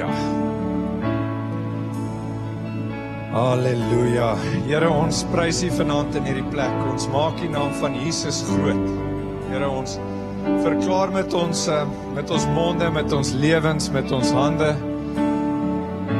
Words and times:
Halleluja. 0.00 0.40
Halleluja. 3.32 4.28
Here 4.66 4.88
ons 4.88 5.24
prys 5.32 5.62
U 5.62 5.70
vanaand 5.76 6.16
in 6.16 6.28
hierdie 6.28 6.46
plek. 6.52 6.72
Ons 6.90 7.08
maak 7.12 7.40
U 7.44 7.48
naam 7.52 7.74
van 7.80 7.96
Jesus 7.98 8.40
groot. 8.48 8.86
Here 9.50 9.68
ons 9.68 9.98
verklaar 10.64 11.12
met 11.12 11.34
ons 11.36 11.66
eh, 11.68 11.84
met 12.16 12.30
ons 12.32 12.46
monde, 12.56 12.88
met 12.94 13.12
ons 13.12 13.32
lewens, 13.42 13.90
met 13.92 14.12
ons 14.12 14.32
hande 14.32 14.72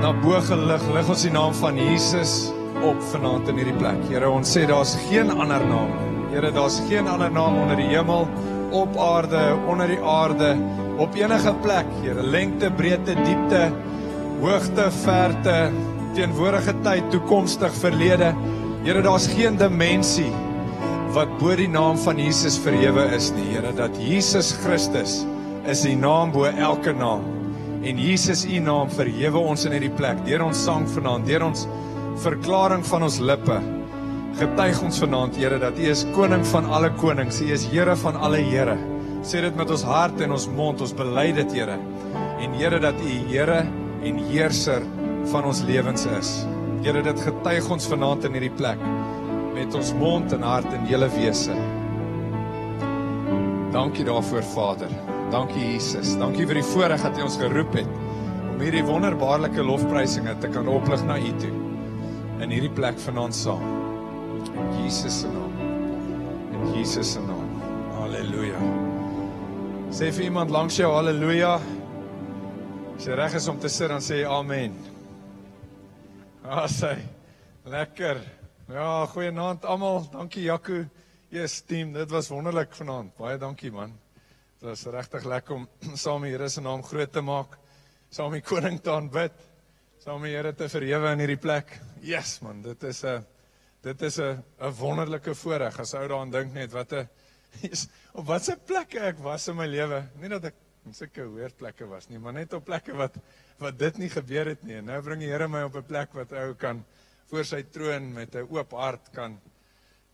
na 0.00 0.12
bo 0.16 0.38
gelig, 0.44 0.84
lig 0.94 1.08
ons 1.12 1.24
die 1.26 1.32
naam 1.32 1.52
van 1.56 1.76
Jesus 1.76 2.50
op 2.84 3.00
vanaand 3.10 3.48
in 3.52 3.58
hierdie 3.60 3.76
plek. 3.80 3.98
Here 4.08 4.28
ons 4.28 4.52
sê 4.56 4.66
daar's 4.68 4.94
geen 5.08 5.32
ander 5.32 5.64
naam. 5.68 5.92
Here 6.34 6.52
daar's 6.54 6.78
geen 6.88 7.08
ander 7.10 7.32
naam 7.32 7.58
onder 7.64 7.80
die 7.80 7.88
hemel, 7.90 8.28
op 8.76 8.96
aarde, 9.02 9.42
onder 9.68 9.90
die 9.90 10.00
aarde, 10.00 10.54
op 11.00 11.16
enige 11.16 11.52
plek. 11.64 11.88
Here 12.02 12.22
lengte, 12.22 12.70
breedte, 12.76 13.16
diepte, 13.24 13.70
hoogte, 14.40 14.90
verte, 15.02 15.56
teenwoordige 16.16 16.74
tyd, 16.84 17.08
toekomstig, 17.12 17.74
verlede. 17.80 18.34
Here 18.84 19.02
daar's 19.04 19.28
geen 19.32 19.58
dimensie 19.60 20.30
wat 21.14 21.30
bo 21.40 21.56
die 21.58 21.68
naam 21.68 21.98
van 21.98 22.20
Jesus 22.22 22.58
verhewe 22.62 23.08
is 23.16 23.30
nie. 23.34 23.48
Here 23.54 23.72
dat 23.76 23.96
Jesus 23.98 24.52
Christus 24.62 25.20
is 25.68 25.84
die 25.86 25.96
naam 25.98 26.32
bo 26.34 26.46
elke 26.50 26.94
naam. 26.96 27.24
En 27.80 27.98
Jesus 27.98 28.44
u 28.44 28.60
naam 28.60 28.92
verhewe 28.92 29.40
ons 29.40 29.64
in 29.64 29.72
hierdie 29.72 29.94
plek 29.96 30.20
deur 30.26 30.44
ons 30.44 30.64
sang 30.68 30.84
vanaand, 30.88 31.24
deur 31.26 31.46
ons 31.48 31.66
verklaring 32.20 32.84
van 32.86 33.08
ons 33.08 33.18
lippe. 33.24 33.56
Getuig 34.38 34.78
ons 34.84 35.00
vanaand, 35.02 35.36
Here, 35.36 35.58
dat 35.58 35.76
U 35.80 35.90
is 35.90 36.04
koning 36.14 36.44
van 36.52 36.68
alle 36.70 36.92
konings, 37.00 37.40
U 37.42 37.50
is 37.52 37.66
Here 37.72 37.96
van 37.98 38.16
alle 38.20 38.44
Here. 38.44 38.76
Sê 39.26 39.42
dit 39.44 39.56
met 39.56 39.70
ons 39.70 39.82
hart 39.84 40.20
en 40.24 40.32
ons 40.32 40.46
mond, 40.56 40.80
ons 40.80 40.96
bely 40.96 41.28
dit, 41.36 41.52
Here. 41.58 41.76
En 42.40 42.56
Here 42.56 42.80
dat 42.80 42.96
U 43.04 43.16
Here 43.28 43.60
en 44.00 44.22
heerser 44.30 44.86
van 45.28 45.44
ons 45.44 45.60
lewens 45.68 46.06
is. 46.16 46.32
Here, 46.80 47.02
dit 47.04 47.20
getuig 47.26 47.68
ons 47.70 47.88
vanaand 47.92 48.24
in 48.24 48.38
hierdie 48.38 48.56
plek 48.56 48.80
met 49.52 49.74
ons 49.76 49.90
mond 49.98 50.32
en 50.32 50.44
hart 50.46 50.68
en 50.72 50.86
hele 50.88 51.08
wese. 51.12 51.54
Dankie 53.74 54.06
daarvoor, 54.08 54.46
Vader. 54.54 54.92
Dankie 55.30 55.66
Jesus. 55.74 56.14
Dankie 56.18 56.46
vir 56.48 56.62
die 56.62 56.68
voorreg 56.72 57.04
dat 57.04 57.18
U 57.20 57.26
ons 57.28 57.38
geroep 57.38 57.76
het 57.78 57.90
om 58.50 58.62
hierdie 58.64 58.84
wonderbaarlike 58.86 59.62
lofprysinge 59.64 60.34
te 60.42 60.50
kan 60.52 60.68
oplig 60.68 61.04
na 61.06 61.18
U 61.20 61.34
toe 61.42 61.52
in 62.40 62.54
hierdie 62.54 62.72
plek 62.72 62.96
vanaand 63.04 63.36
saam. 63.36 63.66
In 64.48 64.70
Jesus 64.80 65.20
se 65.20 65.28
naam. 65.28 65.58
In 66.56 66.72
Jesus 66.78 67.12
se 67.12 67.26
naam. 67.26 67.60
Halleluja. 67.98 68.89
Sê 69.90 70.12
vir 70.14 70.28
iemand 70.28 70.52
langs 70.54 70.76
jou 70.78 70.86
halleluja. 70.94 71.56
As 72.94 73.06
jy 73.08 73.14
reg 73.18 73.32
is 73.34 73.48
om 73.50 73.56
te 73.58 73.68
sit 73.68 73.90
dan 73.90 74.02
sê 74.04 74.20
amen. 74.22 74.76
Ah, 76.46 76.68
sê. 76.70 76.92
Lekker. 77.66 78.20
Ja, 78.70 78.92
goeienaand 79.10 79.66
almal. 79.66 80.04
Dankie 80.12 80.44
Jaco. 80.44 80.84
Yes, 81.34 81.58
team, 81.66 81.90
dit 81.96 82.14
was 82.14 82.30
wonderlik 82.30 82.70
vanaand. 82.78 83.16
Baie 83.18 83.34
dankie 83.42 83.72
man. 83.74 83.96
Dit 84.60 84.68
was 84.68 84.86
regtig 84.94 85.26
lekker 85.26 85.58
om 85.58 85.66
saam 86.04 86.22
die 86.22 86.36
Here 86.36 86.46
se 86.48 86.62
naam 86.62 86.84
groot 86.86 87.10
te 87.10 87.24
maak. 87.26 87.58
Saam 88.14 88.38
die 88.38 88.46
koning 88.46 88.78
te 88.78 88.94
aanbid. 88.94 89.42
Saam 90.04 90.22
die 90.22 90.36
Here 90.36 90.54
te 90.54 90.70
verhewe 90.70 91.16
in 91.16 91.24
hierdie 91.24 91.40
plek. 91.42 91.80
Yes 92.06 92.38
man, 92.46 92.62
dit 92.62 92.86
is 92.86 93.02
'n 93.02 93.26
dit 93.82 94.02
is 94.06 94.20
'n 94.20 94.38
'n 94.38 94.72
wonderlike 94.78 95.34
voorreg 95.34 95.80
as 95.80 95.94
ou 95.94 96.06
daaraan 96.06 96.30
dink 96.30 96.54
net 96.54 96.70
wat 96.78 96.92
'n 96.92 97.08
op 98.18 98.26
watse 98.26 98.56
plekke 98.66 99.00
ek 99.10 99.22
was 99.24 99.48
in 99.48 99.56
my 99.58 99.66
lewe. 99.66 100.02
Nie 100.20 100.30
dat 100.32 100.50
ek 100.50 100.58
sulke 100.96 101.26
weird 101.34 101.56
plekke 101.60 101.86
was 101.90 102.08
nie, 102.08 102.18
maar 102.18 102.34
net 102.36 102.54
op 102.56 102.64
plekke 102.64 102.96
wat 102.96 103.18
wat 103.60 103.76
dit 103.78 103.98
nie 104.00 104.08
gebeur 104.08 104.48
het 104.48 104.62
nie. 104.64 104.78
En 104.80 104.86
nou 104.88 105.00
bring 105.04 105.20
die 105.20 105.28
Here 105.28 105.48
my 105.48 105.62
op 105.68 105.76
'n 105.76 105.84
plek 105.84 106.14
wat 106.16 106.32
ou 106.32 106.54
kan 106.54 106.84
voor 107.30 107.44
sy 107.44 107.62
troon 107.62 108.12
met 108.12 108.34
'n 108.34 108.48
oop 108.48 108.72
hart 108.72 109.12
kan 109.12 109.40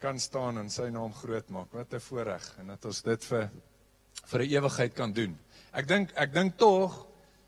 kan 0.00 0.18
staan 0.20 0.58
en 0.58 0.70
sy 0.70 0.90
naam 0.90 1.12
groot 1.14 1.48
maak. 1.50 1.72
Wat 1.72 1.94
'n 1.94 2.00
voorreg 2.00 2.58
en 2.58 2.66
dat 2.66 2.84
ons 2.84 3.02
dit 3.02 3.24
vir 3.24 3.50
vir 4.24 4.40
'n 4.40 4.50
ewigheid 4.50 4.94
kan 4.94 5.12
doen. 5.12 5.38
Ek 5.72 5.86
dink 5.86 6.12
ek 6.16 6.32
dink 6.32 6.56
tog 6.58 7.06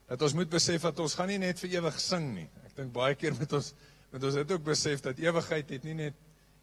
dat 0.09 0.23
ons 0.23 0.35
moet 0.35 0.51
besef 0.51 0.83
dat 0.83 0.99
ons 0.99 1.15
gaan 1.15 1.29
nie 1.29 1.39
net 1.39 1.59
vir 1.59 1.71
ewig 1.71 2.01
sing 2.01 2.35
nie. 2.35 2.49
Ek 2.67 2.77
dink 2.77 2.93
baie 2.93 3.15
keer 3.15 3.35
met 3.35 3.53
ons 3.53 3.75
met 4.13 4.25
ons 4.25 4.35
het 4.35 4.53
ook 4.53 4.65
besef 4.65 5.01
dat 5.01 5.19
ewigheid 5.19 5.71
het 5.71 5.85
nie 5.85 5.95
net 5.95 6.15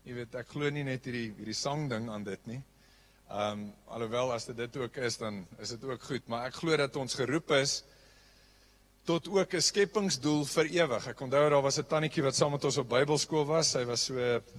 jy 0.05 0.13
weet 0.13 0.35
ek 0.35 0.47
glo 0.47 0.69
nie 0.69 0.83
net 0.83 1.05
hierdie 1.05 1.33
hierdie 1.37 1.53
sang 1.53 1.89
ding 1.89 2.09
aan 2.09 2.23
dit 2.23 2.47
nie. 2.47 2.63
Ehm 3.25 3.51
um, 3.51 3.73
alhoewel 3.89 4.33
as 4.33 4.45
dit 4.45 4.57
dit 4.57 4.77
ook 4.77 4.97
is 5.01 5.17
dan 5.17 5.47
is 5.57 5.69
dit 5.69 5.83
ook 5.83 6.03
goed, 6.03 6.27
maar 6.27 6.45
ek 6.45 6.59
glo 6.61 6.77
dat 6.77 6.95
ons 6.95 7.13
geroep 7.17 7.51
is 7.57 7.83
tot 9.05 9.27
ook 9.27 9.53
'n 9.53 9.61
skepingsdoel 9.61 10.45
vir 10.45 10.65
ewig. 10.65 11.07
Ek 11.07 11.21
onthou 11.21 11.49
daar 11.49 11.61
was 11.61 11.77
'n 11.79 11.87
tannetjie 11.87 12.23
wat 12.23 12.35
saam 12.35 12.51
met 12.51 12.63
ons 12.63 12.77
op 12.77 12.89
Bybelskool 12.89 13.45
was. 13.45 13.71
Sy 13.71 13.85
was 13.85 14.05
so 14.05 14.17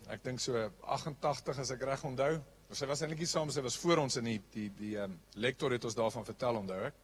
ek 0.09 0.25
dink 0.25 0.41
so 0.41 0.71
88 0.81 1.59
as 1.59 1.71
ek 1.71 1.83
reg 1.83 2.05
onthou. 2.05 2.43
Sy 2.73 2.87
was 2.87 3.01
eintlik 3.01 3.19
nie 3.19 3.27
saam, 3.27 3.51
sy 3.51 3.61
was 3.61 3.77
voor 3.77 3.99
ons 3.99 4.17
in 4.17 4.25
die 4.25 4.43
die 4.53 4.71
die 4.79 4.97
ehm 4.97 5.11
um, 5.11 5.21
lektor 5.35 5.71
het 5.71 5.85
ons 5.85 5.95
daarvan 5.95 6.25
vertel 6.25 6.57
onthou 6.57 6.85
ek. 6.87 6.95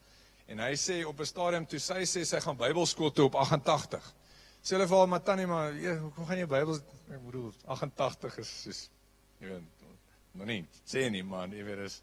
En 0.48 0.58
hy 0.58 0.74
sê 0.74 1.04
op 1.06 1.20
'n 1.20 1.26
stadium 1.26 1.66
toe 1.66 1.78
sy 1.78 2.02
sê 2.04 2.24
sy 2.24 2.40
gaan 2.40 2.56
Bybelskool 2.56 3.12
toe 3.12 3.24
op 3.24 3.34
88. 3.34 4.14
Sê 4.62 4.74
hulle 4.74 4.88
vir 4.88 4.96
haar 4.96 5.08
maar 5.08 5.22
tannie 5.22 5.46
maar 5.46 5.72
jy, 5.72 5.96
hoekom 5.98 6.26
gaan 6.26 6.38
jy 6.38 6.46
Bybel 6.46 6.74
ek 7.10 7.24
bedoel 7.24 7.52
88 7.66 8.38
is 8.38 8.62
soos 8.62 8.90
jy 9.40 9.48
weet 9.48 9.81
nog 10.32 10.46
nie 10.46 10.64
sê 10.86 11.08
nie 11.10 11.22
man, 11.22 11.52
jy 11.52 11.64
weet 11.64 11.86
is 11.86 12.02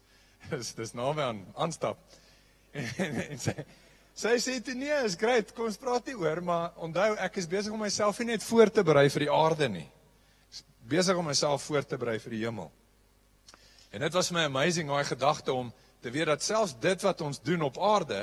is 0.56 0.74
dis 0.74 0.94
nou 0.94 1.14
weer 1.14 1.30
aan 1.30 1.44
aanstap. 1.54 1.98
En, 2.72 2.86
en, 2.96 3.22
en 3.30 3.38
sy 3.38 3.54
Sy 4.20 4.34
sê 4.42 4.58
dit 4.60 4.76
nee, 4.76 4.96
is 5.06 5.14
great. 5.16 5.52
Kom 5.56 5.70
ons 5.70 5.78
praat 5.80 6.10
nie 6.10 6.16
oor, 6.18 6.42
maar 6.44 6.74
onthou 6.84 7.14
ek 7.24 7.38
is 7.40 7.46
besig 7.48 7.72
om 7.72 7.80
myself 7.80 8.18
nie 8.20 8.34
net 8.34 8.44
voor 8.44 8.68
te 8.68 8.82
berei 8.84 9.06
vir 9.12 9.24
die 9.24 9.30
aarde 9.32 9.68
nie. 9.72 9.86
Besig 10.90 11.16
om 11.16 11.28
myself 11.30 11.62
voor 11.64 11.86
te 11.86 11.96
berei 12.00 12.18
vir 12.20 12.34
die 12.34 12.42
hemel. 12.42 12.68
En 13.94 14.04
dit 14.04 14.18
was 14.18 14.30
my 14.34 14.44
amazing 14.48 14.90
daai 14.90 15.06
gedagte 15.08 15.54
om 15.54 15.70
te 16.02 16.12
weet 16.12 16.28
dat 16.30 16.44
selfs 16.44 16.76
dit 16.82 17.06
wat 17.06 17.22
ons 17.24 17.40
doen 17.46 17.64
op 17.66 17.78
aarde 17.78 18.20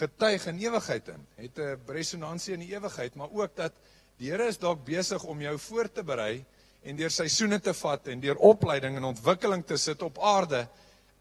getuig 0.00 0.46
in 0.54 0.62
ewigheid 0.62 1.12
in. 1.12 1.26
Het 1.36 1.58
'n 1.58 1.92
resonansie 1.92 2.54
in 2.54 2.64
die 2.64 2.72
ewigheid, 2.72 3.14
maar 3.14 3.30
ook 3.30 3.56
dat 3.56 3.72
die 4.16 4.30
Here 4.30 4.46
is 4.48 4.58
dalk 4.58 4.84
besig 4.84 5.24
om 5.24 5.40
jou 5.40 5.58
voor 5.58 5.92
te 5.92 6.02
berei 6.02 6.44
en 6.82 6.96
deur 6.96 7.12
seisoene 7.12 7.58
te 7.60 7.74
vat 7.76 8.08
en 8.08 8.20
deur 8.20 8.36
opleiding 8.36 8.96
en 8.96 9.10
ontwikkeling 9.10 9.64
te 9.66 9.76
sit 9.76 10.02
op 10.02 10.18
aarde 10.18 10.66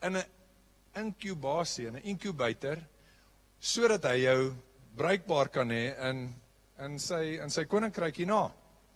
in 0.02 0.18
'n 0.18 0.24
inkubasie, 0.96 1.88
in 1.88 1.96
'n 1.96 2.04
incubator 2.04 2.78
sodat 3.60 4.04
hy 4.04 4.24
jou 4.24 4.54
bruikbaar 4.96 5.50
kan 5.50 5.70
hê 5.70 5.96
in 6.10 6.34
in 6.80 7.00
sy 7.00 7.40
in 7.44 7.50
sy 7.50 7.66
koninkryk 7.66 8.16
hierna. 8.16 8.52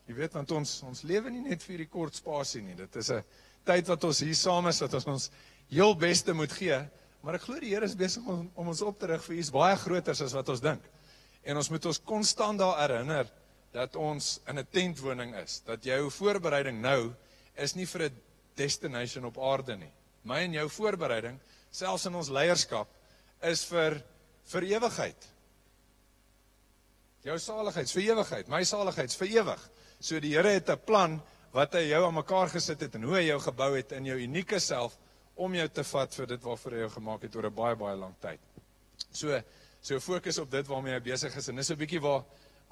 Jy 0.07 0.15
weet 0.15 0.33
want 0.33 0.51
ons 0.51 0.83
ons 0.83 1.03
lewe 1.03 1.29
nie 1.29 1.41
net 1.41 1.63
vir 1.63 1.75
hierdie 1.75 1.91
kort 1.91 2.15
spasie 2.15 2.61
nie. 2.61 2.75
Dit 2.75 2.95
is 2.95 3.09
'n 3.11 3.23
tyd 3.65 3.87
wat 3.87 4.03
ons 4.03 4.19
hier 4.19 4.35
saam 4.35 4.67
is 4.67 4.81
wat 4.81 4.93
ons 4.93 5.07
ons 5.07 5.31
heel 5.69 5.95
beste 5.95 6.33
moet 6.33 6.51
gee, 6.51 6.79
maar 7.21 7.35
ek 7.35 7.41
glo 7.41 7.59
die 7.59 7.69
Here 7.69 7.85
is 7.85 7.95
besig 7.95 8.25
om, 8.25 8.51
om 8.55 8.67
ons 8.67 8.81
op 8.81 8.99
te 8.99 9.07
rig 9.07 9.23
vir 9.23 9.35
iets 9.35 9.51
baie 9.51 9.75
groter 9.75 10.11
as 10.11 10.33
wat 10.33 10.49
ons 10.49 10.61
dink. 10.61 10.81
En 11.43 11.57
ons 11.57 11.69
moet 11.69 11.85
ons 11.85 11.99
konstant 11.99 12.59
daar 12.59 12.79
herinner 12.79 13.27
dat 13.73 13.95
ons 13.95 14.39
in 14.47 14.59
'n 14.59 14.67
tentwoning 14.71 15.35
is, 15.35 15.61
dat 15.65 15.83
jou 15.83 16.11
voorbereiding 16.11 16.81
nou 16.81 17.13
is 17.55 17.75
nie 17.75 17.85
vir 17.85 18.01
'n 18.09 18.21
destination 18.55 19.25
op 19.25 19.37
aarde 19.37 19.75
nie. 19.77 19.91
My 20.23 20.43
en 20.43 20.53
jou 20.53 20.69
voorbereiding, 20.69 21.39
selfs 21.71 22.05
in 22.05 22.15
ons 22.15 22.29
leierskap, 22.29 22.87
is 23.41 23.65
vir 23.65 24.01
vir 24.45 24.63
ewigheid. 24.63 25.27
Jou 27.23 27.39
saligheid 27.39 27.91
vir 27.91 28.03
ewigheid, 28.03 28.47
my 28.47 28.63
saligheid 28.63 29.13
vir 29.13 29.27
ewig. 29.27 29.69
So 29.99 30.19
die 30.19 30.33
Here 30.35 30.49
het 30.49 30.69
'n 30.69 30.79
plan 30.85 31.21
wat 31.53 31.73
hy 31.73 31.89
jou 31.89 32.05
aan 32.05 32.13
mekaar 32.13 32.49
gesit 32.49 32.81
het 32.81 32.95
en 32.95 33.03
hoe 33.03 33.15
hy 33.15 33.27
jou 33.27 33.39
gebou 33.39 33.75
het 33.75 33.91
in 33.91 34.05
jou 34.05 34.17
unieke 34.17 34.59
self 34.59 34.97
om 35.35 35.53
jou 35.53 35.67
te 35.67 35.83
vat 35.83 36.13
vir 36.13 36.25
dit 36.27 36.43
waarvoor 36.43 36.71
hy 36.71 36.79
jou 36.79 36.89
gemaak 36.89 37.21
het 37.21 37.35
oor 37.35 37.45
'n 37.45 37.55
baie 37.55 37.75
baie 37.75 37.95
lang 37.95 38.15
tyd. 38.21 38.39
So 39.11 39.41
so 39.81 39.99
fokus 39.99 40.37
op 40.37 40.51
dit 40.51 40.67
waarmee 40.67 40.93
jy 40.93 40.99
besig 40.99 41.35
is 41.35 41.49
en 41.49 41.55
dis 41.55 41.69
'n 41.71 41.77
bietjie 41.77 42.01
waar 42.01 42.23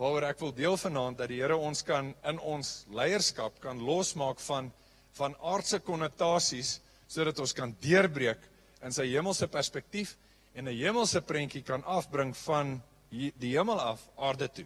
waaroor 0.01 0.25
ek 0.31 0.39
wil 0.41 0.53
deel 0.57 0.77
vanaand 0.81 1.19
dat 1.21 1.29
die 1.29 1.43
Here 1.43 1.57
ons 1.61 1.83
kan 1.85 2.07
in 2.25 2.39
ons 2.41 2.69
leierskap 2.89 3.59
kan 3.61 3.81
losmaak 3.85 4.39
van 4.47 4.71
van 5.13 5.35
aardse 5.43 5.81
konnotasies 5.85 6.79
sodat 7.11 7.39
ons 7.43 7.53
kan 7.53 7.73
deurbreek 7.83 8.41
in 8.87 8.95
sy 8.95 9.05
hemelse 9.11 9.45
perspektief 9.51 10.15
en 10.55 10.67
'n 10.67 10.77
hemelse 10.77 11.21
prentjie 11.21 11.61
kan 11.61 11.83
afbring 11.83 12.33
van 12.45 12.81
die 13.11 13.51
hemel 13.51 13.79
af 13.79 14.07
aarde 14.17 14.47
toe. 14.47 14.65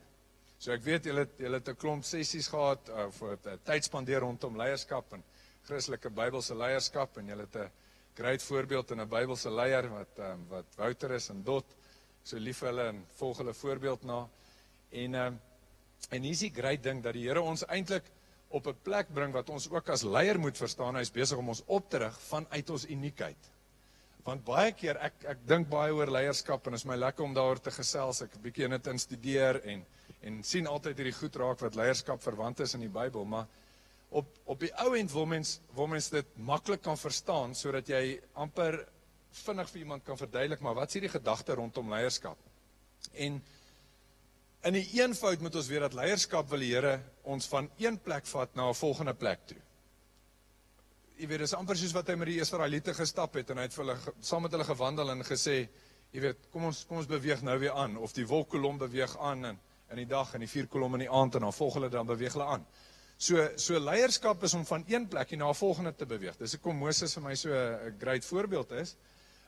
So 0.59 0.71
ek 0.71 0.83
weet 0.85 1.05
julle 1.05 1.27
julle 1.37 1.59
het 1.59 1.69
'n 1.69 1.75
klomp 1.75 2.05
sessies 2.05 2.47
gehad 2.47 2.89
uh, 2.89 3.09
vir 3.11 3.35
'n 3.35 3.59
tyd 3.65 3.83
spandeer 3.83 4.21
rondom 4.21 4.55
leierskap 4.55 5.13
en 5.13 5.23
Christelike 5.67 6.09
Bybelse 6.09 6.55
leierskap 6.55 7.17
en 7.17 7.27
julle 7.27 7.41
het 7.41 7.55
'n 7.55 7.71
groot 8.15 8.41
voorbeeld 8.41 8.91
in 8.91 9.01
'n 9.01 9.09
Bybelse 9.09 9.49
leier 9.49 9.89
wat 9.89 10.19
um, 10.19 10.47
wat 10.49 10.65
Wouter 10.77 11.11
is 11.11 11.29
en 11.29 11.43
Dot 11.43 11.65
so 12.23 12.37
lief 12.37 12.61
hulle 12.61 12.87
en 12.87 13.05
volg 13.17 13.37
hulle 13.37 13.53
voorbeeld 13.53 14.03
na. 14.03 14.27
En 15.03 15.19
um, 15.21 15.39
en 16.09 16.21
hier 16.21 16.37
is 16.37 16.45
die 16.45 16.53
groot 16.53 16.83
ding 16.83 17.01
dat 17.03 17.17
die 17.17 17.25
Here 17.27 17.41
ons 17.41 17.65
eintlik 17.67 18.07
op 18.49 18.67
'n 18.67 18.77
plek 18.83 19.11
bring 19.13 19.33
wat 19.33 19.49
ons 19.49 19.69
ook 19.69 19.89
as 19.89 20.03
leier 20.03 20.39
moet 20.39 20.57
verstaan 20.57 20.95
hy 20.95 21.01
is 21.01 21.11
besig 21.11 21.37
om 21.37 21.49
ons 21.49 21.63
op 21.65 21.89
te 21.89 21.97
rig 21.97 22.19
vanuit 22.29 22.69
ons 22.69 22.85
uniekheid 22.85 23.51
Want 24.25 24.41
baie 24.41 24.71
keer 24.73 24.97
ek 25.05 25.25
ek 25.35 25.41
dink 25.45 25.67
baie 25.69 25.93
oor 25.93 26.09
leierskap 26.09 26.65
en 26.65 26.73
is 26.73 26.85
my 26.89 26.95
lekker 26.97 27.27
om 27.27 27.33
daaroor 27.35 27.59
te 27.61 27.73
gesels. 27.73 28.23
Ek 28.25 28.33
'n 28.33 28.41
bietjie 28.41 28.65
in 28.65 28.73
dit 28.73 28.87
instudeer 28.87 29.61
en 29.63 29.85
en 30.25 30.43
sien 30.43 30.67
altyd 30.67 30.97
hierdie 30.97 31.19
goed 31.19 31.35
raak 31.35 31.59
wat 31.61 31.75
leierskap 31.75 32.21
verwant 32.21 32.59
is 32.59 32.73
in 32.73 32.81
die 32.81 32.89
Bybel, 32.89 33.25
maar 33.25 33.45
op 34.09 34.25
op 34.45 34.59
die 34.59 34.71
ou 34.81 34.95
end 34.97 35.11
wil 35.11 35.25
mens 35.25 35.59
wil 35.75 35.87
mens 35.87 36.09
dit 36.09 36.25
maklik 36.37 36.81
kan 36.81 36.97
verstaan 36.97 37.53
sodat 37.53 37.87
jy 37.87 38.19
amper 38.33 38.87
vinnig 39.45 39.69
vir 39.69 39.79
iemand 39.79 40.03
kan 40.03 40.17
verduidelik 40.17 40.61
maar 40.61 40.75
wat 40.75 40.87
is 40.87 40.93
hierdie 40.93 41.13
gedagte 41.19 41.53
rondom 41.53 41.89
leierskap? 41.89 42.37
En 43.13 43.41
in 44.65 44.73
die 44.73 44.85
eenvoud 44.97 45.43
moet 45.45 45.55
ons 45.59 45.67
weet 45.69 45.83
dat 45.85 45.93
leierskap 45.97 46.49
wil 46.49 46.63
die 46.63 46.71
Here 46.73 46.95
ons 47.29 47.45
van 47.51 47.67
een 47.81 47.99
plek 48.01 48.25
vat 48.25 48.55
na 48.55 48.69
'n 48.69 48.73
volgende 48.73 49.13
plek 49.13 49.45
toe. 49.45 49.61
Jy 51.17 51.27
weet, 51.27 51.39
dis 51.39 51.53
amper 51.53 51.77
soos 51.77 51.93
wat 51.93 52.07
hy 52.07 52.15
met 52.15 52.27
die 52.27 52.39
Israeliete 52.41 52.93
gestap 52.93 53.35
het 53.35 53.49
en 53.49 53.57
hy 53.57 53.63
het 53.63 53.73
vir 53.73 53.85
hulle 53.85 54.13
saam 54.19 54.41
met 54.41 54.51
hulle 54.51 54.63
gewandel 54.63 55.11
en 55.11 55.23
gesê, 55.23 55.69
jy 56.11 56.21
weet, 56.21 56.49
kom 56.51 56.65
ons 56.65 56.85
kom 56.85 56.97
ons 56.97 57.07
beweeg 57.07 57.41
nou 57.41 57.57
weer 57.59 57.71
aan 57.71 57.97
of 57.97 58.13
die 58.13 58.25
wolkkolom 58.25 58.77
beweeg 58.77 59.17
aan 59.17 59.45
en 59.45 59.59
in 59.91 59.97
die 59.97 60.05
dag 60.05 60.33
en 60.33 60.39
die 60.39 60.49
vier 60.49 60.67
kolom 60.67 60.93
in 60.95 61.05
die 61.05 61.09
aand 61.09 61.35
en 61.35 61.41
dan 61.41 61.53
volg 61.53 61.73
hulle 61.73 61.89
dan 61.89 62.05
beweeg 62.07 62.33
hulle 62.33 62.45
aan. 62.45 62.65
So 63.17 63.47
so 63.55 63.79
leierskap 63.79 64.43
is 64.43 64.53
om 64.53 64.65
van 64.65 64.83
een 64.87 65.07
plek 65.07 65.31
na 65.37 65.49
'n 65.49 65.53
volgende 65.53 65.95
te 65.95 66.05
beweeg. 66.05 66.37
Dis 66.37 66.53
hoekom 66.53 66.77
Moses 66.77 67.13
vir 67.13 67.23
my 67.23 67.35
so 67.35 67.49
'n 67.49 67.95
great 67.99 68.25
voorbeeld 68.25 68.71
is 68.71 68.95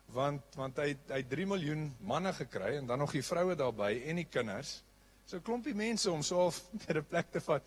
want 0.05 0.55
want 0.55 0.77
hy 0.77 0.95
hy 1.09 1.23
3 1.23 1.45
miljoen 1.45 1.95
manne 1.99 2.33
gekry 2.33 2.77
en 2.77 2.85
dan 2.85 2.99
nog 2.99 3.11
die 3.11 3.23
vroue 3.23 3.55
daarbey 3.55 4.03
en 4.05 4.15
die 4.15 4.29
kinders. 4.29 4.83
So 5.27 5.37
'n 5.37 5.43
klompie 5.43 5.75
mense 5.75 6.11
om 6.11 6.21
so 6.23 6.45
op 6.47 6.55
'n 6.87 7.03
plek 7.03 7.31
te 7.31 7.41
vat. 7.43 7.63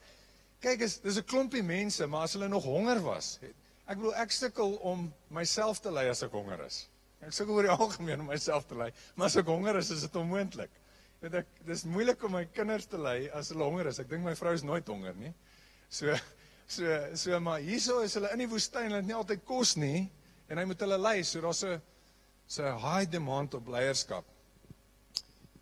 Kyk, 0.64 0.80
is 0.80 0.98
dis 1.04 1.18
'n 1.20 1.24
klompie 1.28 1.62
mense, 1.62 2.06
maar 2.06 2.22
as 2.22 2.32
hulle 2.32 2.48
nog 2.48 2.64
honger 2.64 3.00
was. 3.04 3.38
Ek 3.86 3.98
bedoel 3.98 4.14
ek 4.22 4.30
sukkel 4.32 4.78
om 4.86 5.12
myself 5.28 5.80
te 5.80 5.92
lei 5.92 6.08
as 6.08 6.22
ek 6.22 6.32
honger 6.32 6.64
is. 6.64 6.86
Ek 7.20 7.34
sukkel 7.36 7.58
oor 7.58 7.68
die 7.68 7.76
algemeen 7.84 8.20
om 8.20 8.30
myself 8.32 8.64
te 8.66 8.78
lei, 8.78 8.88
maar 9.14 9.26
as 9.26 9.36
ek 9.36 9.46
honger 9.52 9.76
is, 9.76 9.90
is 9.90 10.06
dit 10.06 10.16
onmoontlik. 10.16 10.72
Weet 11.20 11.34
ek, 11.42 11.48
dis 11.68 11.84
moeilik 11.84 12.22
om 12.24 12.32
my 12.32 12.46
kinders 12.56 12.86
te 12.88 12.96
lei 12.96 13.28
as 13.36 13.52
hulle 13.52 13.66
honger 13.68 13.90
is. 13.92 14.00
Ek 14.00 14.08
dink 14.08 14.24
my 14.24 14.32
vrou 14.38 14.54
is 14.56 14.64
nooit 14.64 14.88
honger 14.88 15.16
nie. 15.20 15.34
So 15.90 16.16
so 16.70 16.86
so 17.18 17.40
maar 17.44 17.60
hierso 17.60 18.00
is 18.06 18.14
hulle 18.16 18.30
in 18.32 18.46
die 18.46 18.48
woestyn, 18.48 18.88
hulle 18.88 19.02
het 19.02 19.08
nie 19.10 19.18
altyd 19.18 19.44
kos 19.44 19.76
nie 19.76 20.06
en 20.48 20.58
hy 20.58 20.64
moet 20.70 20.80
hulle 20.80 20.96
lei. 20.96 21.18
So 21.22 21.44
daar's 21.44 21.64
'n 21.64 21.80
so 22.46 22.64
'n 22.64 22.78
high 22.80 23.10
demand 23.10 23.54
op 23.54 23.68
leierskap. 23.68 24.24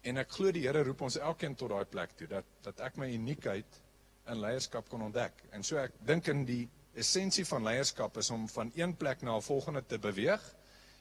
En 0.02 0.16
ek 0.16 0.30
glo 0.30 0.52
die 0.52 0.66
Here 0.66 0.82
roep 0.86 1.02
ons 1.02 1.18
elkeen 1.18 1.54
tot 1.58 1.70
daai 1.70 1.84
plek 1.84 2.14
toe 2.16 2.28
dat 2.30 2.44
dat 2.62 2.80
ek 2.80 2.96
my 2.96 3.08
uniekheid 3.12 3.80
in 4.28 4.40
leierskap 4.40 4.88
kon 4.88 5.02
ontdek. 5.02 5.44
En 5.52 5.62
so 5.64 5.78
ek 5.80 5.96
dink 6.06 6.28
in 6.28 6.44
die 6.48 6.68
essensie 6.98 7.46
van 7.48 7.64
leierskap 7.64 8.16
is 8.18 8.30
om 8.34 8.48
van 8.48 8.72
een 8.76 8.94
plek 8.96 9.22
na 9.22 9.36
'n 9.36 9.42
volgende 9.42 9.82
te 9.86 9.98
beweeg. 9.98 10.42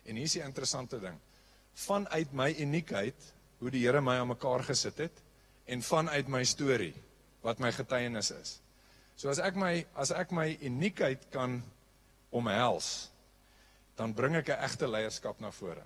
En 0.06 0.16
hier's 0.16 0.34
die 0.34 0.44
interessante 0.44 1.00
ding. 1.00 1.20
Vanuit 1.74 2.34
my 2.34 2.56
uniekheid, 2.60 3.34
hoe 3.60 3.70
die 3.70 3.86
Here 3.86 4.02
my 4.02 4.18
aan 4.18 4.28
mekaar 4.28 4.64
gesit 4.64 4.98
het 4.98 5.24
en 5.66 5.82
vanuit 5.82 6.28
my 6.28 6.44
storie 6.44 6.96
wat 7.42 7.60
my 7.60 7.72
getuienis 7.72 8.32
is. 8.32 8.62
So 9.16 9.30
as 9.30 9.40
ek 9.40 9.56
my 9.56 9.86
as 9.96 10.12
ek 10.12 10.32
my 10.32 10.58
uniekheid 10.62 11.30
kan 11.30 11.64
omhels, 12.30 13.12
dan 13.96 14.14
bring 14.14 14.36
ek 14.36 14.50
'n 14.50 14.64
egte 14.64 14.88
leierskap 14.88 15.40
na 15.40 15.52
vore. 15.52 15.84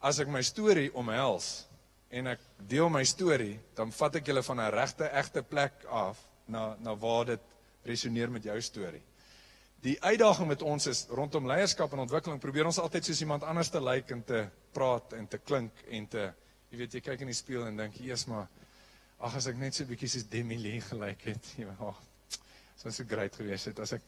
As 0.00 0.18
ek 0.18 0.28
my 0.28 0.42
storie 0.42 0.94
omhels 0.94 1.67
en 2.10 2.26
ek 2.26 2.40
deel 2.70 2.88
my 2.88 3.04
storie, 3.04 3.58
dan 3.76 3.92
vat 3.92 4.16
ek 4.20 4.26
julle 4.30 4.42
van 4.42 4.60
'n 4.60 4.72
regte 4.72 5.10
egte 5.12 5.42
plek 5.42 5.84
af 5.84 6.18
na 6.46 6.76
na 6.80 6.96
waar 6.96 7.24
dit 7.24 7.40
resoneer 7.84 8.30
met 8.30 8.44
jou 8.44 8.60
storie. 8.60 9.02
Die 9.80 9.96
uitdaging 10.02 10.48
met 10.48 10.62
ons 10.62 10.86
is 10.86 11.06
rondom 11.10 11.46
leierskap 11.46 11.92
en 11.92 11.98
ontwikkeling, 11.98 12.40
probeer 12.40 12.66
ons 12.66 12.78
altyd 12.78 13.04
soos 13.04 13.20
iemand 13.20 13.42
anders 13.42 13.68
te 13.70 13.80
lyk 13.80 14.10
en 14.10 14.24
te 14.24 14.48
praat 14.72 15.12
en 15.12 15.26
te 15.26 15.38
klink 15.38 15.72
en 15.88 16.06
te 16.06 16.32
jy 16.70 16.78
weet 16.78 16.94
jy 16.94 17.00
kyk 17.00 17.20
in 17.20 17.26
die 17.26 17.34
spieël 17.34 17.66
en 17.66 17.76
dink, 17.76 17.94
"Jesus, 17.94 18.26
maar 18.26 18.48
ag 19.20 19.36
as 19.36 19.46
ek 19.46 19.56
net 19.56 19.74
so 19.74 19.84
bietjie 19.84 20.08
soos 20.08 20.28
Demi 20.28 20.58
Lee 20.58 20.80
gelyk 20.80 21.22
het." 21.22 21.46
Ja, 21.58 21.94
sou 22.76 22.92
so 22.92 23.04
great 23.04 23.34
gewees 23.34 23.64
het 23.64 23.78
as 23.78 23.92
ek 23.92 24.02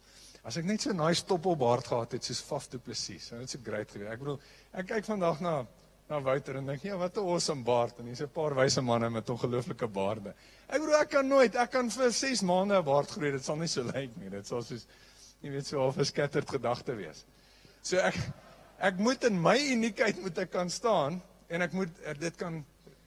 as 0.45 0.57
ek 0.57 0.65
net 0.65 0.81
so 0.81 0.91
'n 0.91 0.97
nice 0.97 1.21
stoppelbaard 1.21 1.87
gehad 1.87 2.13
het 2.13 2.25
soos 2.25 2.41
Faf 2.41 2.69
du 2.69 2.79
Plessis. 2.79 3.27
Sou 3.27 3.39
dit 3.39 3.51
so 3.51 3.59
great 3.63 3.91
gewees. 3.91 4.13
Ek 4.13 4.19
bedoel, 4.19 4.41
ek 4.73 4.87
kyk 4.87 5.05
vandag 5.05 5.41
na 5.41 5.67
na 6.11 6.19
Wouter 6.27 6.59
en 6.59 6.67
dink, 6.67 6.83
ja, 6.83 6.97
wat 6.99 7.17
'n 7.17 7.23
awesome 7.23 7.63
baard 7.63 7.99
en 7.99 8.07
hier's 8.07 8.21
'n 8.21 8.33
paar 8.35 8.55
wyse 8.55 8.83
manne 8.83 9.11
met 9.11 9.31
ongelooflike 9.31 9.87
baarde. 9.87 10.35
Ek 10.69 10.81
bedoel, 10.81 11.01
ek 11.01 11.11
kan 11.11 11.29
nooit, 11.29 11.55
ek 11.55 11.71
kan 11.71 11.91
vir 11.91 12.13
6 12.13 12.43
maande 12.43 12.75
'n 12.79 12.85
baard 12.85 13.11
groei. 13.11 13.31
Dit 13.31 13.45
sal 13.45 13.57
nie 13.57 13.69
so 13.69 13.83
lyk 13.83 14.17
nie. 14.17 14.31
Dit 14.31 14.47
sal 14.47 14.63
soos 14.63 14.87
jy 15.43 15.51
weet 15.51 15.67
so 15.67 15.87
'n 15.87 15.93
verskattered 15.93 16.49
gedagte 16.49 16.97
wees. 16.97 17.25
So 17.83 17.97
ek 17.97 18.17
ek 18.81 18.99
moet 18.99 19.25
in 19.25 19.41
my 19.41 19.57
uniekheid 19.57 20.21
moet 20.23 20.39
ek 20.39 20.51
kan 20.51 20.71
staan 20.71 21.23
en 21.49 21.63
ek 21.63 21.73
moet 21.73 21.89
dit 22.19 22.37
kan 22.37 22.65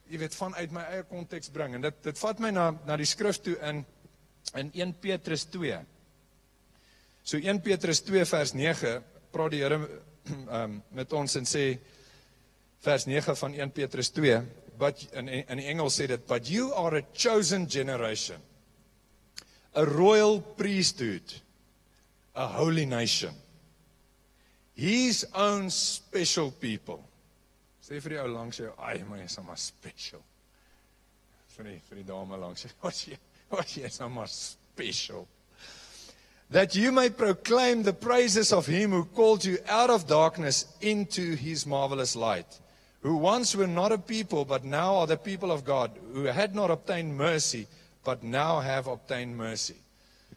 jy 0.08 0.18
weet 0.18 0.34
vanuit 0.34 0.72
my 0.72 0.82
eie 0.82 1.02
konteks 1.02 1.48
bring 1.48 1.74
en 1.74 1.80
dit 1.80 2.02
dit 2.02 2.18
vat 2.18 2.38
my 2.40 2.50
na 2.50 2.70
na 2.86 2.96
die 2.96 3.06
skrif 3.06 3.42
toe 3.42 3.56
in 3.60 3.84
in 4.54 4.70
1 4.74 4.94
Petrus 5.00 5.44
2. 5.44 5.78
So 7.22 7.36
1 7.36 7.60
Petrus 7.60 8.00
2 8.00 8.24
vers 8.24 8.54
9 8.54 9.02
praat 9.30 9.50
die 9.50 9.62
Here 9.62 9.88
um, 10.48 10.82
met 10.98 11.12
ons 11.12 11.36
en 11.36 11.44
sê 11.44 11.78
vers 12.84 13.06
9 13.08 13.36
van 13.40 13.54
1 13.56 13.72
Petrus 13.72 14.10
2, 14.14 14.42
but 14.78 15.06
in 15.12 15.28
in 15.28 15.58
Engels 15.58 15.96
sê 15.98 16.06
dit 16.10 16.26
but 16.26 16.50
you 16.50 16.72
are 16.74 16.98
a 16.98 17.06
chosen 17.12 17.66
generation. 17.66 18.40
A 19.74 19.84
royal 19.84 20.40
priesthood, 20.40 21.34
a 22.34 22.46
holy 22.46 22.86
nation. 22.86 23.34
His 24.74 25.24
own 25.34 25.70
special 25.70 26.50
people. 26.50 27.02
Sê 27.82 28.00
vir 28.00 28.16
die 28.16 28.22
ou 28.22 28.28
langs 28.28 28.58
jou, 28.58 28.72
"Ai, 28.78 29.02
my 29.08 29.22
is 29.22 29.32
sommer 29.32 29.56
special." 29.56 30.22
Vir 31.56 31.64
die 31.64 31.80
vir 31.88 31.96
die 31.96 32.06
dame 32.06 32.36
langs 32.36 32.62
jou, 32.62 32.70
"Wat 32.82 33.06
jy?" 33.06 33.18
was 33.50 33.76
yes, 33.76 34.00
I'm 34.00 34.12
more 34.12 34.26
special. 34.26 35.28
That 36.50 36.74
you 36.74 36.92
may 36.92 37.10
proclaim 37.10 37.82
the 37.82 37.92
praises 37.92 38.52
of 38.52 38.66
him 38.66 38.90
who 38.90 39.04
called 39.04 39.44
you 39.44 39.58
out 39.68 39.90
of 39.90 40.06
darkness 40.06 40.66
into 40.80 41.34
his 41.34 41.66
marvelous 41.66 42.14
light, 42.14 42.60
who 43.04 43.16
once 43.16 43.54
were 43.54 43.68
not 43.68 43.92
a 43.92 43.98
people, 43.98 44.46
but 44.46 44.64
now 44.64 44.96
are 44.96 45.06
the 45.06 45.16
people 45.16 45.52
of 45.52 45.62
God, 45.62 45.90
who 46.14 46.24
had 46.24 46.54
not 46.54 46.70
obtained 46.70 47.14
mercy, 47.14 47.66
but 48.02 48.22
now 48.24 48.60
have 48.60 48.86
obtained 48.86 49.36
mercy. 49.36 49.76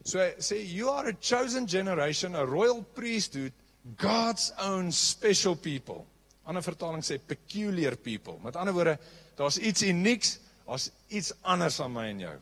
So 0.04 0.32
say 0.40 0.64
you 0.64 0.90
are 0.90 1.08
a 1.08 1.14
chosen 1.14 1.66
generation, 1.66 2.36
a 2.36 2.46
royal 2.46 2.84
priesthood, 2.84 3.54
God's 3.96 4.52
own 4.60 4.92
special 4.92 5.56
people. 5.56 6.06
Ander 6.46 6.62
vertaling 6.62 7.08
sê 7.08 7.18
peculiar 7.24 7.96
people. 7.96 8.36
Met 8.44 8.60
ander 8.60 8.76
woorde, 8.76 8.98
daar's 9.40 9.58
iets 9.58 9.88
unieks, 9.88 10.38
daar's 10.68 10.92
iets 11.08 11.32
anders 11.48 11.80
aan 11.80 11.96
my 11.96 12.10
en 12.12 12.20
jou. 12.20 12.36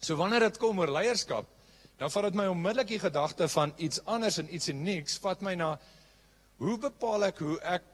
So 0.00 0.20
wanneer 0.20 0.50
dit 0.50 0.60
kom 0.60 0.84
oor 0.84 0.92
leierskap, 0.92 1.48
dan 1.96 2.12
vat 2.12 2.28
dit 2.28 2.36
my 2.36 2.50
onmiddellik 2.52 2.92
die 2.92 3.00
gedagte 3.00 3.48
van 3.48 3.72
iets 3.80 4.04
anders 4.04 4.36
en 4.36 4.52
iets 4.52 4.68
unieks, 4.68 5.16
vat 5.24 5.40
my 5.40 5.56
na 5.56 5.78
hoe 6.60 6.76
bepaal 6.80 7.30
ek 7.32 7.40
hoe 7.40 7.56
ek 7.64 7.92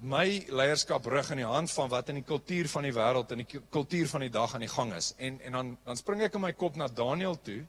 my 0.00 0.44
leierskap 0.48 1.06
rig 1.06 1.30
in 1.30 1.40
die 1.40 1.48
hand 1.48 1.70
van 1.72 1.88
wat 1.88 2.08
in 2.12 2.20
die 2.20 2.26
kultuur 2.26 2.68
van 2.68 2.84
die 2.84 2.92
wêreld 2.92 3.32
en 3.32 3.42
die 3.42 3.60
kultuur 3.70 4.08
van 4.08 4.20
die 4.26 4.30
dag 4.30 4.54
aan 4.54 4.64
die 4.64 4.72
gang 4.72 4.92
is. 4.94 5.14
En 5.16 5.40
en 5.40 5.52
dan 5.52 5.78
dan 5.84 5.96
spring 5.96 6.22
ek 6.22 6.34
in 6.34 6.44
my 6.44 6.52
kop 6.52 6.76
na 6.76 6.88
Daniël 6.88 7.38
toe 7.42 7.64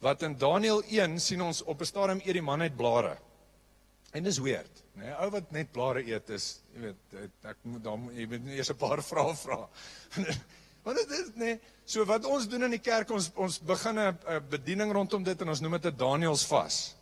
wat 0.00 0.22
in 0.22 0.36
Daniël 0.38 0.82
1 0.82 1.20
sien 1.20 1.42
ons 1.42 1.62
op 1.62 1.80
'n 1.80 1.84
stadium 1.84 2.20
eet 2.24 2.32
die 2.32 2.42
man 2.42 2.58
net 2.58 2.76
blare. 2.76 3.18
En 4.12 4.22
dis 4.22 4.38
weird, 4.38 4.82
né? 4.94 5.04
Nee, 5.04 5.14
ou 5.20 5.30
wat 5.30 5.50
net 5.50 5.72
blare 5.72 6.02
eet 6.06 6.30
is, 6.30 6.62
jy 6.74 6.80
weet, 6.80 7.32
ek 7.42 7.56
moet 7.62 7.84
dan 7.84 8.10
jy 8.14 8.26
moet 8.26 8.46
eers 8.46 8.70
'n 8.70 8.76
paar 8.76 9.02
vrae 9.10 9.34
vra. 9.36 9.68
Want 10.82 10.96
dit 10.96 11.10
is 11.10 11.32
nee, 11.34 11.60
so 11.84 12.04
wat 12.04 12.24
ons 12.24 12.48
doen 12.48 12.64
in 12.64 12.70
die 12.70 12.84
kerk, 12.84 13.10
ons 13.10 13.30
ons 13.34 13.58
begin 13.60 13.98
'n 13.98 14.18
bediening 14.48 14.92
rondom 14.92 15.22
dit 15.22 15.40
en 15.40 15.48
ons 15.48 15.60
noem 15.60 15.72
dit 15.72 15.92
'n 15.92 15.96
Daniels 15.96 16.46
vas. 16.46 16.94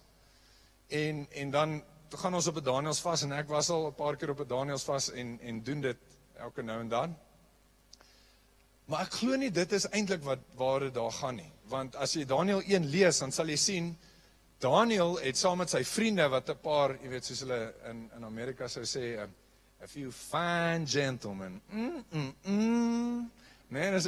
En 0.88 1.26
en 1.30 1.50
dan 1.50 1.82
gaan 2.14 2.34
ons 2.34 2.46
op 2.46 2.56
'n 2.56 2.64
Daniels 2.64 3.00
vas 3.00 3.22
en 3.22 3.32
ek 3.32 3.48
was 3.48 3.70
al 3.70 3.86
'n 3.88 3.94
paar 3.94 4.16
keer 4.16 4.30
op 4.30 4.40
'n 4.40 4.48
Daniels 4.48 4.84
vas 4.84 5.10
en 5.12 5.38
en 5.40 5.62
doen 5.62 5.80
dit 5.80 5.96
elke 6.38 6.62
nou 6.62 6.80
en 6.80 6.88
dan. 6.88 7.16
Maar 8.84 9.00
ek 9.00 9.12
glo 9.12 9.36
nie 9.36 9.50
dit 9.50 9.72
is 9.72 9.88
eintlik 9.88 10.22
wat 10.22 10.38
waar 10.54 10.80
dit 10.80 10.94
daar 10.94 11.12
gaan 11.12 11.36
nie, 11.36 11.52
want 11.68 11.96
as 11.96 12.12
jy 12.12 12.24
Daniël 12.24 12.62
1 12.62 12.86
lees, 12.86 13.18
dan 13.18 13.32
sal 13.32 13.48
jy 13.48 13.56
sien 13.56 13.96
Daniël 14.58 15.18
het 15.20 15.36
saam 15.36 15.58
met 15.58 15.70
sy 15.70 15.84
vriende 15.84 16.28
wat 16.28 16.48
'n 16.48 16.58
paar, 16.62 16.96
jy 17.02 17.08
weet, 17.08 17.24
soos 17.24 17.40
hulle 17.40 17.74
in 17.90 18.10
in 18.16 18.24
Amerika 18.24 18.68
sou 18.68 18.84
sê, 18.84 19.18
a, 19.18 19.26
few 19.86 20.10
fine 20.10 20.86
gentlemen. 20.86 21.60
Mm, 21.70 22.04
mm, 22.10 22.34
mm, 22.42 23.30
Nee, 23.68 23.90
dis 23.90 24.06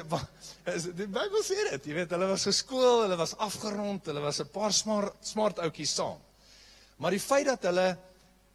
is 0.65 0.85
die 1.01 1.07
Bybel 1.11 1.43
sê 1.43 1.57
dit. 1.73 1.87
Jy 1.91 1.95
weet, 1.95 2.13
hulle 2.15 2.29
was 2.31 2.45
geskool, 2.47 3.03
hulle 3.03 3.17
was 3.19 3.35
afgerond, 3.43 4.07
hulle 4.07 4.23
was 4.23 4.41
'n 4.41 4.51
paar 4.55 4.73
smart 4.73 5.15
smart 5.27 5.59
ouetjies 5.59 5.95
saam. 5.95 6.21
Maar 6.99 7.15
die 7.15 7.23
feit 7.23 7.47
dat 7.47 7.67
hulle 7.69 7.89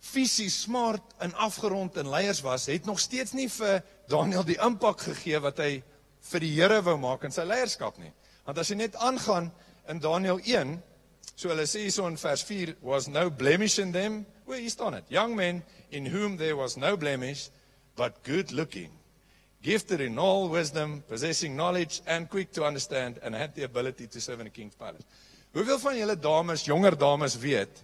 fisies 0.03 0.61
smart 0.65 1.15
en 1.23 1.33
afgerond 1.39 1.95
en 1.97 2.09
leiers 2.11 2.41
was, 2.43 2.67
het 2.67 2.85
nog 2.85 2.99
steeds 2.99 3.31
nie 3.37 3.47
vir 3.49 3.81
Daniel 4.11 4.43
die 4.43 4.59
impak 4.59 5.05
gegee 5.07 5.39
wat 5.43 5.61
hy 5.63 5.71
vir 6.31 6.43
die 6.43 6.51
Here 6.57 6.81
wou 6.83 6.97
maak 6.99 7.23
in 7.23 7.35
sy 7.35 7.45
leierskap 7.47 7.99
nie. 8.01 8.11
Want 8.43 8.59
as 8.59 8.71
jy 8.71 8.81
net 8.81 8.97
aangaan 8.99 9.47
in 9.91 10.01
Daniel 10.03 10.41
1, 10.43 10.75
so 11.35 11.51
hulle 11.51 11.65
sê 11.67 11.85
hierso 11.85 12.07
in 12.11 12.19
vers 12.19 12.43
4 12.47 12.75
was 12.83 13.07
no 13.07 13.29
blemish 13.31 13.79
in 13.79 13.95
them, 13.95 14.23
O, 14.43 14.51
hier 14.51 14.71
staan 14.71 14.97
dit. 14.97 15.13
Young 15.15 15.37
men 15.37 15.61
in 15.95 16.09
whom 16.11 16.35
there 16.37 16.57
was 16.59 16.75
no 16.75 16.97
blemish, 16.97 17.47
but 17.95 18.19
good 18.27 18.51
looking, 18.51 18.91
gifted 19.63 20.01
in 20.01 20.19
all 20.19 20.49
wisdom, 20.49 21.01
possessing 21.07 21.55
knowledge 21.55 22.01
and 22.05 22.29
quick 22.29 22.51
to 22.51 22.65
understand 22.65 23.19
and 23.23 23.35
had 23.35 23.55
the 23.55 23.63
ability 23.63 24.07
to 24.07 24.19
serve 24.19 24.41
in 24.41 24.51
the 24.51 24.51
king's 24.51 24.75
palace. 24.75 25.05
Hoeveel 25.55 25.79
van 25.79 25.95
julle 25.95 26.19
dames, 26.19 26.67
jonger 26.67 26.97
dames 26.99 27.37
weet 27.39 27.83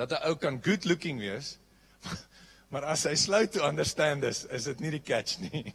dat 0.00 0.16
'n 0.16 0.28
ou 0.28 0.34
kan 0.36 0.60
good 0.62 0.84
looking 0.84 1.20
wees, 1.20 1.58
maar 2.72 2.84
as 2.84 3.04
hy 3.04 3.14
slow 3.14 3.46
to 3.46 3.66
understand 3.66 4.24
is, 4.24 4.44
is 4.48 4.64
dit 4.64 4.80
nie 4.80 4.90
die 4.96 5.04
catch 5.04 5.38
nie. 5.40 5.74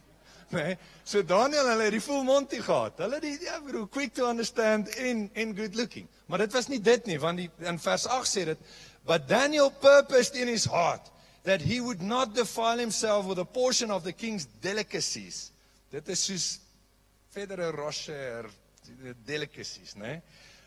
Nee. 0.54 0.76
So 1.02 1.24
Daniel 1.26 1.66
hulle 1.66 1.88
het 1.88 1.94
die 1.96 2.00
full 2.00 2.22
monty 2.22 2.60
gehad. 2.62 3.00
Hulle 3.02 3.18
die 3.18 3.32
ja, 3.42 3.56
bro, 3.66 3.88
quick 3.90 4.12
to 4.14 4.28
understand 4.30 4.88
en 5.02 5.24
en 5.34 5.56
good 5.56 5.74
looking. 5.74 6.06
Maar 6.30 6.38
dit 6.44 6.52
was 6.54 6.68
nie 6.70 6.78
dit 6.78 7.06
nie, 7.06 7.18
want 7.18 7.42
die 7.42 7.50
in 7.66 7.80
vers 7.82 8.06
8 8.06 8.30
sê 8.30 8.44
dit, 8.44 8.60
but 9.02 9.26
Daniel 9.26 9.72
purposed 9.82 10.38
in 10.38 10.46
his 10.46 10.68
heart 10.70 11.10
that 11.42 11.60
he 11.62 11.80
would 11.80 12.02
not 12.02 12.34
defile 12.34 12.78
himself 12.78 13.26
with 13.26 13.38
a 13.38 13.44
portion 13.44 13.90
of 13.90 14.04
the 14.04 14.12
king's 14.12 14.46
delicacies. 14.62 15.50
Dit 15.90 16.08
is 16.08 16.22
soos 16.22 16.46
verdere 17.34 17.72
rocher 17.74 18.46
delicacies, 19.26 19.94
né? 19.98 20.22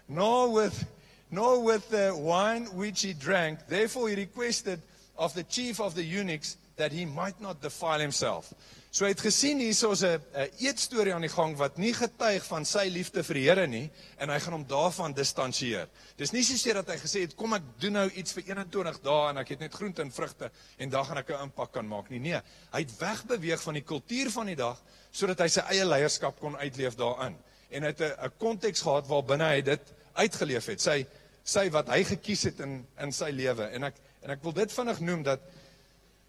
Nor 0.07 0.51
with 0.51 0.85
nor 1.29 1.63
with 1.63 1.89
the 1.89 2.11
wine 2.15 2.65
which 2.73 3.01
he 3.01 3.13
drank. 3.13 3.59
Therefore 3.67 4.09
he 4.09 4.15
requested 4.15 4.81
of 5.17 5.33
the 5.33 5.43
chief 5.43 5.79
of 5.79 5.95
the 5.95 6.03
eunuchs 6.03 6.57
that 6.77 6.91
he 6.91 7.05
might 7.05 7.39
not 7.41 7.61
defile 7.61 7.99
himself. 7.99 8.53
So 8.89 9.05
hy 9.05 9.11
het 9.11 9.21
gesien 9.21 9.59
hierso's 9.61 10.01
'n 10.01 10.17
'n 10.33 10.49
eetstorie 10.65 11.13
aan 11.13 11.21
die 11.21 11.29
gang 11.29 11.55
wat 11.57 11.77
nie 11.77 11.93
getuig 11.93 12.43
van 12.45 12.65
sy 12.65 12.87
liefde 12.89 13.23
vir 13.23 13.35
die 13.35 13.43
Here 13.43 13.67
nie 13.67 13.91
en 14.17 14.29
hy 14.29 14.39
gaan 14.39 14.53
hom 14.53 14.65
daarvan 14.65 15.13
distansieer. 15.13 15.87
Dis 16.17 16.31
nie 16.31 16.41
soos 16.43 16.63
dat 16.63 16.87
hy 16.87 16.97
gesê 16.97 17.21
het 17.21 17.35
kom 17.35 17.53
ek 17.53 17.61
doen 17.79 17.93
nou 17.93 18.09
iets 18.09 18.33
vir 18.33 18.43
21 18.47 19.01
dae 19.03 19.29
en 19.29 19.37
ek 19.37 19.49
het 19.49 19.59
net 19.59 19.73
groente 19.73 20.01
en 20.01 20.11
vrugte 20.11 20.49
en 20.79 20.89
dan 20.89 21.05
gaan 21.05 21.17
ek 21.17 21.29
'n 21.29 21.43
impak 21.43 21.71
kan 21.71 21.87
maak 21.87 22.09
nie. 22.09 22.19
Nee, 22.19 22.41
hy 22.71 22.79
het 22.79 22.97
wegbeweeg 22.97 23.61
van 23.61 23.73
die 23.73 23.83
kultuur 23.85 24.31
van 24.31 24.45
die 24.45 24.55
dag 24.55 24.81
sodat 25.11 25.39
hy 25.39 25.47
sy 25.47 25.61
eie 25.69 25.85
leierskap 25.85 26.39
kon 26.39 26.57
uitleef 26.57 26.95
daarin. 26.95 27.37
En 27.69 27.83
hy 27.83 27.89
het 27.89 28.01
'n 28.01 28.25
'n 28.25 28.31
konteks 28.39 28.81
gehad 28.81 29.07
waar 29.07 29.23
binne 29.23 29.45
hy 29.45 29.61
dit 29.61 29.81
uitgeleef 30.15 30.65
het. 30.65 30.81
Sy 30.81 31.05
sy 31.49 31.65
wat 31.73 31.89
hy 31.93 32.03
gekies 32.13 32.45
het 32.49 32.61
in 32.65 32.79
in 33.01 33.11
sy 33.15 33.31
lewe 33.33 33.69
en 33.73 33.89
ek 33.89 33.99
en 34.23 34.35
ek 34.35 34.43
wil 34.45 34.55
dit 34.55 34.71
vinnig 34.75 35.01
noem 35.07 35.25
dat 35.25 35.45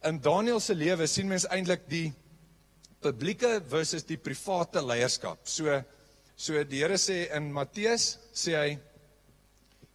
in 0.09 0.21
Daniël 0.23 0.61
se 0.65 0.75
lewe 0.75 1.07
sien 1.11 1.29
mens 1.29 1.47
eintlik 1.53 1.85
die 1.91 2.09
publieke 3.01 3.59
versus 3.69 4.05
die 4.05 4.19
private 4.21 4.83
leierskap. 4.85 5.41
So 5.45 5.81
so 6.41 6.63
die 6.65 6.81
Here 6.81 6.97
sê 6.97 7.27
in 7.37 7.51
Matteus 7.53 8.15
sê 8.33 8.57
hy 8.57 8.71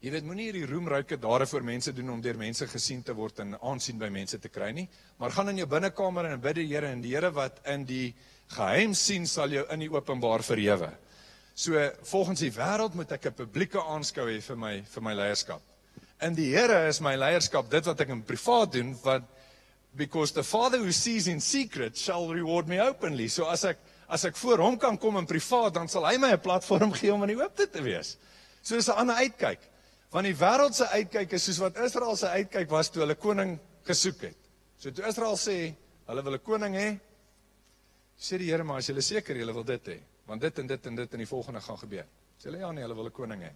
jy 0.06 0.12
weet 0.14 0.26
moenie 0.28 0.52
hierdie 0.52 0.68
roemryke 0.70 1.18
dade 1.18 1.48
vir 1.50 1.64
mense 1.66 1.94
doen 1.98 2.12
om 2.14 2.22
deur 2.22 2.38
mense 2.38 2.68
gesien 2.70 3.02
te 3.02 3.16
word 3.18 3.42
en 3.42 3.56
aansien 3.58 3.98
by 3.98 4.12
mense 4.14 4.38
te 4.38 4.52
kry 4.54 4.70
nie, 4.76 4.86
maar 5.18 5.34
gaan 5.34 5.50
in 5.50 5.64
jou 5.64 5.70
binnekamer 5.72 6.30
en 6.30 6.44
bid 6.44 6.60
die 6.60 6.68
Here 6.70 6.92
en 6.94 7.02
die 7.02 7.16
Here 7.16 7.32
wat 7.34 7.64
in 7.74 7.88
die 7.90 8.14
geheim 8.54 8.94
sien 8.94 9.26
sal 9.26 9.50
jou 9.56 9.66
in 9.74 9.82
die 9.82 9.90
openbaar 9.90 10.46
verhewe. 10.46 10.92
So 11.56 11.80
volgens 12.02 12.42
die 12.44 12.52
wêreld 12.52 12.98
moet 13.00 13.12
ek 13.16 13.30
'n 13.30 13.34
publieke 13.34 13.80
aanskou 13.80 14.28
hê 14.28 14.42
vir 14.44 14.58
my 14.58 14.82
vir 14.82 15.04
my 15.04 15.14
leierskap. 15.14 15.62
In 16.22 16.36
die 16.36 16.52
Here 16.52 16.88
is 16.88 17.00
my 17.00 17.16
leierskap 17.16 17.70
dit 17.70 17.86
wat 17.86 18.02
ek 18.02 18.10
in 18.10 18.24
privaat 18.24 18.72
doen 18.72 18.98
wat 19.04 19.24
because 19.96 20.34
the 20.34 20.44
father 20.44 20.80
who 20.80 20.92
sees 20.92 21.28
in 21.28 21.40
secret 21.40 21.98
shall 21.98 22.28
reward 22.28 22.68
me 22.68 22.82
openly. 22.82 23.30
So 23.30 23.46
as 23.46 23.64
ek 23.64 23.78
as 24.10 24.26
ek 24.26 24.36
voor 24.36 24.58
hom 24.58 24.78
kan 24.78 24.98
kom 24.98 25.18
in 25.18 25.26
privaat, 25.26 25.74
dan 25.74 25.88
sal 25.88 26.06
hy 26.06 26.18
my 26.18 26.34
'n 26.34 26.40
platform 26.40 26.92
gee 26.92 27.14
om 27.14 27.24
in 27.24 27.30
die 27.30 27.42
oop 27.42 27.56
te 27.56 27.82
wees. 27.82 28.18
So 28.62 28.76
is 28.76 28.90
'n 28.90 29.00
ander 29.00 29.16
uitkyk. 29.16 29.60
Want 30.12 30.26
die 30.26 30.36
wêreld 30.36 30.76
se 30.76 30.86
uitkyk 30.88 31.34
is 31.34 31.44
soos 31.44 31.58
wat 31.60 31.78
Israel 31.78 32.16
se 32.16 32.28
uitkyk 32.28 32.70
was 32.70 32.90
toe 32.90 33.02
hulle 33.02 33.16
koning 33.16 33.60
gesoek 33.86 34.22
het. 34.22 34.38
So 34.78 34.92
toe 34.92 35.08
Israel 35.08 35.38
sê 35.38 35.74
hulle 36.08 36.24
wil 36.24 36.34
'n 36.34 36.44
koning 36.44 36.76
hê, 36.76 37.00
sê 38.20 38.38
die 38.38 38.52
Here 38.52 38.64
maar 38.64 38.78
as 38.78 38.88
julle 38.88 39.02
seker 39.02 39.36
julle 39.36 39.54
wil 39.54 39.64
dit 39.64 39.88
hê, 39.88 40.00
want 40.26 40.42
dit 40.42 40.60
en 40.60 40.68
dit 40.68 40.86
en 40.86 40.96
dit 40.96 41.14
in 41.14 41.24
die 41.24 41.30
volgende 41.30 41.62
gaan 41.62 41.78
gebeur. 41.78 42.06
Sê 42.38 42.50
hulle 42.50 42.64
ja 42.64 42.72
nee, 42.72 42.84
hulle 42.84 42.96
wil 42.96 43.06
'n 43.10 43.12
koning 43.12 43.42
hê. 43.44 43.52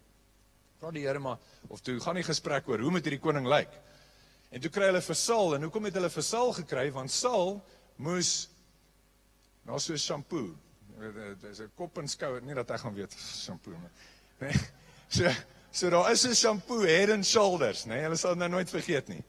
Vra 0.79 0.91
die 0.91 1.05
Here 1.07 1.19
maar 1.19 1.38
of 1.67 1.81
toe 1.81 1.99
gaan 1.99 2.15
die 2.15 2.23
gesprek 2.23 2.67
oor 2.67 2.79
hoe 2.79 2.91
moet 2.91 3.03
hierdie 3.05 3.19
koning 3.19 3.47
lyk? 3.47 3.69
En 4.51 4.61
toe 4.61 4.71
kry 4.71 4.85
hulle 4.89 5.01
vir 5.01 5.15
Saul 5.15 5.55
en 5.55 5.67
hoekom 5.67 5.85
het 5.89 5.93
hulle 5.99 6.09
vir 6.09 6.23
Saul 6.23 6.53
gekry? 6.53 6.91
Want 6.91 7.11
Saul 7.11 7.59
moes 7.97 8.49
nou 9.67 9.79
so 9.79 9.97
shampoo. 9.97 10.55
Dis 11.41 11.59
'n 11.59 11.71
kop 11.75 11.97
en 11.97 12.07
skouer, 12.07 12.41
nie 12.41 12.55
dat 12.55 12.69
hy 12.69 12.77
gaan 12.77 12.93
weet 12.93 13.13
shampoo 13.45 13.71
nie. 13.71 13.89
Nee. 14.39 14.53
So 15.09 15.25
so 15.71 15.89
daar 15.89 16.11
is 16.11 16.23
'n 16.25 16.35
shampoo 16.35 16.81
head 16.85 17.09
and 17.09 17.25
shoulders, 17.25 17.85
nê? 17.85 17.95
Nee, 17.95 18.01
hulle 18.03 18.15
sal 18.17 18.35
nou 18.35 18.49
nooit 18.49 18.69
vergeet 18.69 19.07
nie. 19.07 19.23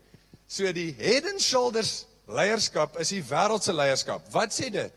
So 0.46 0.72
die 0.72 0.92
head 0.92 1.24
and 1.24 1.40
shoulders 1.40 2.06
leierskap 2.28 2.98
is 3.00 3.08
die 3.08 3.22
wêreldse 3.22 3.72
leierskap. 3.72 4.28
Wat 4.32 4.52
sê 4.52 4.70
dit? 4.70 4.92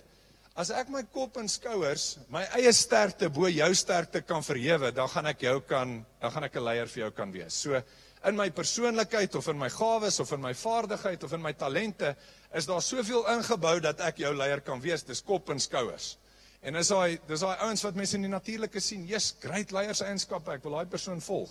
As 0.54 0.70
ek 0.70 0.92
my 0.94 1.02
kop 1.10 1.40
en 1.42 1.48
skouers, 1.50 2.20
my 2.30 2.44
eie 2.60 2.70
sterkte 2.78 3.26
bo 3.34 3.50
jou 3.50 3.70
sterkte 3.74 4.20
kan 4.22 4.44
verhewe, 4.46 4.92
dan 4.94 5.10
gaan 5.10 5.26
ek 5.32 5.48
jou 5.48 5.56
kan, 5.66 5.96
dan 6.22 6.34
gaan 6.36 6.46
ek 6.46 6.56
'n 6.56 6.64
leier 6.64 6.88
vir 6.88 7.02
jou 7.04 7.12
kan 7.12 7.32
wees. 7.34 7.54
So 7.56 7.82
in 8.24 8.36
my 8.36 8.50
persoonlikheid 8.50 9.34
of 9.36 9.48
in 9.48 9.58
my 9.58 9.70
gawes 9.70 10.20
of 10.20 10.32
in 10.32 10.42
my 10.42 10.54
vaardigheid 10.54 11.24
of 11.24 11.34
in 11.34 11.42
my 11.42 11.54
talente 11.54 12.16
is 12.54 12.68
daar 12.68 12.82
soveel 12.82 13.26
ingebou 13.34 13.80
dat 13.82 14.00
ek 14.00 14.18
jou 14.18 14.34
leier 14.36 14.62
kan 14.62 14.80
wees. 14.80 15.04
Dis 15.04 15.22
kop 15.22 15.50
en 15.50 15.60
skouers. 15.60 16.18
En 16.62 16.76
is 16.76 16.88
daai 16.88 17.20
dis 17.28 17.40
daai 17.40 17.58
ouens 17.58 17.84
wat 17.84 17.96
mense 17.96 18.16
in 18.16 18.22
die 18.22 18.30
natuurlike 18.30 18.80
sien, 18.80 19.08
"Jesus, 19.08 19.36
great 19.40 19.72
leierseienskappe, 19.72 20.52
ek 20.52 20.64
wil 20.64 20.74
daai 20.74 20.86
persoon 20.86 21.20
volg." 21.20 21.50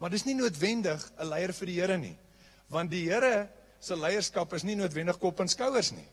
Maar 0.00 0.10
dis 0.10 0.24
nie 0.24 0.34
noodwendig 0.34 1.12
'n 1.20 1.28
leier 1.28 1.52
vir 1.52 1.66
die 1.66 1.80
Here 1.80 1.98
nie. 1.98 2.18
Want 2.68 2.90
die 2.90 3.08
Here 3.08 3.48
se 3.78 3.94
leierskap 3.94 4.52
is 4.54 4.64
nie 4.64 4.74
noodwendig 4.74 5.18
kop 5.18 5.38
en 5.40 5.48
skouers 5.48 5.92
nie. 5.92 6.08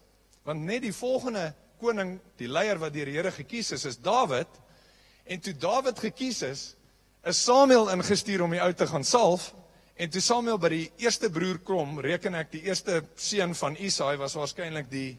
Want 0.46 0.62
net 0.62 0.82
die 0.82 0.94
volgende 0.94 1.54
koning, 1.80 2.18
die 2.40 2.50
leier 2.50 2.80
wat 2.82 2.96
deur 2.96 3.10
die 3.10 3.18
Here 3.18 3.32
gekies 3.32 3.72
is, 3.76 3.86
is 3.86 4.02
Dawid. 4.02 4.50
En 5.26 5.40
toe 5.44 5.54
Dawid 5.54 6.00
gekies 6.00 6.42
is, 6.48 6.66
is 7.28 7.40
Samuel 7.44 7.92
ingestuur 7.94 8.46
om 8.46 8.54
die 8.56 8.64
ou 8.64 8.72
te 8.74 8.88
gaan 8.88 9.06
salf 9.06 9.52
En 9.98 10.10
toe 10.14 10.22
Samuel 10.22 10.60
by 10.62 10.70
die 10.70 10.84
eerste 11.02 11.30
broer 11.34 11.58
kom, 11.66 11.96
reken 12.06 12.38
ek 12.38 12.52
die 12.54 12.62
eerste 12.70 13.00
seun 13.18 13.56
van 13.58 13.78
Isaai 13.82 14.18
was 14.22 14.38
waarskynlik 14.38 14.92
die 14.92 15.10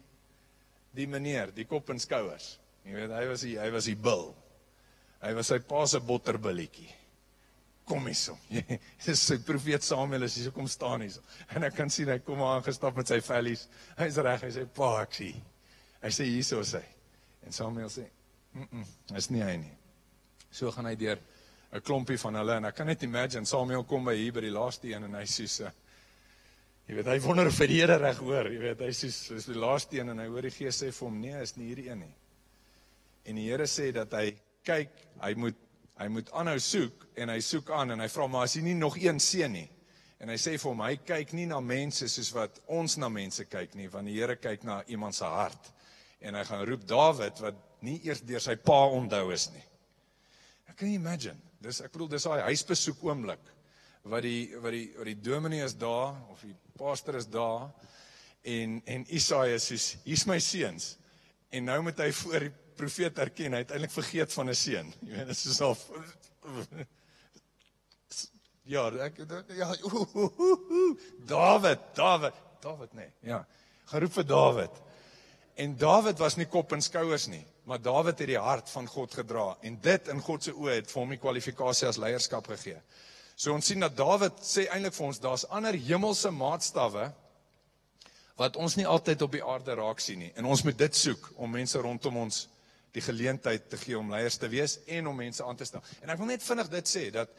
die 0.98 1.06
meneer, 1.10 1.50
die 1.54 1.66
kop 1.68 1.90
en 1.92 1.98
skouers. 2.02 2.56
Jy 2.86 2.94
weet, 2.94 3.12
hy 3.12 3.24
was 3.28 3.42
die 3.44 3.56
hy 3.58 3.66
was 3.74 3.88
die 3.90 3.96
bil. 3.98 4.30
Hy 5.22 5.34
was 5.36 5.50
sy 5.50 5.58
pa 5.66 5.82
se 5.86 5.98
botterbilletjie. 6.02 6.88
Kom 7.90 8.06
hierso. 8.06 8.36
Dis 9.04 9.24
sy 9.30 9.40
profeet 9.46 9.84
Samuel 9.86 10.28
is 10.28 10.38
hier 10.38 10.54
kom 10.54 10.70
staan 10.70 11.02
hierso. 11.04 11.22
En 11.54 11.66
ek 11.66 11.74
kan 11.78 11.90
sien 11.90 12.10
hy 12.10 12.20
kom 12.22 12.42
aangestap 12.46 12.98
met 12.98 13.10
sy 13.10 13.18
vellies. 13.24 13.66
Hy's 13.98 14.18
reg, 14.22 14.46
hy 14.46 14.52
sê 14.54 14.66
pa, 14.78 14.92
ek 15.02 15.18
sien. 15.18 15.42
Hy 16.02 16.12
sê 16.14 16.24
hierso 16.24 16.60
sê. 16.62 16.82
En 17.46 17.52
Samuel 17.52 17.88
sê, 17.88 18.06
"Mm, 18.52 18.68
-mm 18.72 19.16
is 19.16 19.30
nie 19.30 19.42
hy 19.42 19.56
nie." 19.56 19.76
So 20.50 20.70
gaan 20.70 20.86
hy 20.86 20.94
deur 20.96 21.18
'n 21.72 21.80
klompie 21.84 22.18
van 22.18 22.34
hulle 22.40 22.56
en 22.56 22.64
ek 22.64 22.76
kan 22.76 22.86
net 22.86 23.02
imagine 23.04 23.46
Samuel 23.46 23.84
kom 23.84 24.04
by 24.08 24.14
hier 24.16 24.32
by 24.32 24.40
die 24.40 24.54
laaste 24.54 24.88
een 24.88 25.04
en 25.04 25.14
hy 25.18 25.24
sê 25.28 25.46
so 25.48 25.68
jy 26.88 26.96
weet 26.96 27.10
hy 27.12 27.18
wonder 27.20 27.50
of 27.50 27.58
hy 27.60 27.66
die 27.68 27.80
Here 27.82 27.98
reg 28.00 28.20
hoor 28.24 28.48
jy 28.48 28.60
weet 28.62 28.84
hy 28.86 28.92
sê 28.96 29.10
is 29.36 29.48
die 29.50 29.58
laaste 29.58 29.98
een 29.98 30.08
en 30.14 30.22
hy 30.22 30.28
hoor 30.32 30.48
die 30.48 30.54
Gees 30.54 30.80
sê 30.80 30.88
vir 30.88 31.04
hom 31.04 31.18
nee 31.20 31.42
is 31.42 31.56
nie 31.58 31.68
hierdie 31.68 31.90
een 31.90 32.00
nie 32.06 32.14
en 33.28 33.36
die 33.36 33.48
Here 33.50 33.66
sê 33.68 33.90
dat 33.92 34.16
hy 34.16 34.30
kyk 34.64 34.94
hy 35.20 35.34
moet 35.36 35.58
hy 35.98 36.06
moet 36.14 36.32
aanhou 36.40 36.56
soek 36.62 37.04
en 37.20 37.34
hy 37.34 37.40
soek 37.44 37.72
aan 37.74 37.92
en 37.92 38.00
hy 38.00 38.08
vra 38.14 38.28
maar 38.32 38.48
as 38.48 38.56
hy 38.56 38.62
nie 38.64 38.78
nog 38.78 38.96
een 39.02 39.20
seën 39.20 39.52
nie 39.52 39.66
en 40.22 40.32
hy 40.32 40.38
sê 40.40 40.56
vir 40.56 40.70
hom 40.70 40.80
hy 40.86 40.94
kyk 41.04 41.36
nie 41.36 41.46
na 41.50 41.60
mense 41.60 42.08
soos 42.08 42.32
wat 42.32 42.62
ons 42.78 42.96
na 42.96 43.12
mense 43.12 43.44
kyk 43.44 43.76
nie 43.76 43.90
want 43.92 44.08
die 44.08 44.16
Here 44.16 44.38
kyk 44.40 44.64
na 44.64 44.80
iemand 44.88 45.18
se 45.18 45.28
hart 45.28 45.68
en 46.20 46.34
hy 46.34 46.44
gaan 46.44 46.64
roep 46.66 46.86
Dawid 46.88 47.40
wat 47.44 47.58
nie 47.86 47.98
eers 48.06 48.22
deur 48.26 48.42
sy 48.42 48.56
pa 48.56 48.78
onthou 48.90 49.30
is 49.34 49.48
nie. 49.54 49.64
Ek 50.68 50.76
kan 50.80 50.90
imagine. 50.90 51.38
Dis 51.62 51.80
ek 51.82 51.92
bedoel 51.94 52.12
dis 52.14 52.26
daai 52.26 52.46
huisbesoek 52.50 53.02
oomblik 53.06 53.54
wat 54.08 54.22
die 54.24 54.54
wat 54.62 54.72
die 54.72 54.86
wat 54.96 55.08
die 55.10 55.18
dominee 55.20 55.64
is 55.66 55.74
daar 55.78 56.14
of 56.32 56.42
die 56.46 56.54
pastor 56.78 57.18
is 57.18 57.26
daar 57.30 57.68
en 58.46 58.78
en 58.86 59.06
Isaia 59.14 59.58
sê 59.62 59.78
hier's 60.04 60.26
my 60.26 60.38
seuns. 60.40 60.96
En 61.50 61.64
nou 61.64 61.80
moet 61.82 61.98
hy 62.04 62.12
voor 62.12 62.46
die 62.46 62.54
profeet 62.78 63.18
erken 63.18 63.56
hy 63.56 63.64
het 63.64 63.74
eintlik 63.74 63.94
vergeet 63.94 64.32
van 64.32 64.50
'n 64.50 64.54
seun. 64.54 64.92
Jy 65.08 65.16
weet 65.16 65.26
dit 65.26 65.44
is 65.52 65.60
al 65.60 65.76
ja 68.68 68.84
ek 69.06 69.22
ja 69.56 69.70
David 71.34 71.80
David 71.96 72.34
David 72.60 72.92
nee 72.92 73.10
ja 73.24 73.40
geroep 73.88 74.12
vir 74.12 74.26
David 74.28 74.82
en 75.58 75.76
David 75.76 76.20
was 76.22 76.38
nie 76.38 76.48
kop 76.50 76.72
en 76.72 76.82
skouers 76.84 77.28
nie 77.28 77.44
maar 77.68 77.82
Dawid 77.82 78.18
het 78.18 78.30
die 78.30 78.40
hart 78.40 78.70
van 78.72 78.86
God 78.88 79.12
gedra 79.14 79.50
en 79.60 79.76
dit 79.84 80.08
in 80.08 80.22
God 80.24 80.46
se 80.46 80.54
oë 80.56 80.78
het 80.78 80.88
vir 80.88 81.02
hom 81.02 81.10
die 81.12 81.20
kwalifikasie 81.20 81.88
as 81.90 81.98
leierskap 82.00 82.46
gegee. 82.48 82.78
So 83.36 83.52
ons 83.52 83.68
sien 83.68 83.84
dat 83.84 83.96
Dawid 83.96 84.40
sê 84.40 84.64
eintlik 84.72 84.96
vir 84.96 85.08
ons 85.10 85.20
daar's 85.20 85.44
ander 85.52 85.76
hemelse 85.76 86.32
maatstawwe 86.32 87.10
wat 88.40 88.56
ons 88.56 88.78
nie 88.78 88.86
altyd 88.88 89.26
op 89.26 89.36
die 89.36 89.44
aarde 89.44 89.76
raak 89.76 90.00
sien 90.00 90.24
nie 90.24 90.30
en 90.40 90.48
ons 90.48 90.64
moet 90.64 90.78
dit 90.80 90.96
soek 90.96 91.28
om 91.36 91.52
mense 91.58 91.84
rondom 91.84 92.16
ons 92.24 92.46
die 92.96 93.04
geleentheid 93.04 93.68
te 93.68 93.76
gee 93.76 93.98
om 93.98 94.08
leiers 94.16 94.40
te 94.40 94.48
wees 94.48 94.78
en 94.86 95.12
om 95.12 95.20
mense 95.20 95.44
aan 95.44 95.60
te 95.60 95.68
stel. 95.68 95.84
En 96.00 96.08
ek 96.08 96.22
wil 96.22 96.32
net 96.32 96.46
vinnig 96.46 96.72
dit 96.72 96.88
sê 96.88 97.04
dat 97.12 97.36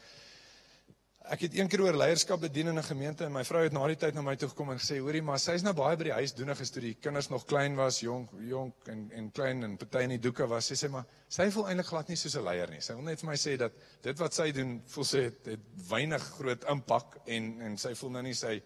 ek 1.30 1.44
het 1.46 1.56
een 1.58 1.68
keer 1.70 1.82
oor 1.84 1.98
leierskap 1.98 2.42
bedien 2.42 2.68
in 2.68 2.78
'n 2.78 2.84
gemeente 2.84 3.26
en 3.26 3.32
my 3.32 3.44
vrou 3.46 3.64
het 3.64 3.74
na 3.74 3.88
die 3.88 3.96
tyd 3.96 4.14
na 4.16 4.22
my 4.22 4.36
toe 4.36 4.50
gekom 4.50 4.72
en 4.72 4.80
gesê 4.80 4.98
hoorie 5.00 5.22
maar 5.22 5.40
sy's 5.40 5.62
nou 5.64 5.74
baie 5.74 5.98
by 5.98 6.04
die 6.04 6.14
huis 6.14 6.34
doenig 6.34 6.58
toe 6.70 6.82
die 6.82 6.94
kinders 7.02 7.30
nog 7.30 7.46
klein 7.46 7.76
was 7.76 8.00
jonk 8.00 8.30
jonk 8.50 8.88
en 8.88 9.12
en 9.12 9.32
klein 9.32 9.64
en 9.64 9.78
party 9.78 10.04
in 10.04 10.10
die 10.10 10.20
doeke 10.20 10.48
was. 10.48 10.66
Sy 10.66 10.76
sê 10.76 10.90
maar 10.90 11.06
sy 11.30 11.50
voel 11.52 11.68
eintlik 11.68 11.88
glad 11.88 12.08
nie 12.08 12.18
soos 12.18 12.36
'n 12.36 12.44
leier 12.44 12.70
nie. 12.70 12.82
Sy 12.82 12.94
wil 12.94 13.04
net 13.04 13.20
vir 13.20 13.30
my 13.30 13.36
sê 13.36 13.58
dat 13.58 13.74
dit 14.02 14.20
wat 14.20 14.34
sy 14.34 14.52
doen 14.52 14.82
voel 14.88 15.06
sy 15.06 15.18
het, 15.18 15.46
het 15.46 15.60
weinig 15.90 16.24
groot 16.24 16.64
impak 16.64 17.18
en 17.26 17.62
en 17.62 17.78
sy 17.78 17.94
voel 17.96 18.10
nou 18.10 18.24
nie 18.24 18.34
sy 18.34 18.62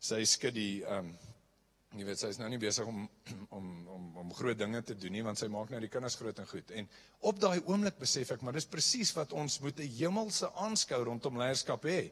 sy 0.00 0.24
skud 0.24 0.54
die 0.54 0.84
ehm 0.84 0.98
um, 0.98 1.16
jy 1.98 2.06
weet 2.08 2.18
sy 2.18 2.30
is 2.32 2.38
nou 2.40 2.48
nie 2.50 2.60
besig 2.60 2.86
om 2.90 3.04
om 3.54 3.66
om 3.96 4.06
om 4.24 4.32
groot 4.34 4.58
dinge 4.58 4.80
te 4.82 4.96
doen 4.98 5.12
nie 5.14 5.22
want 5.26 5.38
sy 5.38 5.48
maak 5.52 5.70
nou 5.70 5.80
die 5.82 5.90
kinders 5.92 6.16
groot 6.20 6.38
en 6.42 6.48
goed. 6.50 6.70
En 6.70 6.88
op 7.30 7.38
daai 7.40 7.60
oomblik 7.64 7.98
besef 8.00 8.32
ek 8.34 8.42
maar 8.42 8.56
dis 8.56 8.68
presies 8.70 9.12
wat 9.16 9.32
ons 9.32 9.60
moet 9.60 9.78
'n 9.80 9.94
hemelse 9.98 10.50
aanskou 10.54 11.04
rondom 11.04 11.38
leierskap 11.38 11.84
hê. 11.84 12.10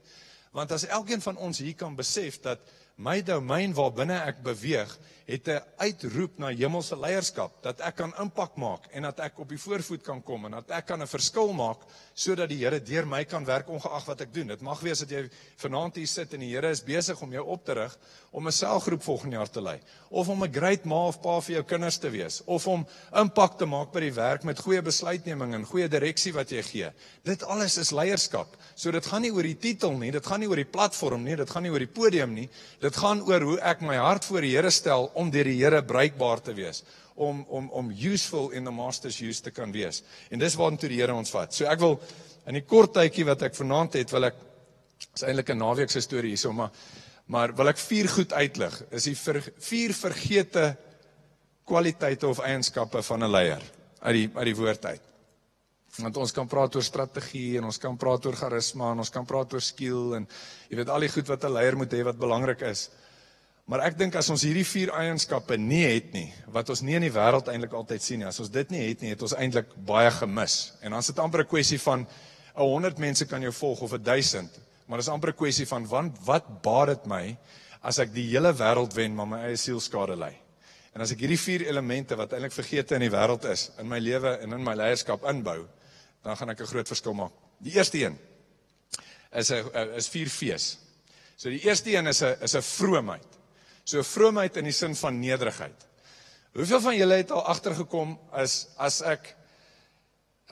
Want 0.52 0.72
as 0.72 0.86
elkeen 0.86 1.20
van 1.20 1.36
ons 1.36 1.58
hier 1.58 1.74
kan 1.74 1.96
besef 1.96 2.40
dat 2.40 2.60
my 2.96 3.22
domein 3.22 3.72
waarbinne 3.74 4.18
ek 4.28 4.42
beweeg 4.44 4.98
het 5.32 5.48
'n 5.48 5.62
uitroep 5.76 6.38
na 6.38 6.48
hemelse 6.52 6.96
leierskap 6.96 7.62
dat 7.62 7.80
ek 7.80 7.96
kan 7.96 8.12
impak 8.20 8.56
maak 8.56 8.86
en 8.92 9.02
dat 9.02 9.20
ek 9.20 9.38
op 9.38 9.48
die 9.48 9.58
voorvoet 9.58 10.02
kan 10.02 10.22
kom 10.22 10.44
en 10.44 10.50
dat 10.50 10.70
ek 10.70 10.86
kan 10.86 11.00
'n 11.02 11.06
verskil 11.06 11.52
maak 11.52 11.78
sodat 12.14 12.48
die 12.48 12.58
Here 12.62 12.82
deur 12.82 13.06
my 13.06 13.24
kan 13.24 13.44
werk 13.44 13.68
ongeag 13.68 14.04
wat 14.06 14.20
ek 14.20 14.34
doen. 14.34 14.46
Dit 14.46 14.60
mag 14.60 14.80
wees 14.80 14.98
dat 14.98 15.10
jy 15.10 15.30
vanaand 15.56 15.96
hier 15.96 16.06
sit 16.06 16.34
en 16.34 16.40
die 16.40 16.54
Here 16.54 16.68
is 16.70 16.84
besig 16.84 17.20
om 17.22 17.32
jou 17.32 17.46
op 17.46 17.64
te 17.64 17.72
rig 17.72 17.98
om 18.30 18.46
'n 18.46 18.52
selgroep 18.52 19.02
volgende 19.02 19.36
jaar 19.36 19.50
te 19.50 19.62
lei 19.62 19.80
of 20.10 20.28
om 20.28 20.42
'n 20.44 20.52
great 20.52 20.84
ma 20.84 21.06
of 21.06 21.20
pa 21.20 21.40
vir 21.40 21.54
jou 21.54 21.64
kinders 21.64 21.98
te 21.98 22.10
wees 22.10 22.42
of 22.44 22.66
om 22.66 22.86
impak 23.14 23.58
te 23.58 23.66
maak 23.66 23.92
by 23.92 24.00
die 24.00 24.12
werk 24.12 24.44
met 24.44 24.60
goeie 24.60 24.82
besluitneming 24.82 25.54
en 25.54 25.64
goeie 25.64 25.88
direksie 25.88 26.32
wat 26.32 26.50
jy 26.50 26.62
gee. 26.62 26.90
Dit 27.24 27.42
alles 27.42 27.76
is 27.78 27.90
leierskap. 27.90 28.56
So 28.74 28.90
dit 28.90 29.06
gaan 29.06 29.22
nie 29.22 29.32
oor 29.32 29.42
die 29.42 29.58
titel 29.58 29.92
nie, 29.92 30.10
dit 30.10 30.26
gaan 30.26 30.40
nie 30.40 30.48
oor 30.48 30.56
die 30.56 30.64
platform 30.64 31.24
nie, 31.24 31.36
dit 31.36 31.50
gaan 31.50 31.62
nie 31.62 31.70
oor 31.70 31.78
die 31.78 31.86
podium 31.86 32.34
nie. 32.34 32.48
Dit 32.80 32.96
gaan 32.96 33.22
oor 33.22 33.40
hoe 33.40 33.58
ek 33.60 33.80
my 33.80 33.96
hart 33.96 34.24
voor 34.24 34.40
die 34.40 34.56
Here 34.56 34.70
stel 34.70 35.10
om 35.22 35.30
deur 35.30 35.48
die 35.48 35.58
Here 35.60 35.82
bruikbaar 35.86 36.42
te 36.42 36.54
wees 36.58 36.82
om 37.14 37.44
om 37.48 37.68
om 37.70 37.90
useful 37.90 38.50
in 38.50 38.64
the 38.64 38.70
master's 38.70 39.20
use 39.20 39.42
te 39.42 39.50
kan 39.50 39.72
wees. 39.72 40.02
En 40.30 40.38
dis 40.38 40.56
waartoe 40.56 40.88
die 40.88 41.00
Here 41.00 41.14
ons 41.14 41.30
vat. 41.30 41.52
So 41.54 41.66
ek 41.68 41.80
wil 41.80 42.00
in 42.46 42.58
die 42.58 42.66
kort 42.66 42.94
tydjie 42.96 43.26
wat 43.28 43.42
ek 43.42 43.54
vanaand 43.54 44.00
het, 44.00 44.12
wil 44.12 44.30
ek 44.30 44.40
is 45.14 45.22
eintlik 45.22 45.50
'n 45.50 45.58
naweek 45.58 45.90
se 45.90 46.00
storie 46.00 46.34
hierso, 46.34 46.52
maar 46.52 46.70
maar 47.26 47.54
wil 47.56 47.68
ek 47.68 47.78
vier 47.78 48.08
goed 48.08 48.32
uitlig. 48.32 48.82
Is 48.90 49.04
die 49.04 49.14
vir, 49.14 49.40
vier 49.58 49.92
vergete 49.94 50.76
kwaliteite 51.64 52.28
of 52.28 52.38
eienskappe 52.38 53.02
van 53.02 53.24
'n 53.24 53.30
leier 53.30 53.62
uit 54.02 54.14
die 54.14 54.30
uit 54.34 54.44
die 54.44 54.56
woord 54.56 54.84
uit. 54.84 55.02
Want 55.98 56.16
ons 56.16 56.32
kan 56.32 56.48
praat 56.48 56.74
oor 56.76 56.82
strategie 56.82 57.58
en 57.58 57.64
ons 57.64 57.78
kan 57.78 57.96
praat 57.96 58.26
oor 58.26 58.36
charisma 58.36 58.92
en 58.92 58.98
ons 58.98 59.10
kan 59.10 59.26
praat 59.26 59.52
oor 59.52 59.60
skill 59.60 60.14
en 60.16 60.28
jy 60.68 60.76
weet 60.76 60.88
al 60.88 61.00
die 61.00 61.08
goed 61.08 61.28
wat 61.28 61.44
'n 61.44 61.52
leier 61.52 61.76
moet 61.76 61.92
hê 61.92 62.02
wat 62.04 62.18
belangrik 62.18 62.62
is. 62.62 62.90
Maar 63.72 63.86
ek 63.86 63.94
dink 63.96 64.16
as 64.20 64.26
ons 64.28 64.42
hierdie 64.44 64.66
vier 64.68 64.90
eienskappe 64.92 65.56
nie 65.56 65.86
het 65.86 66.10
nie, 66.12 66.26
wat 66.52 66.68
ons 66.68 66.82
nie 66.84 66.98
in 66.98 67.06
die 67.06 67.14
wêreld 67.14 67.46
eintlik 67.48 67.72
altyd 67.72 68.04
sien 68.04 68.20
nie, 68.20 68.26
as 68.28 68.36
ons 68.44 68.50
dit 68.52 68.74
nie 68.74 68.82
het 68.82 69.00
nie, 69.00 69.14
het 69.14 69.24
ons 69.24 69.32
eintlik 69.32 69.70
baie 69.88 70.10
gemis. 70.12 70.56
En 70.84 70.92
dan 70.92 71.00
is 71.00 71.08
dit 71.08 71.22
amper 71.24 71.40
'n 71.40 71.48
kwessie 71.48 71.78
van 71.80 72.04
100 72.52 73.00
mense 73.00 73.24
kan 73.24 73.40
jou 73.40 73.52
volg 73.52 73.80
of 73.80 73.96
1000, 73.96 74.60
maar 74.86 74.98
dis 74.98 75.08
amper 75.08 75.32
'n 75.32 75.40
kwessie 75.40 75.66
van 75.66 75.88
want 75.88 76.20
wat 76.26 76.60
baat 76.62 76.88
dit 76.88 77.06
my 77.06 77.38
as 77.80 77.98
ek 77.98 78.12
die 78.12 78.28
hele 78.28 78.52
wêreld 78.52 78.92
wen 78.92 79.14
maar 79.14 79.26
my 79.26 79.40
eie 79.48 79.56
siel 79.56 79.80
skade 79.80 80.16
ly? 80.16 80.36
En 80.94 81.00
as 81.00 81.12
ek 81.12 81.20
hierdie 81.20 81.40
vier 81.40 81.66
elemente 81.66 82.14
wat 82.14 82.32
eintlik 82.32 82.52
vergeete 82.52 82.94
in 82.94 83.00
die 83.00 83.16
wêreld 83.16 83.44
is, 83.44 83.70
in 83.78 83.88
my 83.88 83.98
lewe 83.98 84.38
en 84.42 84.52
in 84.52 84.62
my 84.62 84.74
leierskap 84.74 85.24
inbou, 85.24 85.66
dan 86.22 86.36
gaan 86.36 86.50
ek 86.50 86.60
'n 86.60 86.66
groot 86.66 86.88
verskil 86.88 87.14
maak. 87.14 87.32
Die 87.58 87.72
eerste 87.72 88.04
een 88.04 88.18
is 89.32 89.50
'n 89.50 89.96
is 89.96 90.08
vier 90.08 90.28
fees. 90.28 90.78
So 91.36 91.48
die 91.48 91.64
eerste 91.64 91.90
een 91.90 92.06
is 92.06 92.22
'n 92.22 92.36
is 92.42 92.54
'n 92.54 92.60
vroomheid. 92.60 93.41
So 93.84 94.02
vroomheid 94.06 94.56
in 94.56 94.64
die 94.64 94.76
sin 94.76 94.94
van 94.96 95.18
nederigheid. 95.20 95.88
Hoeveel 96.52 96.80
van 96.84 96.96
julle 96.96 97.16
het 97.22 97.30
al 97.32 97.46
agtergekom 97.48 98.18
as 98.30 98.66
as 98.76 99.00
ek 99.02 99.36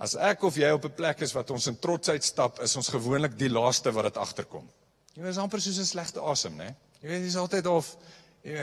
as 0.00 0.14
ek 0.16 0.42
of 0.48 0.56
jy 0.56 0.70
op 0.72 0.84
'n 0.84 0.94
plek 0.96 1.20
is 1.20 1.32
wat 1.36 1.50
ons 1.50 1.66
in 1.66 1.76
trotsheid 1.78 2.24
stap, 2.24 2.60
is 2.60 2.76
ons 2.76 2.88
gewoonlik 2.88 3.36
die 3.38 3.50
laaste 3.50 3.92
wat 3.92 4.04
dit 4.04 4.16
agterkom. 4.16 4.68
Jy 5.14 5.26
is 5.28 5.38
amper 5.38 5.60
soos 5.60 5.78
'n 5.78 5.84
slegte 5.84 6.20
asem, 6.20 6.56
né? 6.56 6.74
Jy 7.02 7.08
weet, 7.08 7.22
jy's 7.22 7.36
altyd 7.36 7.66
of 7.66 7.96
jy 8.42 8.56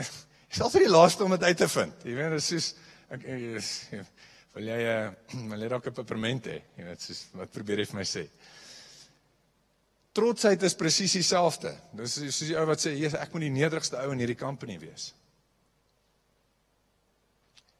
jy's 0.50 0.60
altyd 0.60 0.82
die 0.82 0.92
laaste 0.92 1.24
om 1.24 1.30
dit 1.30 1.42
uit 1.42 1.56
te 1.56 1.68
vind. 1.68 1.94
Jy 2.04 2.14
weet, 2.14 2.30
dit 2.30 2.38
is 2.38 2.46
soos 2.46 2.74
ek 3.10 3.22
wil 4.54 4.64
jy 4.66 4.78
uh, 4.90 5.10
leer 5.60 5.74
ook 5.74 5.86
'n 5.86 5.94
peperment 5.94 6.46
hê. 6.46 6.62
Jy 6.76 6.84
weet, 6.84 7.02
soos 7.02 7.26
wat 7.32 7.52
probeer 7.52 7.78
jy 7.78 7.86
vir 7.86 7.98
my 8.00 8.04
sê? 8.04 8.28
Trotsheid 10.18 10.62
is 10.66 10.74
presies 10.74 11.14
dieselfde. 11.14 11.70
Dis 11.94 12.16
soos 12.18 12.40
die 12.48 12.56
ou 12.58 12.66
wat 12.66 12.82
sê, 12.82 12.90
"Jesus, 12.98 13.20
ek 13.20 13.32
moet 13.34 13.46
die 13.46 13.54
nederigste 13.54 14.00
ou 14.02 14.10
in 14.12 14.18
hierdie 14.18 14.38
company 14.38 14.78
wees." 14.78 15.12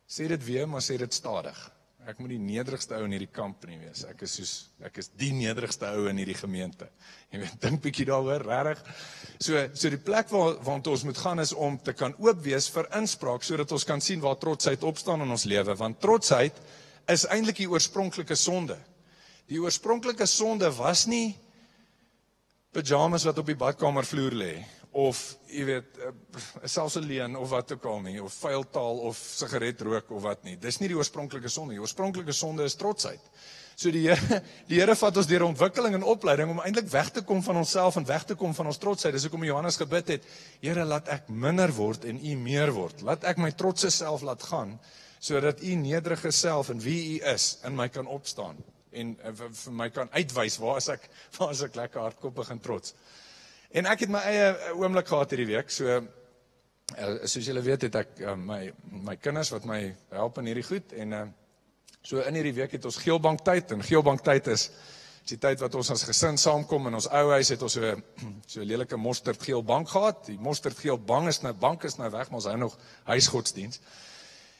Sê 0.08 0.28
dit 0.28 0.44
weer, 0.44 0.68
maar 0.68 0.80
sê 0.80 0.96
dit 0.96 1.14
stadig. 1.14 1.58
Ek 2.08 2.16
moet 2.22 2.30
die 2.32 2.40
nederigste 2.40 2.96
ou 2.96 3.04
in 3.04 3.12
hierdie 3.12 3.32
company 3.34 3.76
wees. 3.82 4.06
Ek 4.08 4.22
is 4.22 4.36
soos 4.38 4.52
ek 4.86 4.96
is 5.02 5.10
die 5.20 5.32
nederigste 5.36 5.90
ou 5.92 6.06
in 6.08 6.16
hierdie 6.16 6.36
gemeente. 6.38 6.88
Jy 7.34 7.42
weet, 7.42 7.58
dink 7.64 7.82
bietjie 7.84 8.06
daaroor, 8.08 8.46
regtig. 8.48 8.80
So, 9.44 9.60
so 9.74 9.90
die 9.92 10.00
plek 10.00 10.30
waar 10.32 10.56
waar 10.64 10.80
ons 10.88 11.04
moet 11.04 11.20
gaan 11.20 11.40
is 11.40 11.52
om 11.52 11.76
te 11.76 11.92
kan 11.92 12.14
oop 12.16 12.40
wees 12.46 12.70
vir 12.72 12.88
inspraak 12.96 13.44
sodat 13.44 13.72
ons 13.76 13.84
kan 13.84 14.00
sien 14.00 14.20
waar 14.20 14.38
trotsheid 14.40 14.86
opstaan 14.88 15.26
in 15.26 15.30
ons 15.36 15.44
lewe, 15.44 15.76
want 15.76 16.00
trotsheid 16.00 16.56
is 17.08 17.26
eintlik 17.28 17.60
die 17.60 17.68
oorspronklike 17.68 18.36
sonde. 18.36 18.78
Die 19.48 19.60
oorspronklike 19.60 20.26
sonde 20.26 20.72
was 20.76 21.06
nie 21.08 21.36
pyjamas 22.72 23.24
wat 23.28 23.38
op 23.40 23.48
die 23.48 23.58
badkamervloer 23.58 24.36
lê 24.36 24.52
of 24.98 25.20
jy 25.52 25.64
weet 25.68 26.00
eh, 26.00 26.12
selfs 26.64 26.96
alleen 26.96 27.36
of 27.36 27.50
wat 27.52 27.72
ook 27.72 27.84
al 27.90 28.00
nie 28.06 28.18
of 28.22 28.34
vuil 28.40 28.64
taal 28.72 29.00
of 29.08 29.16
sigaretrook 29.16 30.10
of 30.10 30.22
wat 30.24 30.44
nie. 30.44 30.56
Dis 30.56 30.80
nie 30.80 30.88
die 30.88 30.96
oorspronklike 30.96 31.50
sonde 31.52 31.74
nie. 31.74 31.80
Oorspronklike 31.82 32.32
sonde 32.32 32.64
is 32.64 32.76
trotsheid. 32.78 33.20
So 33.78 33.92
die 33.94 34.06
Here 34.08 34.40
die 34.70 34.80
Here 34.80 34.96
vat 34.98 35.20
ons 35.20 35.28
deur 35.28 35.44
ontwikkeling 35.46 35.98
en 35.98 36.06
opleiding 36.08 36.54
om 36.54 36.62
eintlik 36.64 36.88
weg 36.92 37.12
te 37.14 37.22
kom 37.22 37.42
van 37.44 37.60
onsself 37.60 38.00
en 38.00 38.08
weg 38.08 38.24
te 38.28 38.36
kom 38.38 38.56
van 38.56 38.72
ons 38.72 38.80
trotsheid. 38.80 39.14
Dis 39.14 39.28
hoekom 39.28 39.44
Johannes 39.46 39.78
gebid 39.80 40.14
het: 40.16 40.32
Here, 40.64 40.84
laat 40.88 41.12
ek 41.12 41.28
minder 41.28 41.72
word 41.76 42.08
en 42.08 42.18
U 42.18 42.38
meer 42.40 42.72
word. 42.74 43.04
Laat 43.06 43.28
ek 43.28 43.38
my 43.44 43.52
trotse 43.52 43.92
self 43.94 44.24
laat 44.26 44.42
gaan 44.50 44.78
sodat 45.18 45.62
U 45.66 45.74
nederige 45.74 46.30
self 46.30 46.68
en 46.70 46.78
wie 46.78 47.18
U 47.18 47.22
is 47.34 47.56
in 47.66 47.74
my 47.74 47.88
kan 47.90 48.06
opstaan 48.06 48.58
en 48.92 49.14
uh, 49.24 49.32
vir 49.62 49.74
my 49.80 49.88
kan 49.94 50.12
uitwys 50.12 50.58
waar 50.62 50.78
as 50.80 50.88
ek 50.94 51.08
waar 51.38 51.54
as 51.54 51.64
ek 51.66 51.76
lekker 51.78 52.04
hardkoppig 52.04 52.52
en 52.54 52.60
trots. 52.60 52.94
En 53.70 53.86
ek 53.86 54.06
het 54.06 54.12
my 54.12 54.22
eie 54.30 54.46
eh, 54.52 54.70
oomblik 54.80 55.10
gehad 55.10 55.34
hierdie 55.34 55.50
week. 55.50 55.72
So 55.72 55.98
uh, 55.98 57.10
soos 57.24 57.44
julle 57.44 57.64
weet 57.64 57.88
het 57.88 57.98
ek 58.00 58.22
my 58.40 58.62
my 59.08 59.18
kinders 59.20 59.52
wat 59.52 59.66
my 59.68 59.82
help 60.14 60.38
in 60.40 60.48
hierdie 60.48 60.66
goed 60.66 60.94
en 60.96 61.34
so 62.00 62.22
in 62.24 62.38
hierdie 62.38 62.56
week 62.56 62.78
het 62.78 62.86
ons 62.88 62.96
geelbank 63.02 63.44
tyd 63.44 63.74
en 63.76 63.84
geelbank 63.84 64.24
tyd 64.24 64.48
is 64.54 64.70
die 65.28 65.38
tyd 65.40 65.60
wat 65.60 65.74
ons 65.76 65.90
as 65.92 66.04
gesin 66.08 66.38
saamkom 66.40 66.88
in 66.88 66.96
ons 66.98 67.08
ou 67.12 67.24
huis 67.34 67.50
het 67.52 67.62
ons 67.64 67.76
so 67.76 67.94
so 68.52 68.64
lelike 68.64 68.96
mosterdgeel 68.96 69.64
bank 69.66 69.90
gehad. 69.92 70.24
Die 70.28 70.38
mosterdgeel 70.40 70.98
bank 70.98 71.28
is 71.32 71.42
nou 71.44 71.52
bank 71.52 71.84
is 71.88 71.98
nou 72.00 72.08
weg, 72.14 72.30
maar 72.30 72.40
ons 72.40 72.48
hou 72.48 72.56
nog 72.60 72.76
huisgodsdiens. 73.10 73.82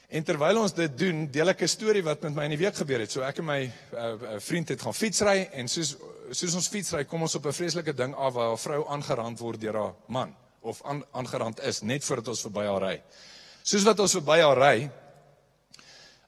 En 0.09 0.23
terwyl 0.25 0.57
ons 0.57 0.73
dit 0.73 0.93
doen, 0.97 1.27
deel 1.29 1.51
ek 1.51 1.61
'n 1.61 1.69
storie 1.69 2.01
wat 2.03 2.21
met 2.25 2.33
my 2.33 2.43
in 2.49 2.55
die 2.55 2.63
week 2.65 2.75
gebeur 2.75 2.99
het. 2.99 3.11
So 3.11 3.21
ek 3.21 3.37
en 3.37 3.45
my 3.45 3.71
uh, 3.93 4.39
vriend 4.41 4.69
het 4.69 4.81
gaan 4.81 4.93
fietsry 4.93 5.49
en 5.53 5.67
soos 5.67 5.97
soos 6.31 6.55
ons 6.55 6.67
fietsry, 6.67 7.03
kom 7.05 7.21
ons 7.21 7.35
op 7.35 7.45
'n 7.45 7.53
vreeslike 7.53 7.93
ding 7.93 8.15
af 8.15 8.33
waar 8.33 8.53
'n 8.53 8.57
vrou 8.57 8.87
aangerand 8.89 9.39
word 9.39 9.61
deur 9.61 9.75
haar 9.75 9.93
man 10.07 10.35
of 10.61 10.81
aan, 10.83 11.03
aangerand 11.11 11.61
is 11.61 11.81
net 11.81 12.03
voordat 12.03 12.27
ons 12.27 12.41
verby 12.41 12.65
haar 12.65 12.81
ry. 12.81 13.01
Soos 13.63 13.83
wat 13.83 13.99
ons 13.99 14.11
verby 14.11 14.39
haar 14.41 14.57
ry, 14.57 14.89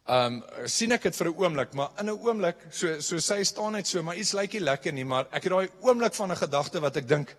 ehm 0.06 0.34
um, 0.34 0.44
sien 0.66 0.92
ek 0.92 1.02
dit 1.02 1.16
vir 1.16 1.28
'n 1.28 1.36
oomblik, 1.38 1.74
maar 1.74 1.90
in 2.00 2.06
'n 2.06 2.20
oomblik, 2.22 2.58
so 2.70 3.00
so 3.00 3.18
sy 3.18 3.44
staan 3.44 3.72
net 3.72 3.88
so, 3.88 4.04
maar 4.04 4.16
iets 4.16 4.34
lyk 4.34 4.54
nie 4.54 4.62
lekker 4.62 4.94
nie, 4.94 5.06
maar 5.06 5.26
ek 5.32 5.44
het 5.44 5.52
daai 5.52 5.70
oomblik 5.82 6.14
van 6.14 6.32
'n 6.32 6.38
gedagte 6.38 6.80
wat 6.80 6.98
ek 6.98 7.08
dink 7.08 7.36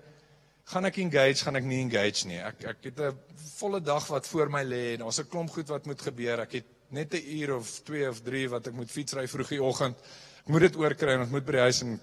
gaan 0.65 0.85
ek 0.85 0.97
engage, 0.97 1.45
gaan 1.45 1.57
ek 1.57 1.65
nie 1.65 1.81
engage 1.83 2.27
nie. 2.29 2.39
Ek 2.39 2.65
ek 2.65 2.85
het 2.85 3.01
'n 3.01 3.19
volle 3.59 3.81
dag 3.81 4.07
wat 4.07 4.27
voor 4.27 4.51
my 4.51 4.65
lê 4.65 4.95
en 4.95 5.01
daar's 5.01 5.19
'n 5.21 5.29
klomp 5.29 5.51
goed 5.51 5.69
wat 5.69 5.87
moet 5.87 6.01
gebeur. 6.01 6.41
Ek 6.41 6.53
het 6.53 6.67
net 6.91 7.15
'n 7.15 7.25
uur 7.39 7.57
of 7.57 7.81
2 7.85 8.09
of 8.09 8.21
3 8.23 8.49
wat 8.49 8.67
ek 8.67 8.75
moet 8.75 8.91
fietsry 8.91 9.27
vroegie 9.27 9.63
oggend. 9.63 9.97
Ek 10.43 10.49
moet 10.49 10.61
dit 10.61 10.77
oorkry 10.77 11.13
en 11.15 11.21
ons 11.21 11.31
moet 11.31 11.45
by 11.45 11.53
die 11.53 11.61
huis 11.61 11.83
en 11.83 12.01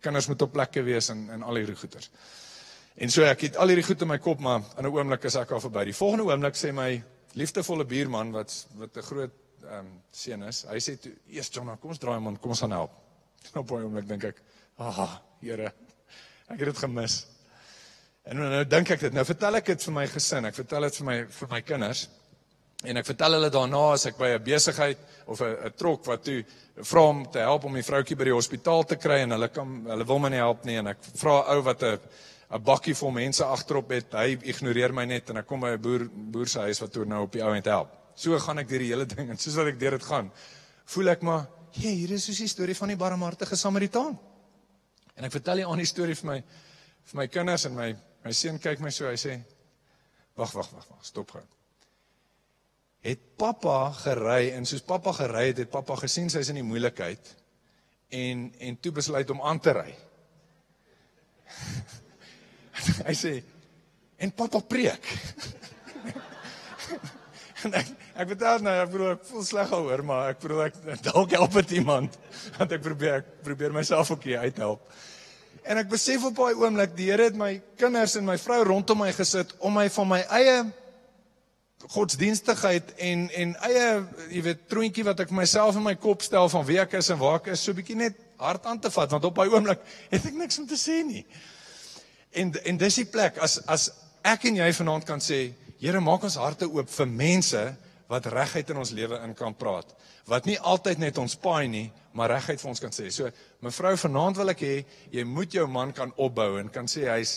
kinders 0.00 0.28
moet 0.28 0.42
op 0.42 0.52
plekke 0.52 0.82
wees 0.82 1.08
en 1.08 1.30
en 1.30 1.42
al 1.42 1.54
hierdie 1.54 1.76
goeters. 1.76 2.10
En 2.96 3.10
so 3.10 3.22
ek 3.22 3.40
het 3.40 3.56
al 3.56 3.68
hierdie 3.68 3.86
goed 3.86 4.02
in 4.02 4.08
my 4.08 4.18
kop, 4.18 4.40
maar 4.40 4.62
in 4.78 4.84
'n 4.84 4.92
oomblik 4.92 5.24
is 5.24 5.36
ek 5.36 5.50
al 5.50 5.60
verby. 5.60 5.84
Die 5.84 5.94
volgende 5.94 6.24
oomblik 6.24 6.54
sê 6.54 6.72
my 6.72 7.02
liefdevolle 7.34 7.84
buurman 7.84 8.32
wat 8.32 8.66
wat 8.76 8.96
'n 8.96 9.02
groot 9.02 9.30
ehm 9.62 9.78
um, 9.78 10.02
seun 10.10 10.42
is. 10.42 10.64
Hy 10.68 10.78
sê 10.78 11.00
toe, 11.00 11.12
"Eers 11.28 11.48
John, 11.52 11.78
kom 11.78 11.90
ons 11.90 11.98
draai 11.98 12.20
man, 12.20 12.38
kom 12.38 12.50
ons 12.50 12.60
gaan 12.60 12.70
help." 12.70 12.90
Op 13.54 13.70
'n 13.70 13.82
oomblik 13.84 14.08
dink 14.08 14.24
ek, 14.24 14.42
"Ag, 14.78 14.98
oh, 14.98 15.16
Here, 15.40 15.72
ek 16.48 16.58
het 16.58 16.64
dit 16.64 16.78
gemis." 16.78 17.26
En 18.28 18.36
nou, 18.36 18.48
nou 18.52 18.64
dink 18.68 18.90
ek 18.90 19.00
dit. 19.00 19.12
Nou 19.16 19.24
vertel 19.24 19.60
ek 19.60 19.70
dit 19.72 19.84
vir 19.88 19.94
my 19.96 20.06
gesin. 20.10 20.48
Ek 20.50 20.56
vertel 20.58 20.88
dit 20.88 20.98
vir 21.00 21.06
my 21.06 21.18
vir 21.36 21.52
my 21.52 21.60
kinders. 21.66 22.08
En 22.88 22.96
ek 22.96 23.08
vertel 23.10 23.36
hulle 23.36 23.50
daarna 23.52 23.80
as 23.94 24.06
ek 24.08 24.16
by 24.16 24.28
'n 24.34 24.44
besigheid 24.44 24.98
of 25.26 25.40
'n 25.40 25.56
'n 25.68 25.72
trok 25.76 26.06
wat 26.06 26.24
toe 26.24 26.44
vra 26.82 27.02
om 27.08 27.24
te 27.30 27.38
help 27.38 27.64
om 27.64 27.74
die 27.74 27.84
vroutjie 27.84 28.16
by 28.16 28.24
die 28.24 28.36
hospitaal 28.36 28.84
te 28.84 28.96
kry 28.96 29.20
en 29.20 29.30
hulle 29.36 29.48
kan 29.48 29.84
hulle 29.84 30.04
wil 30.04 30.18
my 30.18 30.28
nie 30.28 30.40
help 30.40 30.64
nie 30.64 30.76
en 30.76 30.86
ek 30.86 30.98
vra 31.16 31.44
'n 31.44 31.56
ou 31.56 31.62
wat 31.62 31.82
'n 31.82 31.98
'n 32.50 32.62
bakkie 32.64 32.94
vol 32.94 33.10
mense 33.10 33.44
agterop 33.44 33.90
het, 33.90 34.12
hy 34.12 34.38
ignoreer 34.42 34.92
my 34.92 35.04
net 35.04 35.30
en 35.30 35.36
ek 35.36 35.46
kom 35.46 35.60
by 35.60 35.72
'n 35.72 35.82
boer 35.82 36.08
boer 36.08 36.48
se 36.48 36.60
huis 36.60 36.80
wat 36.80 36.92
toe 36.92 37.04
nou 37.04 37.22
op 37.22 37.32
die 37.32 37.42
ou 37.42 37.54
end 37.54 37.66
help. 37.66 37.90
So 38.14 38.38
gaan 38.38 38.58
ek 38.58 38.68
deur 38.68 38.78
die 38.78 38.92
hele 38.92 39.06
ding 39.14 39.30
en 39.30 39.38
soos 39.38 39.54
wat 39.56 39.66
ek 39.66 39.78
deur 39.78 39.90
dit 39.90 40.02
gaan, 40.02 40.32
voel 40.86 41.08
ek 41.08 41.22
maar, 41.22 41.48
"Hey, 41.72 41.92
hier 41.92 42.12
is 42.12 42.24
soos 42.24 42.38
die 42.38 42.48
storie 42.48 42.74
van 42.74 42.88
die 42.88 42.96
barmhartige 42.96 43.56
Samaritaan." 43.56 44.18
En 45.16 45.24
ek 45.24 45.32
vertel 45.32 45.56
die 45.56 45.66
aan 45.66 45.78
die 45.78 45.86
storie 45.86 46.14
vir 46.14 46.26
my 46.26 46.42
vir 47.04 47.16
my 47.16 47.26
kinders 47.26 47.66
en 47.66 47.74
my 47.74 47.96
my 48.24 48.32
seun 48.36 48.60
kyk 48.60 48.82
my 48.84 48.92
so, 48.94 49.08
hy 49.08 49.16
sê, 49.16 49.40
"Wag, 50.36 50.52
wag, 50.52 50.70
wag, 50.72 50.86
wag, 50.90 51.04
stop 51.04 51.30
gou." 51.30 51.42
Het 53.00 53.20
pappa 53.36 53.92
gery 53.92 54.52
en 54.52 54.66
soos 54.66 54.82
pappa 54.82 55.12
gery 55.12 55.46
het, 55.46 55.58
het 55.58 55.70
pappa 55.70 55.96
gesien 55.96 56.30
sy's 56.30 56.48
in 56.48 56.60
die 56.60 56.66
moeilikheid 56.66 57.36
en 58.10 58.52
en 58.58 58.80
toe 58.80 58.92
besluit 58.92 59.30
om 59.30 59.42
aan 59.42 59.60
te 59.60 59.72
ry. 59.72 59.94
hy 63.08 63.14
sê, 63.14 63.42
"En 64.18 64.32
pappa 64.32 64.60
preek." 64.60 65.06
en 67.64 67.74
ek 67.74 67.86
ek 68.20 68.28
vertel 68.28 68.64
nou, 68.64 68.74
ek 68.82 68.90
bedoel 68.92 69.12
ek 69.14 69.24
voel 69.30 69.44
sleg 69.44 69.72
oor, 69.72 70.02
maar 70.02 70.34
ek 70.34 70.42
bedoel 70.42 70.66
ek 70.66 70.74
dalk 71.06 71.30
help 71.30 71.52
dit 71.62 71.78
iemand 71.80 72.18
want 72.58 72.72
ek 72.72 72.82
probeer 72.84 73.14
ek 73.20 73.30
probeer 73.46 73.72
myself 73.72 74.10
ook 74.10 74.28
hier 74.28 74.44
uithelp. 74.44 74.84
En 75.62 75.80
ek 75.80 75.90
besef 75.92 76.24
op 76.24 76.36
daai 76.36 76.54
oomblik 76.56 76.94
die 76.96 77.10
Here 77.10 77.28
het 77.28 77.36
my 77.36 77.54
kinders 77.80 78.16
en 78.16 78.24
my 78.28 78.36
vrou 78.40 78.62
rondom 78.64 79.02
my 79.02 79.10
gesit 79.12 79.52
om 79.58 79.74
my 79.76 79.88
van 79.92 80.08
my 80.08 80.20
eie 80.38 80.60
godsdienstigheid 81.90 82.92
en 83.00 83.28
en 83.30 83.54
eie 83.68 83.86
jy 84.34 84.42
weet 84.44 84.66
troontjie 84.68 85.04
wat 85.06 85.22
ek 85.24 85.32
myself 85.32 85.78
in 85.80 85.86
my 85.86 85.94
kop 85.96 86.22
stel 86.22 86.48
van 86.52 86.66
wie 86.68 86.80
ek 86.80 86.98
is 86.98 87.08
en 87.12 87.20
waar 87.20 87.40
ek 87.40 87.52
is 87.54 87.64
so 87.64 87.76
bietjie 87.76 87.96
net 87.96 88.18
hard 88.40 88.66
aan 88.68 88.80
te 88.80 88.92
vat 88.92 89.12
want 89.12 89.24
op 89.24 89.40
daai 89.40 89.48
oomblik 89.52 89.80
het 90.10 90.28
ek 90.28 90.36
niks 90.36 90.60
om 90.60 90.68
te 90.68 90.78
sê 90.80 91.00
nie. 91.04 91.24
En 92.36 92.52
en 92.64 92.80
dis 92.80 93.00
die 93.02 93.08
plek 93.08 93.40
as 93.40 93.58
as 93.66 93.90
ek 94.24 94.44
en 94.50 94.60
jy 94.60 94.72
vanaand 94.82 95.08
kan 95.08 95.24
sê 95.24 95.50
Here 95.80 96.00
maak 96.04 96.26
ons 96.28 96.36
harte 96.36 96.66
oop 96.68 96.90
vir 96.92 97.06
mense 97.08 97.60
wat 98.10 98.26
reguit 98.26 98.70
in 98.72 98.80
ons 98.82 98.90
lewe 98.90 99.20
in 99.22 99.34
kan 99.38 99.54
praat. 99.54 99.92
Wat 100.26 100.46
nie 100.48 100.58
altyd 100.58 100.98
net 100.98 101.18
ons 101.22 101.36
paai 101.38 101.68
nie, 101.70 101.86
maar 102.18 102.32
reguit 102.34 102.58
vir 102.58 102.70
ons 102.72 102.82
kan 102.82 102.94
sê. 102.94 103.06
So 103.14 103.30
mevrou 103.62 103.92
vanaand 104.02 104.40
wil 104.40 104.50
ek 104.50 104.64
hê 104.66 104.74
jy 105.14 105.24
moet 105.24 105.54
jou 105.54 105.66
man 105.70 105.94
kan 105.94 106.10
opbou 106.18 106.56
en 106.58 106.72
kan 106.74 106.90
sê 106.90 107.06
hy's 107.06 107.36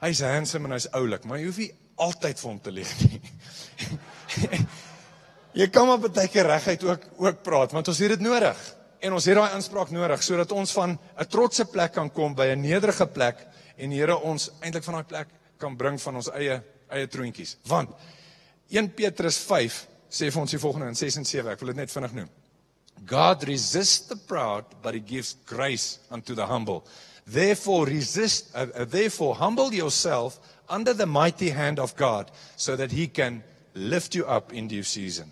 hy's 0.00 0.20
handsome 0.24 0.68
en 0.68 0.76
hy's 0.76 0.88
oulik, 0.96 1.24
maar 1.28 1.40
jy 1.40 1.48
hoef 1.48 1.60
nie 1.60 1.70
altyd 2.00 2.40
vir 2.40 2.50
hom 2.50 2.60
te 2.64 2.74
lieg 2.76 2.92
nie. 3.04 3.20
jy 5.60 5.70
kan 5.72 5.88
maar 5.88 6.04
baie 6.04 6.28
keer 6.32 6.48
reguit 6.48 6.84
ook 6.84 7.08
ook 7.24 7.42
praat 7.46 7.72
want 7.76 7.88
ons 7.88 8.04
het 8.04 8.14
dit 8.16 8.28
nodig. 8.28 8.60
En 9.00 9.16
ons 9.16 9.24
het 9.24 9.36
daai 9.36 9.56
inspraak 9.56 9.92
nodig 9.96 10.22
sodat 10.24 10.52
ons 10.52 10.76
van 10.76 10.92
'n 10.92 11.28
trotse 11.32 11.64
plek 11.72 11.96
kan 11.96 12.12
kom 12.12 12.36
by 12.36 12.52
'n 12.52 12.60
nederige 12.60 13.06
plek 13.06 13.46
en 13.78 13.90
Here 13.90 14.16
ons 14.16 14.50
eintlik 14.60 14.84
van 14.84 15.00
daai 15.00 15.08
plek 15.08 15.28
kan 15.58 15.76
bring 15.76 16.00
van 16.00 16.16
ons 16.16 16.28
eie 16.36 16.60
eie 16.90 17.06
troontjies. 17.06 17.56
Want 17.64 17.90
1 18.70 18.94
Petrus 18.94 19.38
5 19.42 19.86
sê 20.10 20.30
vir 20.30 20.42
ons 20.42 20.50
die 20.50 20.60
volgende 20.62 20.90
in 20.90 20.98
6 20.98 21.20
en 21.20 21.26
7, 21.26 21.50
ek 21.52 21.62
wil 21.62 21.72
dit 21.72 21.80
net 21.82 21.92
vinnig 21.92 22.14
noem. 22.14 22.30
God 23.06 23.44
resists 23.48 24.06
the 24.08 24.16
proud, 24.16 24.64
but 24.82 24.94
he 24.94 25.00
gives 25.00 25.36
grace 25.46 25.98
unto 26.10 26.34
the 26.34 26.46
humble. 26.46 26.84
Therefore 27.26 27.86
resist 27.86 28.50
uh, 28.54 28.66
uh, 28.74 28.84
therefore 28.84 29.34
humble 29.34 29.72
yourself 29.74 30.38
under 30.68 30.92
the 30.94 31.06
mighty 31.06 31.50
hand 31.50 31.78
of 31.78 31.96
God 31.96 32.30
so 32.56 32.76
that 32.76 32.92
he 32.92 33.06
can 33.06 33.42
lift 33.74 34.14
you 34.14 34.26
up 34.26 34.52
in 34.52 34.68
due 34.68 34.82
season. 34.82 35.30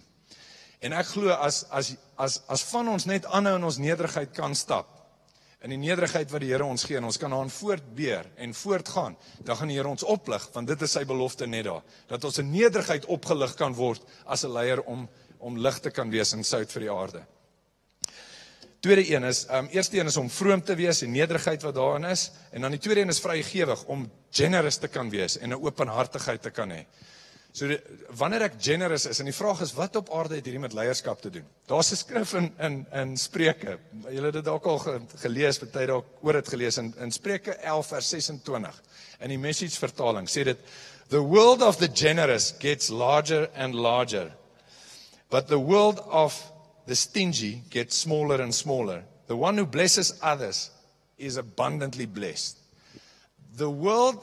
En 0.83 0.95
ek 0.95 1.11
glo 1.15 1.35
as 1.35 1.65
as 1.75 1.97
as 2.19 2.41
as 2.49 2.63
van 2.71 2.89
ons 2.89 3.07
net 3.07 3.27
aanhou 3.27 3.57
in 3.59 3.67
ons 3.67 3.81
nederigheid 3.83 4.31
kan 4.35 4.55
stap, 4.55 4.87
in 5.67 5.73
die 5.75 5.79
nederigheid 5.81 6.31
wat 6.31 6.43
die 6.45 6.53
Here 6.53 6.65
ons 6.65 6.85
gee 6.87 6.99
en 7.01 7.09
ons 7.09 7.19
kan 7.19 7.33
aan 7.35 7.51
voortbeer 7.51 8.29
en 8.37 8.53
voortgaan, 8.55 9.17
dan 9.43 9.57
gaan 9.59 9.71
die 9.73 9.79
Here 9.79 9.91
ons 9.91 10.07
oplig 10.07 10.45
want 10.55 10.71
dit 10.71 10.83
is 10.87 10.93
sy 10.95 11.03
belofte 11.09 11.49
net 11.51 11.67
daar 11.67 11.83
dat 12.11 12.25
ons 12.25 12.39
in 12.39 12.51
nederigheid 12.53 13.09
opgelig 13.11 13.57
kan 13.59 13.75
word 13.75 14.05
as 14.27 14.45
'n 14.45 14.53
leier 14.53 14.83
om 14.87 15.09
om 15.39 15.59
lig 15.59 15.79
te 15.79 15.91
kan 15.91 16.11
wees 16.11 16.33
en 16.35 16.45
sout 16.45 16.73
vir 16.73 16.81
die 16.81 16.91
aarde. 16.91 17.21
Tweede 18.81 19.05
een 19.11 19.25
is, 19.25 19.47
ehm 19.47 19.65
um, 19.65 19.69
eerste 19.71 19.99
een 19.99 20.07
is 20.07 20.17
om 20.17 20.31
vroom 20.31 20.63
te 20.63 20.75
wees 20.75 21.03
en 21.03 21.11
nederigheid 21.13 21.63
wat 21.63 21.75
daarin 21.75 22.05
is 22.05 22.31
en 22.53 22.61
dan 22.61 22.71
die 22.71 22.81
tweede 22.81 23.01
een 23.01 23.09
is 23.09 23.21
vrygewig 23.21 23.85
om 23.85 24.11
generous 24.31 24.77
te 24.77 24.89
kan 24.89 25.11
wees 25.11 25.39
en 25.39 25.51
'n 25.51 25.63
openhartigheid 25.63 26.43
te 26.43 26.51
kan 26.51 26.71
hê. 26.71 26.85
So 27.57 27.67
die, 27.67 27.79
wanneer 28.21 28.45
ek 28.45 28.59
generous 28.61 29.07
is 29.09 29.19
en 29.23 29.29
die 29.31 29.35
vraag 29.37 29.63
is 29.65 29.73
wat 29.77 29.97
op 29.99 30.11
aarde 30.15 30.37
het 30.37 30.47
hierdie 30.47 30.61
met 30.63 30.75
leierskap 30.77 31.23
te 31.23 31.31
doen? 31.33 31.47
Daar's 31.67 31.91
'n 31.93 31.97
skrif 31.97 32.35
in 32.35 32.53
in 32.61 32.87
in 32.93 33.17
Spreuke. 33.17 33.79
Julle 34.11 34.27
het 34.27 34.35
dit 34.35 34.45
dalk 34.45 34.67
al 34.67 34.79
ge, 34.79 35.01
gelees, 35.17 35.59
baie 35.59 35.87
dalk 35.87 36.07
oor 36.23 36.33
dit 36.33 36.49
gelees 36.49 36.79
in 36.79 36.95
in 36.99 37.11
Spreuke 37.11 37.55
11 37.55 37.87
vers 37.87 38.09
26. 38.09 38.83
In 39.21 39.29
die 39.29 39.39
message 39.39 39.79
vertaling 39.79 40.29
sê 40.29 40.45
dit 40.45 40.59
the 41.09 41.23
world 41.23 41.63
of 41.63 41.77
the 41.79 41.89
generous 41.89 42.55
gets 42.59 42.91
larger 42.91 43.49
and 43.57 43.75
larger. 43.75 44.31
But 45.31 45.49
the 45.49 45.59
world 45.59 46.01
of 46.01 46.53
the 46.87 46.95
stingy 46.95 47.63
gets 47.71 47.97
smaller 47.97 48.41
and 48.41 48.55
smaller. 48.55 49.05
The 49.27 49.37
one 49.37 49.59
who 49.59 49.67
blesses 49.67 50.15
others 50.23 50.71
is 51.17 51.37
abundantly 51.37 52.07
blessed. 52.07 52.57
The 53.57 53.71
world 53.71 54.17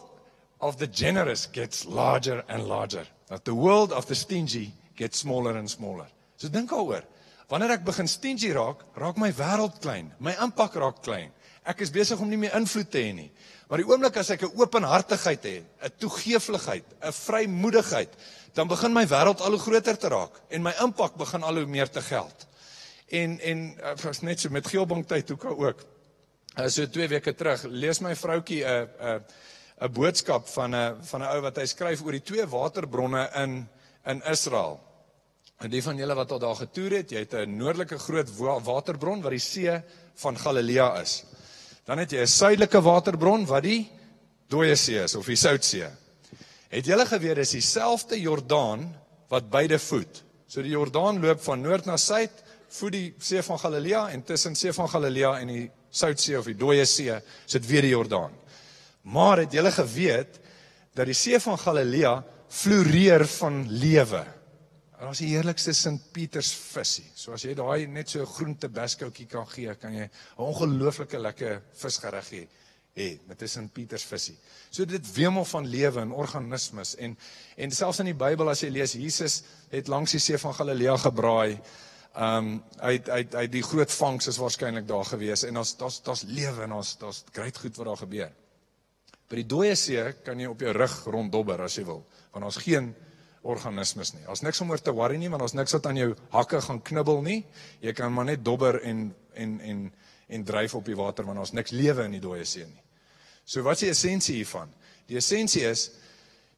of 0.61 0.77
the 0.77 0.88
generous 0.88 1.47
gets 1.47 1.85
larger 1.85 2.43
and 2.47 2.63
larger 2.67 3.05
that 3.27 3.45
the 3.45 3.55
world 3.55 3.91
of 3.91 4.05
the 4.05 4.15
stingy 4.15 4.73
gets 4.95 5.19
smaller 5.19 5.57
and 5.57 5.69
smaller. 5.69 6.07
So 6.38 6.47
dink 6.47 6.69
daaroor. 6.69 7.03
Wanneer 7.49 7.77
ek 7.77 7.85
begin 7.85 8.07
stingy 8.09 8.51
raak, 8.53 8.81
raak 8.97 9.17
my 9.21 9.31
wêreld 9.31 9.77
klein. 9.81 10.11
My 10.19 10.33
impak 10.41 10.75
raak 10.81 11.03
klein. 11.05 11.31
Ek 11.65 11.81
is 11.81 11.93
besig 11.93 12.19
om 12.21 12.29
nie 12.29 12.38
meer 12.38 12.55
invloed 12.57 12.89
te 12.93 13.01
hê 13.01 13.13
nie. 13.13 13.29
Maar 13.69 13.81
die 13.81 13.88
oomblik 13.89 14.17
as 14.21 14.29
ek 14.29 14.43
'n 14.43 14.57
openhartigheid 14.61 15.43
het, 15.43 15.63
'n 15.81 15.91
toegeeflikheid, 15.97 16.85
'n 17.01 17.11
vrymoedigheid, 17.11 18.11
dan 18.53 18.67
begin 18.67 18.93
my 18.93 19.05
wêreld 19.05 19.41
al 19.41 19.51
hoe 19.51 19.59
groter 19.59 19.97
te 19.97 20.07
raak 20.07 20.41
en 20.49 20.61
my 20.61 20.73
impak 20.81 21.17
begin 21.17 21.43
al 21.43 21.55
hoe 21.55 21.65
meer 21.65 21.89
te 21.89 22.01
geld. 22.01 22.47
En 23.09 23.39
en 23.39 23.77
eh, 23.77 23.95
was 24.03 24.21
net 24.21 24.39
so 24.39 24.49
met 24.49 24.67
Geelbank 24.67 25.07
tyd 25.07 25.31
ook 25.31 25.45
ook. 25.45 25.85
Uh, 26.57 26.67
so 26.67 26.88
2 26.88 27.07
weke 27.07 27.33
terug 27.35 27.63
lees 27.63 27.99
my 27.99 28.15
vroutjie 28.15 28.63
'n 28.63 28.67
uh, 28.67 28.81
'n 28.81 29.15
uh, 29.15 29.19
'n 29.81 29.91
boodskap 29.91 30.47
van 30.47 30.75
'n 30.75 30.95
van 31.01 31.21
'n 31.21 31.31
ou 31.35 31.41
wat 31.41 31.57
hy 31.57 31.65
skryf 31.65 32.01
oor 32.01 32.11
die 32.11 32.23
twee 32.23 32.45
waterbronne 32.47 33.29
in 33.43 33.67
in 34.05 34.21
Israel. 34.31 34.79
En 35.59 35.69
die 35.69 35.83
van 35.83 35.97
julle 35.97 36.15
wat 36.15 36.31
al 36.31 36.39
daar 36.39 36.55
getoer 36.55 36.91
het, 36.91 37.11
jy 37.11 37.19
het 37.19 37.33
'n 37.33 37.57
noordelike 37.57 37.97
groot 37.97 38.29
waterbron 38.63 39.21
wat 39.21 39.31
die 39.31 39.39
see 39.39 39.81
van 40.15 40.38
Galilea 40.38 41.01
is. 41.01 41.23
Dan 41.85 41.97
het 41.97 42.11
jy 42.11 42.21
'n 42.21 42.27
suidelike 42.27 42.81
waterbron 42.81 43.45
wat 43.45 43.63
die 43.63 43.89
Dooie 44.47 44.75
See 44.75 45.03
is 45.03 45.15
of 45.15 45.25
die 45.25 45.35
Soutsee. 45.35 45.88
Het 46.69 46.85
julle 46.85 47.05
geweet 47.05 47.35
dis 47.35 47.49
dieselfde 47.49 48.19
Jordaan 48.21 48.95
wat 49.27 49.49
beide 49.49 49.79
voed. 49.79 50.23
So 50.47 50.61
die 50.61 50.75
Jordaan 50.75 51.19
loop 51.19 51.41
van 51.41 51.61
noord 51.61 51.85
na 51.85 51.97
suid, 51.97 52.31
voed 52.69 52.91
die 52.91 53.15
See 53.19 53.41
van 53.41 53.59
Galilea 53.59 54.09
en 54.09 54.23
tussen 54.23 54.55
See 54.55 54.73
van 54.73 54.89
Galilea 54.89 55.39
en 55.39 55.47
die 55.47 55.71
Soutsee 55.89 56.38
of 56.38 56.45
die 56.45 56.57
Dooie 56.57 56.85
See 56.85 57.21
sit 57.45 57.65
weer 57.65 57.81
die 57.81 57.89
Jordaan. 57.95 58.31
Maar 59.05 59.43
het 59.43 59.53
julle 59.53 59.71
geweet 59.71 60.39
dat 60.97 61.05
die 61.05 61.17
see 61.17 61.37
van 61.39 61.59
Galilea 61.61 62.15
floreer 62.49 63.25
van 63.37 63.65
lewe? 63.69 64.23
Daar's 64.95 65.19
die 65.21 65.33
heerlikste 65.33 65.73
Sint 65.75 66.07
Pieters 66.15 66.49
visie. 66.55 67.05
So 67.13 67.35
as 67.35 67.43
jy 67.45 67.53
daai 67.53 67.85
net 67.87 68.09
so 68.09 68.21
'n 68.21 68.25
groente 68.25 68.69
beskoutjie 68.69 69.27
kan 69.27 69.45
gee, 69.47 69.75
kan 69.75 69.93
jy 69.93 70.07
'n 70.07 70.11
ongelooflike 70.37 71.19
lekker 71.19 71.61
visgereg 71.73 72.29
hê 72.31 72.47
hê 72.95 73.19
met 73.27 73.41
'n 73.41 73.47
Sint 73.47 73.73
Pieters 73.73 74.05
visie. 74.05 74.37
So 74.71 74.85
dit 74.85 75.13
wemel 75.13 75.45
van 75.45 75.67
lewe 75.67 76.01
en 76.01 76.11
organismes 76.11 76.95
en 76.95 77.17
en 77.57 77.71
selfs 77.71 77.99
in 77.99 78.05
die 78.05 78.13
Bybel 78.13 78.49
as 78.49 78.61
jy 78.61 78.69
lees 78.69 78.93
Jesus 78.93 79.43
het 79.69 79.87
langs 79.87 80.11
die 80.11 80.19
see 80.19 80.37
van 80.37 80.53
Galilea 80.53 80.97
gebraai. 80.97 81.59
Um, 82.17 82.63
hy 82.79 83.01
hy 83.05 83.27
hy 83.33 83.47
die 83.47 83.63
groot 83.63 83.91
vangs 83.91 84.27
is 84.27 84.37
waarskynlik 84.37 84.87
daar 84.87 85.05
gewees 85.05 85.43
en 85.43 85.53
daar's 85.53 86.01
daar's 86.01 86.23
lewe 86.23 86.63
en 86.63 86.71
ons 86.71 86.97
daar's 86.97 87.23
groot 87.33 87.57
goed 87.57 87.75
wat 87.77 87.85
daar 87.85 87.97
gebeur. 87.97 88.31
By 89.29 89.41
die 89.41 89.47
dooie 89.49 89.75
see 89.75 90.03
kan 90.25 90.39
jy 90.39 90.47
op 90.51 90.61
jou 90.61 90.73
rug 90.75 90.95
ronddobber 91.09 91.65
as 91.65 91.77
jy 91.77 91.85
wil, 91.88 92.03
want 92.33 92.45
ons 92.45 92.57
geen 92.61 92.93
organismes 93.45 94.13
nie. 94.15 94.23
Ons 94.29 94.41
niks 94.45 94.61
om 94.61 94.71
oor 94.73 94.81
te 94.81 94.93
worry 94.93 95.17
nie, 95.21 95.29
want 95.29 95.45
ons 95.45 95.53
niks 95.57 95.75
wat 95.77 95.85
aan 95.89 95.99
jou 95.99 96.09
hakke 96.33 96.61
gaan 96.65 96.81
knibbel 96.85 97.21
nie. 97.25 97.43
Jy 97.81 97.93
kan 97.97 98.13
maar 98.13 98.25
net 98.29 98.45
dobber 98.45 98.81
en 98.83 99.11
en 99.35 99.59
en 99.59 99.85
en 100.27 100.43
dryf 100.45 100.73
op 100.73 100.85
die 100.88 100.97
water 100.97 101.25
want 101.27 101.38
ons 101.38 101.53
niks 101.53 101.73
lewe 101.75 102.07
in 102.07 102.15
die 102.17 102.23
dooie 102.23 102.45
see 102.49 102.65
nie. 102.65 102.81
So 103.45 103.61
wat 103.65 103.77
is 103.77 103.85
die 103.85 103.91
essensie 103.93 104.39
hiervan? 104.39 104.71
Die 105.05 105.19
essensie 105.19 105.61
is 105.69 105.91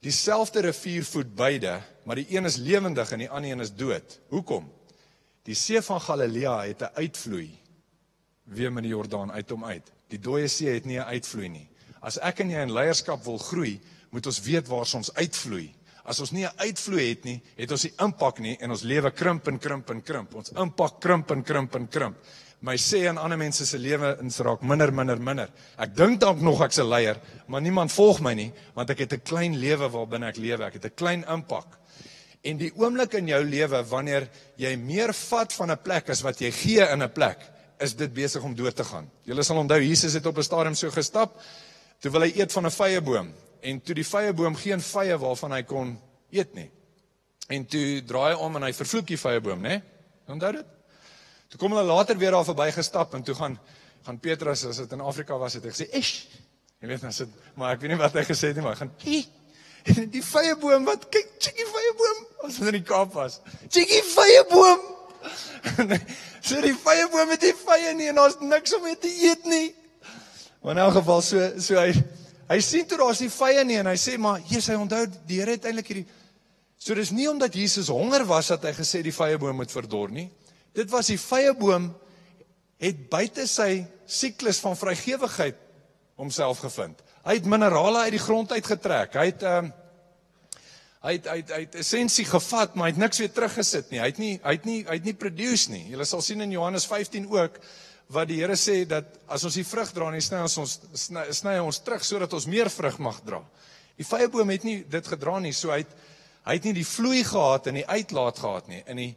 dieselfde 0.03 0.63
rivier 0.67 1.03
voed 1.03 1.34
beide, 1.36 1.82
maar 2.08 2.15
die 2.15 2.30
een 2.32 2.47
is 2.47 2.60
lewendig 2.63 3.12
en 3.12 3.25
die 3.25 3.30
ander 3.30 3.51
een 3.51 3.65
is 3.65 3.73
dood. 3.75 4.19
Hoekom? 4.32 4.69
Die 5.47 5.56
see 5.56 5.82
van 5.84 5.99
Galilea 6.03 6.62
het 6.67 6.82
'n 6.82 6.95
uitvloei 6.95 7.49
weer 8.43 8.71
met 8.71 8.84
die 8.84 8.91
Jordaan 8.91 9.32
uit 9.32 9.49
hom 9.49 9.65
uit. 9.65 9.91
Die 10.08 10.19
dooie 10.19 10.47
see 10.47 10.73
het 10.73 10.86
nie 10.86 10.99
'n 10.99 11.12
uitvloei 11.12 11.49
nie. 11.49 11.67
As 12.08 12.15
ek 12.24 12.39
en 12.46 12.54
jy 12.54 12.62
in 12.63 12.72
leierskap 12.72 13.26
wil 13.26 13.39
groei, 13.41 13.76
moet 14.15 14.28
ons 14.30 14.39
weet 14.46 14.70
waar 14.72 14.88
ons 14.88 15.12
uitvloei. 15.17 15.67
As 16.08 16.22
ons 16.24 16.32
nie 16.32 16.46
'n 16.46 16.56
uitvloei 16.63 17.10
het 17.10 17.26
nie, 17.26 17.41
het 17.58 17.72
ons 17.72 17.84
nie 17.84 17.93
impak 18.00 18.39
nie 18.39 18.58
en 18.62 18.72
ons 18.72 18.84
lewe 18.84 19.12
krimp 19.12 19.48
en 19.48 19.60
krimp 19.60 19.89
en 19.89 20.02
krimp. 20.02 20.36
Ons 20.36 20.52
impak 20.52 21.02
krimp 21.02 21.32
en 21.32 21.43
krimp 21.43 21.76
en 21.76 21.88
krimp. 21.88 22.15
My 22.62 22.78
sê 22.78 23.08
aan 23.08 23.17
ander 23.17 23.38
mense 23.38 23.65
se 23.65 23.78
lewe 23.78 24.17
ins 24.22 24.39
raak 24.39 24.62
minder 24.62 24.91
minder 24.91 25.20
minder. 25.20 25.50
Ek 25.78 25.96
dink 25.96 26.20
dalk 26.20 26.39
nog 26.41 26.62
ek's 26.62 26.80
'n 26.80 26.89
leier, 26.89 27.20
maar 27.48 27.62
niemand 27.62 27.91
volg 27.91 28.22
my 28.22 28.34
nie 28.34 28.54
want 28.74 28.89
ek 28.89 29.00
het 29.00 29.13
'n 29.13 29.22
klein 29.22 29.60
lewe 29.60 29.89
waarbinne 29.89 30.28
ek 30.28 30.38
lewe. 30.38 30.63
Ek 30.63 30.74
het 30.74 30.86
'n 30.86 30.96
klein 30.96 31.26
impak. 31.28 31.78
En 32.43 32.58
die 32.58 32.72
oomblik 32.76 33.13
in 33.13 33.28
jou 33.28 33.43
lewe 33.43 33.84
wanneer 33.84 34.30
jy 34.56 34.76
meer 34.78 35.13
vat 35.13 35.54
van 35.54 35.72
'n 35.72 35.78
plek 35.84 36.10
as 36.10 36.22
wat 36.22 36.39
jy 36.39 36.52
gee 36.52 36.88
in 36.91 37.04
'n 37.04 37.12
plek, 37.12 37.38
is 37.80 37.93
dit 37.93 38.13
besig 38.13 38.43
om 38.43 38.56
dood 38.56 38.76
te 38.76 38.84
gaan. 38.84 39.10
Julle 39.24 39.43
sal 39.43 39.58
onthou 39.58 39.80
Jesus 39.82 40.13
het 40.13 40.26
op 40.26 40.38
'n 40.38 40.43
stadium 40.43 40.76
so 40.76 40.89
gestap 40.89 41.41
toe 41.99 42.12
wil 42.12 42.25
hy 42.25 42.31
eet 42.36 42.51
van 42.51 42.65
'n 42.65 42.71
vyeboom 42.71 43.33
en 43.62 43.81
toe 43.81 43.95
die 43.95 44.07
vyeboom 44.07 44.55
geen 44.55 44.81
vye 44.81 45.17
waarvan 45.17 45.51
hy 45.51 45.63
kon 45.63 45.99
eet 46.31 46.53
nie. 46.53 46.71
En 47.47 47.65
toe 47.65 48.03
draai 48.03 48.33
hy 48.33 48.39
om 48.39 48.55
en 48.55 48.63
hy 48.63 48.73
vervloek 48.73 49.07
die 49.07 49.17
vyeboom, 49.17 49.62
né? 49.62 49.81
Onthou 50.27 50.51
dit? 50.51 50.65
Toe 51.47 51.60
kom 51.60 51.71
hulle 51.71 51.88
later 51.88 52.17
weer 52.17 52.31
daar 52.31 52.45
verby 52.45 52.71
gestap 52.71 53.13
en 53.13 53.23
toe 53.23 53.36
gaan 53.36 53.60
gaan 54.07 54.19
Petrus 54.19 54.65
as 54.65 54.77
dit 54.77 54.91
in 54.91 55.01
Afrika 55.01 55.38
was 55.38 55.53
het 55.53 55.63
hy 55.63 55.69
gesê, 55.69 55.88
"Ish." 55.91 56.27
Jy 56.79 56.88
weet 56.88 57.01
nou 57.01 57.12
sit, 57.12 57.29
maar 57.55 57.73
ek 57.73 57.81
weet 57.81 57.89
nie 57.89 57.97
wat 57.97 58.13
hy 58.13 58.23
gesê 58.23 58.47
het 58.47 58.55
nie, 58.55 58.63
maar 58.63 58.75
hy 58.75 58.86
gaan. 58.86 58.91
En 59.88 60.10
die 60.10 60.23
vyeboom 60.23 60.86
wat 60.86 61.07
kyk, 61.10 61.29
chickie 61.39 61.65
vyeboom, 61.65 62.25
as 62.43 62.57
dit 62.60 62.67
in 62.67 62.71
die 62.71 62.83
Kaap 62.83 63.13
was. 63.13 63.39
Chickie 63.69 64.03
vyeboom. 64.03 64.79
so 66.47 66.62
die 66.62 66.75
vyeboom 66.75 67.29
het 67.29 67.41
nie 67.41 67.53
vye 67.63 67.93
nie 67.97 68.10
en 68.12 68.19
daar's 68.19 68.38
niks 68.39 68.75
om 68.75 68.83
mee 68.83 68.97
te 68.99 69.07
eet 69.07 69.45
nie. 69.45 69.75
Maar 70.62 70.78
in 70.78 70.84
elk 70.84 71.00
geval 71.00 71.22
so 71.22 71.50
so 71.60 71.80
hy 71.80 71.91
hy 72.48 72.60
sien 72.63 72.88
toe 72.88 72.98
daar's 72.98 73.20
nie 73.22 73.32
vye 73.34 73.63
nie 73.67 73.80
en 73.82 73.89
hy 73.91 73.98
sê 74.00 74.17
maar 74.17 74.39
Jesus 74.48 74.72
hy 74.72 74.80
onthou 74.80 75.06
die 75.28 75.41
Here 75.41 75.58
het 75.58 75.65
eintlik 75.67 75.91
hierdie 75.91 76.08
So 76.78 76.96
dis 76.96 77.12
nie 77.12 77.26
omdat 77.30 77.56
Jesus 77.58 77.89
honger 77.89 78.26
was 78.30 78.52
dat 78.54 78.67
hy 78.67 78.74
gesê 78.78 79.02
die 79.06 79.15
vyeboom 79.15 79.58
moet 79.60 79.74
verdor 79.74 80.13
nie. 80.13 80.28
Dit 80.78 80.91
was 80.93 81.10
die 81.10 81.20
vyeboom 81.20 81.89
het 82.78 83.08
buite 83.10 83.48
sy 83.50 83.82
siklus 84.06 84.62
van 84.62 84.78
vrygewigheid 84.78 85.58
homself 86.22 86.62
gevind. 86.62 87.02
Hy 87.26 87.39
het 87.39 87.50
minerale 87.50 88.06
uit 88.06 88.13
die 88.13 88.22
grond 88.22 88.54
uitgetrek. 88.54 89.17
Hy 89.17 89.28
het 89.32 89.46
ehm 89.46 89.67
um, 89.67 89.76
hy 91.08 91.13
het 91.13 91.28
hy 91.30 91.36
het, 91.39 91.52
hy 91.54 91.60
het 91.62 91.76
essensie 91.80 92.26
gevat, 92.28 92.74
maar 92.76 92.89
hy 92.89 92.96
het 92.96 93.00
niks 93.00 93.20
weer 93.22 93.30
teruggesit 93.32 93.91
nie. 93.93 94.00
Hy 94.02 94.08
het 94.10 94.17
nie 94.22 94.32
hy 94.43 94.54
het 94.58 94.65
nie 94.67 94.80
hy 94.86 94.96
het 94.98 95.06
nie 95.08 95.17
produce 95.17 95.72
nie. 95.72 95.84
Jy 95.93 96.08
sal 96.10 96.24
sien 96.26 96.41
in 96.46 96.54
Johannes 96.54 96.88
15 96.89 97.30
ook 97.32 97.60
wat 98.10 98.28
die 98.30 98.39
Here 98.39 98.56
sê 98.56 98.86
dat 98.88 99.17
as 99.28 99.43
ons 99.48 99.58
die 99.60 99.65
vrug 99.67 99.91
dra, 99.93 100.10
nie 100.12 100.24
sny 100.24 100.39
ons 100.46 100.58
ons 100.62 100.76
sny, 100.93 101.26
sny 101.36 101.58
ons 101.60 101.80
terug 101.84 102.06
sodat 102.08 102.34
ons 102.34 102.48
meer 102.48 102.70
vrug 102.72 103.00
mag 103.04 103.20
dra. 103.26 103.41
Die 103.98 104.08
vyeboom 104.08 104.54
het 104.54 104.63
nie 104.67 104.78
dit 104.88 105.10
gedra 105.12 105.39
nie, 105.43 105.54
so 105.54 105.74
hy 105.74 105.84
het 105.84 105.96
hy 106.48 106.56
het 106.56 106.67
nie 106.70 106.78
die 106.78 106.88
vloei 106.88 107.26
gehad 107.28 107.67
en 107.67 107.76
die 107.76 107.88
uitlaat 107.88 108.38
gehad 108.39 108.70
nie. 108.72 108.84
In 108.88 109.02
die 109.02 109.13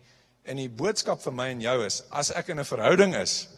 in 0.50 0.58
die 0.58 0.70
boodskap 0.72 1.20
vir 1.22 1.34
my 1.36 1.50
en 1.52 1.60
jou 1.62 1.76
is 1.86 2.00
as 2.10 2.32
ek 2.34 2.48
in 2.50 2.58
'n 2.58 2.64
verhouding 2.64 3.14
is 3.14 3.48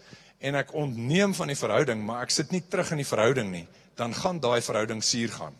en 0.40 0.54
ek 0.58 0.74
ontneem 0.74 1.34
van 1.34 1.48
die 1.48 1.56
verhouding, 1.56 2.02
maar 2.04 2.22
ek 2.22 2.30
sit 2.30 2.52
nie 2.52 2.60
terug 2.60 2.90
in 2.90 2.98
die 2.98 3.06
verhouding 3.06 3.50
nie, 3.50 3.66
dan 3.96 4.12
gaan 4.14 4.40
daai 4.40 4.60
verhouding 4.60 5.02
suur 5.02 5.28
gaan. 5.28 5.54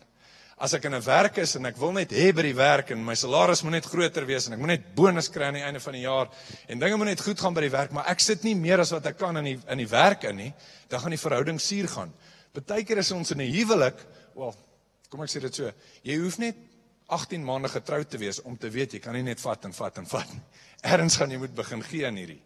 As 0.63 0.71
ek 0.77 0.85
in 0.87 0.93
'n 0.95 1.03
werk 1.03 1.37
is 1.43 1.57
en 1.57 1.65
ek 1.65 1.75
wil 1.75 1.91
net 1.91 2.13
hê 2.15 2.31
by 2.31 2.41
die 2.41 2.55
werk 2.55 2.91
en 2.91 3.03
my 3.03 3.15
salaris 3.19 3.63
moet 3.63 3.73
net 3.75 3.85
groter 3.85 4.23
wees 4.25 4.47
en 4.47 4.53
ek 4.53 4.59
moet 4.59 4.71
net 4.71 4.95
bonus 4.95 5.27
kry 5.27 5.49
aan 5.49 5.57
die 5.59 5.63
einde 5.63 5.81
van 5.83 5.93
die 5.93 6.05
jaar 6.05 6.29
en 6.69 6.79
dinge 6.79 6.95
moet 6.95 7.07
net 7.07 7.19
goed 7.19 7.37
gaan 7.37 7.53
by 7.53 7.65
die 7.65 7.73
werk, 7.73 7.91
maar 7.91 8.07
ek 8.07 8.21
sit 8.23 8.45
nie 8.45 8.55
meer 8.55 8.79
as 8.79 8.93
wat 8.95 9.05
ek 9.05 9.17
kan 9.17 9.35
in 9.37 9.43
die 9.43 9.59
in 9.67 9.77
die 9.77 9.89
werk 9.91 10.23
in 10.23 10.37
nie, 10.37 10.53
dan 10.87 11.01
gaan 11.01 11.11
die 11.11 11.19
verhouding 11.19 11.59
suur 11.59 11.89
gaan. 11.89 12.13
Partykeer 12.53 12.97
is 13.03 13.11
ons 13.11 13.31
in 13.31 13.41
'n 13.41 13.51
huwelik, 13.51 13.99
wel, 14.35 14.55
kom 15.09 15.21
ek 15.21 15.29
sê 15.29 15.41
dit 15.41 15.53
so, 15.53 15.71
jy 16.01 16.15
hoef 16.15 16.39
net 16.39 16.55
18 17.09 17.43
maande 17.43 17.67
getroud 17.67 18.09
te 18.09 18.17
wees 18.17 18.39
om 18.41 18.55
te 18.57 18.69
weet 18.69 18.93
jy 18.93 18.99
kan 18.99 19.13
nie 19.13 19.23
net 19.23 19.41
vat 19.41 19.65
en 19.65 19.73
vat 19.73 19.97
en 19.97 20.05
vat 20.05 20.33
nie. 20.33 20.41
Erns 20.93 21.17
gaan 21.17 21.31
jy 21.31 21.37
moet 21.39 21.55
begin 21.55 21.83
gee 21.83 22.07
aan 22.07 22.15
hierdie. 22.15 22.41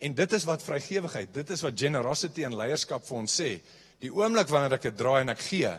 En 0.00 0.14
dit 0.14 0.32
is 0.32 0.44
wat 0.44 0.62
vrygewigheid, 0.62 1.32
dit 1.32 1.50
is 1.50 1.62
wat 1.62 1.78
generosity 1.78 2.42
en 2.42 2.56
leierskap 2.56 3.06
vir 3.06 3.18
ons 3.18 3.40
sê. 3.40 3.60
Die 4.00 4.10
oomblik 4.10 4.48
wanneer 4.48 4.72
ek 4.72 4.82
dit 4.82 4.96
draai 4.96 5.20
en 5.20 5.28
ek 5.28 5.38
gee, 5.38 5.78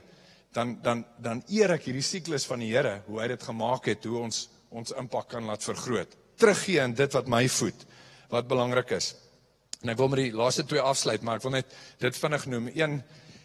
dan 0.54 0.78
dan 0.82 1.04
dan 1.18 1.44
eer 1.50 1.74
ek 1.76 1.88
hierdie 1.90 2.06
siklus 2.06 2.46
van 2.50 2.62
die 2.64 2.72
Here, 2.72 3.02
hoe 3.08 3.22
hy 3.22 3.28
dit 3.34 3.44
gemaak 3.44 3.90
het, 3.90 4.06
hoe 4.06 4.22
ons 4.28 4.48
ons 4.74 4.94
impak 4.98 5.28
kan 5.30 5.46
laat 5.46 5.64
vergroot. 5.66 6.16
Teruggee 6.42 6.82
in 6.82 6.96
dit 6.98 7.14
wat 7.14 7.28
my 7.30 7.44
voed, 7.50 7.86
wat 8.34 8.48
belangrik 8.50 8.96
is. 8.98 9.12
En 9.84 9.92
ek 9.94 10.00
wil 10.00 10.10
met 10.10 10.24
die 10.24 10.34
laaste 10.34 10.66
twee 10.66 10.82
afsluit, 10.82 11.22
maar 11.22 11.38
ek 11.38 11.46
wil 11.46 11.58
net 11.60 11.76
dit 12.02 12.18
vinnig 12.18 12.48
noem. 12.50 12.70
Een 12.74 13.02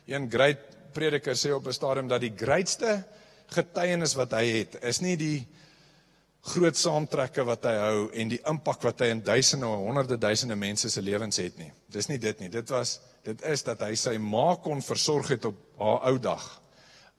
een 0.08 0.28
great 0.32 0.62
prediker 0.96 1.36
sê 1.36 1.52
op 1.52 1.66
'n 1.66 1.72
stadium 1.72 2.08
dat 2.08 2.20
die 2.20 2.32
grootste 2.32 3.04
getuienis 3.52 4.14
wat 4.14 4.32
hy 4.32 4.46
het 4.60 4.78
is 4.82 5.00
nie 5.00 5.16
die 5.16 5.46
groot 6.40 6.76
saamtrekke 6.76 7.44
wat 7.44 7.64
hy 7.64 7.74
hou 7.76 8.10
en 8.12 8.28
die 8.28 8.40
impak 8.48 8.82
wat 8.82 9.00
hy 9.00 9.10
in 9.12 9.20
duisende 9.20 9.66
of 9.66 9.84
honderde 9.84 10.16
duisende 10.16 10.56
mense 10.56 10.90
se 10.90 11.02
lewens 11.02 11.36
het 11.36 11.58
nie. 11.58 11.72
Dis 11.88 12.08
nie 12.08 12.18
dit 12.18 12.40
nie. 12.40 12.48
Dit 12.48 12.68
was 12.70 13.00
dit 13.24 13.42
is 13.42 13.62
dat 13.62 13.80
hy 13.80 13.94
sy 13.94 14.16
ma 14.16 14.56
kon 14.56 14.80
versorg 14.82 15.28
het 15.28 15.44
op 15.44 15.56
haar 15.78 16.00
ou 16.08 16.18
dag 16.18 16.60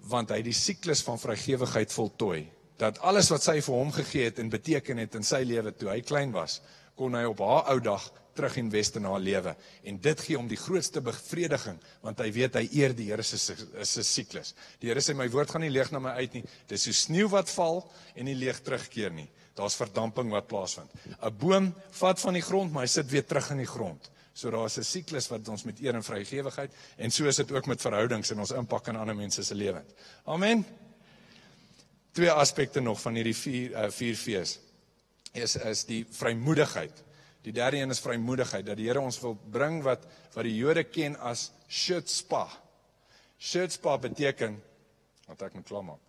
want 0.07 0.31
hy 0.31 0.41
die 0.45 0.55
siklus 0.55 1.03
van 1.03 1.19
vrygewigheid 1.19 1.91
voltooi. 1.93 2.47
Dat 2.79 3.01
alles 3.03 3.29
wat 3.33 3.43
sy 3.43 3.59
vir 3.61 3.75
hom 3.75 3.91
gegee 3.91 4.29
het 4.29 4.39
en 4.39 4.49
beteken 4.49 5.01
het 5.01 5.15
in 5.19 5.25
sy 5.27 5.43
lewe 5.43 5.73
toe 5.75 5.91
hy 5.91 5.99
klein 6.01 6.31
was, 6.31 6.61
kon 6.95 7.15
hy 7.15 7.25
op 7.27 7.41
haar 7.43 7.73
ou 7.73 7.79
dag 7.83 8.05
terug 8.39 8.55
invest 8.61 8.95
in 8.95 9.07
haar 9.09 9.19
lewe 9.19 9.53
en 9.83 9.97
dit 9.99 10.21
gee 10.23 10.37
hom 10.37 10.47
die 10.47 10.59
grootste 10.59 11.01
bevrediging 11.03 11.79
want 12.05 12.21
hy 12.23 12.29
weet 12.35 12.55
hy 12.55 12.65
eer 12.79 12.95
die 12.95 13.09
Here 13.09 13.23
se 13.25 13.39
se 13.39 14.03
siklus. 14.05 14.53
Die 14.79 14.91
Here 14.91 15.03
sê 15.03 15.15
my 15.17 15.27
woord 15.31 15.51
gaan 15.51 15.65
nie 15.65 15.73
leeg 15.73 15.91
na 15.91 15.99
my 16.03 16.15
uit 16.21 16.39
nie. 16.39 16.45
Dis 16.69 16.87
so 16.87 16.95
sneeu 16.95 17.27
wat 17.33 17.51
val 17.51 17.83
en 18.15 18.29
nie 18.29 18.37
leeg 18.39 18.61
terugkeer 18.63 19.11
nie. 19.15 19.27
Daar's 19.59 19.75
verdamping 19.75 20.31
wat 20.31 20.47
plaasvind. 20.47 20.91
'n 21.19 21.35
Boom 21.35 21.73
vat 21.99 22.19
van 22.19 22.33
die 22.33 22.45
grond, 22.45 22.71
maar 22.71 22.87
hy 22.87 22.93
sit 22.93 23.11
weer 23.11 23.25
terug 23.25 23.51
in 23.51 23.65
die 23.65 23.67
grond. 23.67 24.11
So 24.39 24.51
daar's 24.51 24.77
'n 24.77 24.83
siklus 24.83 25.27
wat 25.29 25.47
ons 25.49 25.63
met 25.67 25.79
eer 25.79 25.95
en 25.95 26.03
vrygewigheid 26.03 26.71
en 26.97 27.11
so 27.11 27.25
is 27.27 27.35
dit 27.35 27.51
ook 27.51 27.65
met 27.65 27.81
verhoudings 27.81 28.31
en 28.31 28.39
ons 28.39 28.51
impak 28.51 28.87
in 28.87 28.95
ander 28.95 29.15
mense 29.15 29.43
se 29.43 29.55
lewens. 29.55 29.93
Amen. 30.25 30.65
Twee 32.11 32.31
aspekte 32.31 32.79
nog 32.79 33.01
van 33.01 33.15
hierdie 33.15 33.35
vier 33.35 33.71
uh, 33.71 33.89
vier 33.89 34.15
fees 34.15 34.59
is 35.33 35.55
is 35.55 35.85
die 35.85 36.05
vrymoedigheid 36.09 37.03
Die 37.41 37.53
derde 37.55 37.77
een 37.77 37.89
is 37.89 38.01
vrymoedigheid 38.03 38.65
dat 38.67 38.77
die 38.77 38.89
Here 38.89 39.01
ons 39.01 39.19
wil 39.23 39.37
bring 39.51 39.79
wat 39.83 40.03
wat 40.35 40.45
die 40.45 40.57
Jode 40.57 40.83
ken 40.85 41.15
as 41.25 41.49
shutspa. 41.67 42.43
Shutspa 43.39 43.95
beteken 43.97 44.59
wat 45.27 45.41
ek 45.47 45.55
moet 45.57 45.67
klaar 45.67 45.85
maak. 45.87 46.03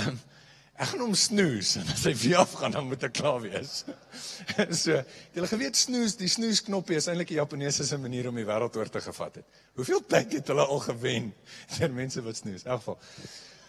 Um, 0.00 0.18
ek 0.76 0.90
gaan 0.90 1.04
hom 1.06 1.14
snoes 1.16 1.74
en 1.80 1.88
as 1.94 2.04
hy 2.08 2.12
weer 2.20 2.42
afgaan 2.42 2.74
dan 2.76 2.86
moet 2.88 3.06
ek 3.08 3.16
klaar 3.16 3.40
wees. 3.44 3.84
so, 4.82 5.00
jy 5.36 5.48
geweet 5.52 5.80
snoes, 5.80 6.18
die 6.20 6.30
snoesknoppie 6.30 6.98
is 7.00 7.08
eintlik 7.08 7.32
'n 7.32 7.40
Japaneese 7.40 7.86
se 7.86 7.98
manier 7.98 8.28
om 8.28 8.36
die 8.36 8.46
wêreld 8.46 8.76
oor 8.76 8.90
te 8.92 9.00
gevat 9.00 9.40
het. 9.40 9.46
Hoeveel 9.74 10.04
tyd 10.06 10.38
het 10.40 10.52
hulle 10.52 10.66
al 10.66 10.84
gewen 10.84 11.32
deur 11.78 11.92
mense 11.92 12.22
wat 12.22 12.36
snoes? 12.36 12.64
In 12.64 12.70
elk 12.70 12.84
geval. 12.84 12.98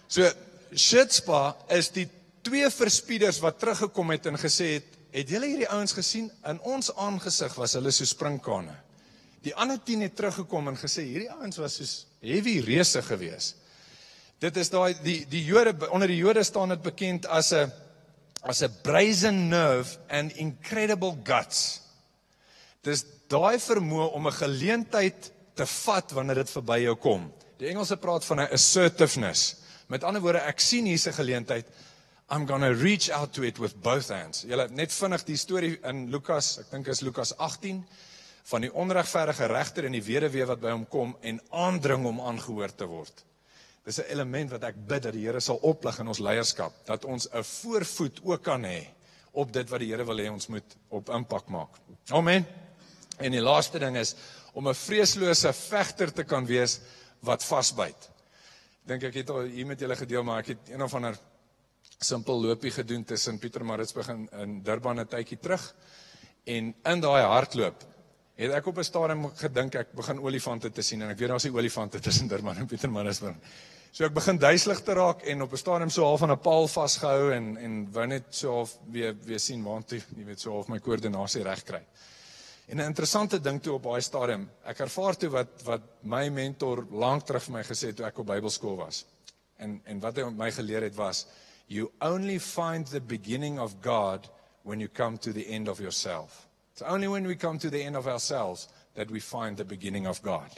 So, 0.08 0.30
shutspa 0.76 1.56
is 1.70 1.90
die 1.96 2.10
twee 2.44 2.70
verspieders 2.70 3.40
wat 3.44 3.60
teruggekom 3.60 4.12
het 4.16 4.26
en 4.28 4.40
gesê 4.40 4.78
het 4.78 4.98
Het 5.18 5.32
julle 5.32 5.48
hierdie 5.50 5.70
ouens 5.72 5.96
gesien? 5.96 6.28
In 6.46 6.60
ons 6.68 6.92
aangesig 7.00 7.56
was 7.58 7.74
hulle 7.78 7.92
so 7.96 8.06
springkane. 8.06 8.76
Die 9.46 9.54
ander 9.56 9.80
10 9.82 10.04
het 10.06 10.16
teruggekom 10.18 10.70
en 10.70 10.78
gesê 10.78 11.06
hierdie 11.08 11.32
ouens 11.32 11.58
was 11.62 11.78
soos 11.80 11.94
heavy 12.22 12.60
reuse 12.66 13.02
gewees. 13.06 13.54
Dit 14.40 14.58
is 14.62 14.70
daai 14.70 14.94
die 15.02 15.24
die 15.30 15.42
Jode 15.46 15.74
onder 15.90 16.08
die 16.08 16.20
Jode 16.20 16.44
staan 16.46 16.70
dit 16.70 16.82
bekend 16.86 17.26
as 17.26 17.54
'n 17.54 17.72
as 18.44 18.62
'n 18.62 18.74
brazen 18.84 19.50
nerve 19.50 19.98
and 20.10 20.36
incredible 20.38 21.18
guts. 21.24 21.82
Dis 22.84 23.04
daai 23.28 23.58
vermoë 23.58 24.14
om 24.14 24.28
'n 24.28 24.34
geleentheid 24.34 25.32
te 25.56 25.66
vat 25.66 26.12
wanneer 26.12 26.36
dit 26.36 26.50
verby 26.50 26.80
jou 26.84 26.96
kom. 26.96 27.34
Die 27.58 27.68
Engelse 27.68 27.98
praat 27.98 28.26
van 28.26 28.40
'n 28.40 28.54
assertiveness. 28.54 29.56
Met 29.88 30.04
ander 30.04 30.22
woorde, 30.22 30.40
ek 30.40 30.60
sien 30.60 30.86
hierse 30.86 31.12
geleentheid. 31.12 31.66
I'm 32.30 32.46
going 32.46 32.62
to 32.62 32.74
reach 32.84 33.10
out 33.10 33.34
to 33.34 33.44
it 33.44 33.58
with 33.58 33.82
both 33.82 34.10
hands. 34.10 34.44
Julle 34.44 34.68
net 34.70 34.92
vinnig 34.92 35.24
die 35.24 35.38
storie 35.38 35.80
in 35.84 36.10
Lukas, 36.12 36.58
ek 36.60 36.72
dink 36.72 36.88
is 36.88 37.02
Lukas 37.02 37.38
18 37.38 37.86
van 38.44 38.62
die 38.62 38.74
onregverdige 38.74 39.46
regter 39.46 39.86
en 39.86 39.92
die 39.92 40.04
weduwee 40.04 40.46
wat 40.46 40.60
by 40.60 40.72
hom 40.72 40.86
kom 40.86 41.16
en 41.22 41.40
aandring 41.50 42.06
om 42.06 42.20
aangehoor 42.20 42.76
te 42.76 42.86
word. 42.86 43.24
Dis 43.88 44.02
'n 44.02 44.12
element 44.12 44.50
wat 44.52 44.64
ek 44.68 44.76
bid 44.88 45.04
dat 45.04 45.14
die 45.16 45.24
Here 45.24 45.40
sal 45.40 45.60
oplig 45.64 46.00
in 46.00 46.08
ons 46.12 46.20
leierskap, 46.20 46.74
dat 46.86 47.06
ons 47.06 47.28
'n 47.32 47.44
voorvoet 47.44 48.20
ook 48.24 48.44
kan 48.44 48.64
hê 48.64 48.88
op 49.32 49.54
dit 49.54 49.70
wat 49.70 49.80
die 49.80 49.88
Here 49.92 50.04
wil 50.06 50.18
hê 50.18 50.28
ons 50.32 50.48
moet 50.48 50.76
op 50.90 51.10
impak 51.10 51.48
maak. 51.48 51.70
Amen. 52.10 52.46
En 53.18 53.32
die 53.32 53.42
laaste 53.42 53.80
ding 53.80 53.96
is 53.98 54.16
om 54.54 54.68
'n 54.68 54.74
vreeslose 54.74 55.54
vegter 55.54 56.14
te 56.14 56.24
kan 56.24 56.46
wees 56.46 56.80
wat 57.20 57.44
vasbyt. 57.44 58.10
Dink 58.84 59.04
ek 59.04 59.14
het 59.14 59.30
al 59.30 59.42
hier 59.42 59.66
met 59.66 59.80
julle 59.80 59.96
gedeel 59.96 60.24
maar 60.24 60.40
ek 60.40 60.48
het 60.48 60.70
een 60.70 60.82
of 60.82 60.94
ander 60.94 61.18
simpel 62.00 62.42
loopie 62.42 62.72
gedoen 62.72 63.04
tussen 63.04 63.40
Pietermaritzburg 63.40 64.08
en 64.08 64.30
in 64.32 64.64
Durban 64.64 65.00
'n 65.00 65.08
tydjie 65.08 65.40
terug. 65.40 65.76
En 66.44 66.76
in 66.84 67.00
daai 67.00 67.24
hardloop 67.24 67.84
het 68.36 68.52
ek 68.52 68.68
op 68.68 68.78
'n 68.78 68.84
stadium 68.84 69.32
gedink 69.36 69.76
ek 69.76 69.94
begin 69.94 70.20
olifante 70.20 70.72
te 70.72 70.82
sien 70.82 71.02
en 71.02 71.10
ek 71.10 71.18
weet 71.18 71.30
daar's 71.30 71.44
nie 71.44 71.54
olifante 71.54 72.00
tussen 72.00 72.28
Durban 72.28 72.58
en 72.58 72.68
Pietermaritzburg. 72.68 73.36
So 73.92 74.06
ek 74.06 74.14
begin 74.14 74.38
duiselig 74.38 74.84
te 74.86 74.94
raak 74.94 75.24
en 75.24 75.42
op 75.42 75.54
'n 75.54 75.58
stadium 75.58 75.90
so 75.90 76.04
half 76.04 76.22
aan 76.22 76.32
'n 76.32 76.40
paal 76.40 76.68
vasgehou 76.68 77.32
en 77.34 77.58
en 77.58 77.92
wou 77.92 78.06
net 78.08 78.24
so 78.30 78.52
half 78.52 78.78
weer 78.92 79.16
weer 79.26 79.40
sien 79.40 79.64
waantoe, 79.64 80.02
jy 80.18 80.26
weet, 80.26 80.40
so 80.40 80.52
half 80.52 80.68
my 80.68 80.80
koördinasie 80.80 81.44
reg 81.44 81.64
kry. 81.64 81.82
En 82.68 82.78
'n 82.78 82.86
interessante 82.86 83.40
ding 83.40 83.62
toe 83.64 83.74
op 83.74 83.84
daai 83.84 84.02
stadium, 84.02 84.50
ek 84.66 84.80
ervaar 84.80 85.16
toe 85.16 85.30
wat 85.30 85.64
wat 85.64 85.82
my 86.02 86.30
mentor 86.30 86.86
lank 86.92 87.26
terug 87.26 87.44
vir 87.44 87.54
my 87.54 87.64
gesê 87.64 87.88
het 87.88 87.96
toe 87.96 88.06
ek 88.06 88.20
op 88.20 88.26
Bybelskool 88.26 88.76
was. 88.76 89.06
En 89.58 89.82
en 89.86 90.00
wat 90.00 90.16
hy 90.16 90.24
my 90.24 90.52
geleer 90.52 90.82
het 90.82 90.96
was 90.96 91.26
you 91.68 91.92
only 92.02 92.40
find 92.40 92.88
the 92.88 93.02
beginning 93.02 93.60
of 93.60 93.76
God 93.82 94.30
when 94.64 94.80
you 94.80 94.90
come 94.90 95.18
to 95.18 95.32
the 95.32 95.46
end 95.48 95.68
of 95.68 95.80
yourself. 95.80 96.48
It's 96.72 96.82
only 96.82 97.08
when 97.08 97.26
we 97.26 97.36
come 97.36 97.58
to 97.60 97.70
the 97.70 97.84
end 97.84 97.96
of 97.96 98.06
ourselves 98.06 98.68
that 98.94 99.10
we 99.10 99.20
find 99.20 99.58
the 99.58 99.66
beginning 99.66 100.08
of 100.08 100.22
God. 100.22 100.50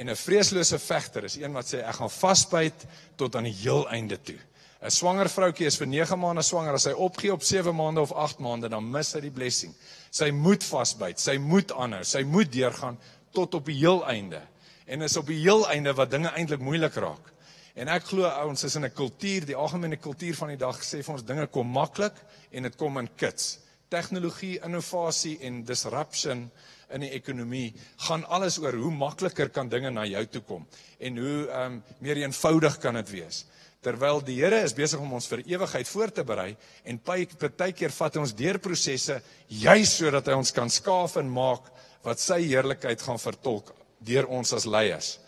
En 0.00 0.08
'n 0.08 0.16
vreeslose 0.16 0.78
vegter 0.78 1.24
is 1.24 1.36
een 1.36 1.52
wat 1.52 1.66
sê 1.74 1.78
ek 1.84 1.94
gaan 1.94 2.10
vasbyt 2.10 2.86
tot 3.16 3.36
aan 3.36 3.44
die 3.44 3.58
heel 3.62 3.88
einde 3.88 4.16
toe. 4.22 4.38
'n 4.80 4.90
Swanger 4.90 5.28
vroutjie 5.28 5.66
is 5.66 5.76
vir 5.76 5.86
9 5.86 6.18
maande 6.18 6.42
swanger, 6.42 6.72
as 6.74 6.86
sy 6.88 6.94
opgee 6.96 7.32
op 7.32 7.42
7 7.42 7.74
maande 7.76 8.00
of 8.00 8.12
8 8.12 8.38
maande, 8.38 8.68
dan 8.68 8.90
mis 8.90 9.10
sy 9.10 9.20
die 9.20 9.30
blessing. 9.30 9.74
Sy 10.10 10.30
moet 10.30 10.64
vasbyt, 10.64 11.20
sy 11.20 11.36
moet 11.36 11.72
aanhou, 11.72 12.04
sy 12.04 12.22
moet 12.22 12.52
deurgaan 12.52 12.96
tot 13.32 13.54
op 13.54 13.66
die 13.66 13.76
heel 13.76 14.00
einde. 14.06 14.40
En 14.86 15.02
is 15.02 15.16
op 15.16 15.26
die 15.26 15.40
heel 15.40 15.68
einde 15.68 15.92
wat 15.92 16.10
dinge 16.10 16.32
eintlik 16.32 16.60
moeilik 16.60 16.94
raak. 16.94 17.32
En 17.74 17.88
ek 17.88 18.04
glo 18.04 18.30
ons 18.48 18.64
is 18.64 18.76
in 18.76 18.84
'n 18.84 18.94
kultuur, 18.94 19.44
die 19.46 19.56
algemene 19.56 19.96
kultuur 19.96 20.34
van 20.34 20.48
die 20.48 20.56
dag 20.56 20.80
sê 20.80 21.02
vir 21.02 21.12
ons 21.12 21.24
dinge 21.24 21.46
kom 21.46 21.66
maklik 21.66 22.14
en 22.50 22.62
dit 22.62 22.76
kom 22.76 22.98
in 22.98 23.08
kits. 23.16 23.58
Tegnologie, 23.88 24.60
innovasie 24.64 25.38
en 25.40 25.64
disruption 25.64 26.50
in 26.94 27.04
die 27.06 27.12
ekonomie 27.16 27.70
gaan 28.06 28.24
alles 28.26 28.58
oor 28.62 28.76
hoe 28.76 28.92
makliker 28.92 29.50
kan 29.54 29.68
dinge 29.68 29.90
na 29.90 30.04
jou 30.08 30.24
toe 30.26 30.42
kom 30.48 30.66
en 30.98 31.22
hoe 31.22 31.38
ehm 31.46 31.78
um, 31.78 31.82
meer 32.00 32.22
eenvoudig 32.24 32.78
kan 32.82 32.98
dit 33.00 33.10
wees. 33.20 33.44
Terwyl 33.80 34.20
die 34.20 34.36
Here 34.36 34.60
is 34.60 34.74
besig 34.76 35.00
om 35.00 35.12
ons 35.16 35.28
vir 35.30 35.40
ewigheid 35.48 35.88
voor 35.88 36.10
te 36.12 36.24
berei 36.24 36.50
en 36.84 36.98
partykeer 37.00 37.94
vat 37.96 38.16
ons 38.20 38.34
deur 38.36 38.58
prosesse 38.60 39.16
juis 39.48 39.94
sodat 39.96 40.28
hy 40.28 40.36
ons 40.36 40.52
kan 40.52 40.68
skaaf 40.68 41.16
en 41.16 41.30
maak 41.32 41.70
wat 42.04 42.20
sy 42.20 42.42
heerlikheid 42.42 43.00
gaan 43.02 43.20
vertolk 43.20 43.72
deur 44.04 44.28
ons 44.28 44.52
as 44.56 44.66
leiers. 44.68 45.18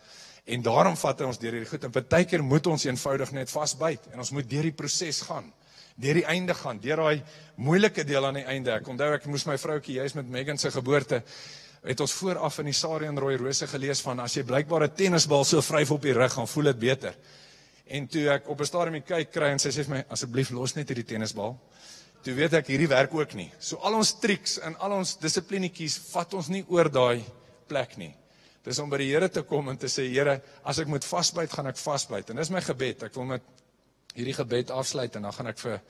En 0.44 0.62
daarom 0.64 0.96
vat 0.98 1.20
hy 1.20 1.27
ons 1.31 1.40
deur 1.40 1.57
hierdie 1.57 1.70
goed 1.70 1.85
en 1.87 1.94
baie 1.94 2.29
keer 2.29 2.44
moet 2.44 2.66
ons 2.66 2.87
eenvoudig 2.87 3.33
net 3.37 3.53
vasbyt 3.53 4.12
en 4.12 4.25
ons 4.25 4.33
moet 4.37 4.48
deur 4.48 4.68
die 4.68 4.77
proses 4.77 5.22
gaan. 5.29 5.48
Deur 5.96 6.14
die 6.14 6.26
einde 6.26 6.55
gaan, 6.55 6.81
deur 6.81 6.96
daai 6.96 7.22
moeilike 7.57 8.05
deel 8.05 8.26
aan 8.26 8.40
die 8.40 8.46
einde. 8.48 8.72
Ek 8.72 8.88
onthou 8.88 9.12
ek 9.14 9.26
moes 9.26 9.44
my 9.46 9.59
vroutjie 9.59 9.98
juis 10.00 10.14
met 10.14 10.28
Megan 10.28 10.59
se 10.59 10.70
geboorte 10.70 11.22
het 11.83 12.00
ons 12.00 12.14
vooraf 12.14 12.61
in 12.62 12.70
die 12.70 12.76
Sarie 12.78 13.09
en 13.11 13.18
Rooi 13.18 13.37
Rose 13.40 13.66
gelees 13.66 14.00
van 14.07 14.20
as 14.22 14.37
jy 14.37 14.44
blykbaar 14.46 14.85
'n 14.87 14.94
tennisbal 14.96 15.44
so 15.44 15.61
vryf 15.61 15.90
op 15.90 16.02
die 16.02 16.12
rug 16.12 16.33
gaan 16.33 16.46
voel 16.46 16.64
dit 16.64 16.78
beter. 16.78 17.14
En 17.87 18.07
toe 18.07 18.28
ek 18.31 18.48
op 18.48 18.61
'n 18.61 18.64
stadium 18.64 19.02
kyk 19.02 19.33
kry 19.33 19.50
en 19.50 19.59
sy 19.59 19.68
sê 19.68 19.85
vir 19.85 19.96
my 19.96 20.05
asseblief 20.09 20.50
los 20.50 20.76
net 20.76 20.88
hierdie 20.88 21.05
tennisbal. 21.05 21.59
Toe 22.22 22.35
weet 22.35 22.55
ek 22.55 22.66
hierdie 22.66 22.88
werk 22.88 23.14
ook 23.14 23.35
nie. 23.35 23.50
So 23.59 23.76
al 23.76 23.94
ons 23.94 24.14
triks 24.20 24.59
en 24.59 24.76
al 24.76 24.92
ons 24.92 25.16
dissiplinetjies 25.16 25.98
vat 26.12 26.35
ons 26.35 26.48
nie 26.48 26.64
oor 26.68 26.88
daai 26.88 27.24
plek 27.68 27.96
nie. 27.98 28.14
Dis 28.62 28.78
om 28.78 28.90
by 28.90 28.98
die 28.98 29.11
Here 29.11 29.28
te 29.28 29.42
kom 29.42 29.68
en 29.68 29.76
te 29.76 29.87
sê 29.87 30.07
Here, 30.09 30.40
as 30.64 30.78
ek 30.78 30.87
moet 30.87 31.05
vasbyt, 31.05 31.50
gaan 31.50 31.66
ek 31.66 31.76
vasbyt. 31.76 32.31
En 32.31 32.37
dis 32.37 32.50
my 32.50 32.61
gebed. 32.61 33.02
Ek 33.02 33.14
wil 33.14 33.24
met 33.24 33.42
hierdie 34.14 34.37
gebed 34.37 34.70
afsluit 34.70 35.16
en 35.16 35.22
dan 35.22 35.33
gaan 35.33 35.46
ek 35.46 35.59
vir 35.59 35.81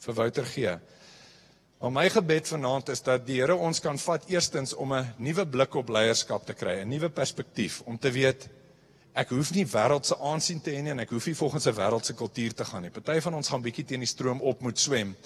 vir 0.00 0.14
Wouter 0.14 0.46
gee. 0.48 0.78
Maar 1.80 1.92
my 1.92 2.06
gebed 2.12 2.48
vanaand 2.48 2.88
is 2.92 3.02
dat 3.04 3.26
die 3.26 3.38
Here 3.40 3.56
ons 3.56 3.80
kan 3.80 3.98
vat 3.98 4.24
eerstens 4.28 4.74
om 4.74 4.92
'n 4.92 5.14
nuwe 5.18 5.46
blik 5.46 5.74
op 5.74 5.88
leierskap 5.88 6.46
te 6.46 6.54
kry, 6.54 6.80
'n 6.80 6.88
nuwe 6.88 7.08
perspektief 7.08 7.80
om 7.86 7.98
te 7.98 8.10
weet 8.10 8.48
ek 9.14 9.28
hoef 9.28 9.50
nie 9.54 9.66
wêreldse 9.66 10.18
aansien 10.20 10.60
te 10.60 10.70
hê 10.70 10.82
nie 10.82 10.90
en 10.90 11.00
ek 11.00 11.10
hoef 11.10 11.26
nie 11.26 11.34
volgens 11.34 11.66
'n 11.66 11.74
wêreldse 11.74 12.14
kultuur 12.14 12.54
te 12.54 12.64
gaan 12.64 12.82
nie. 12.82 12.90
Party 12.90 13.20
van 13.20 13.34
ons 13.34 13.48
gaan 13.48 13.62
bietjie 13.62 13.84
teen 13.84 14.00
die 14.00 14.06
stroom 14.06 14.40
op 14.40 14.60
moet 14.60 14.78
swem 14.78 15.16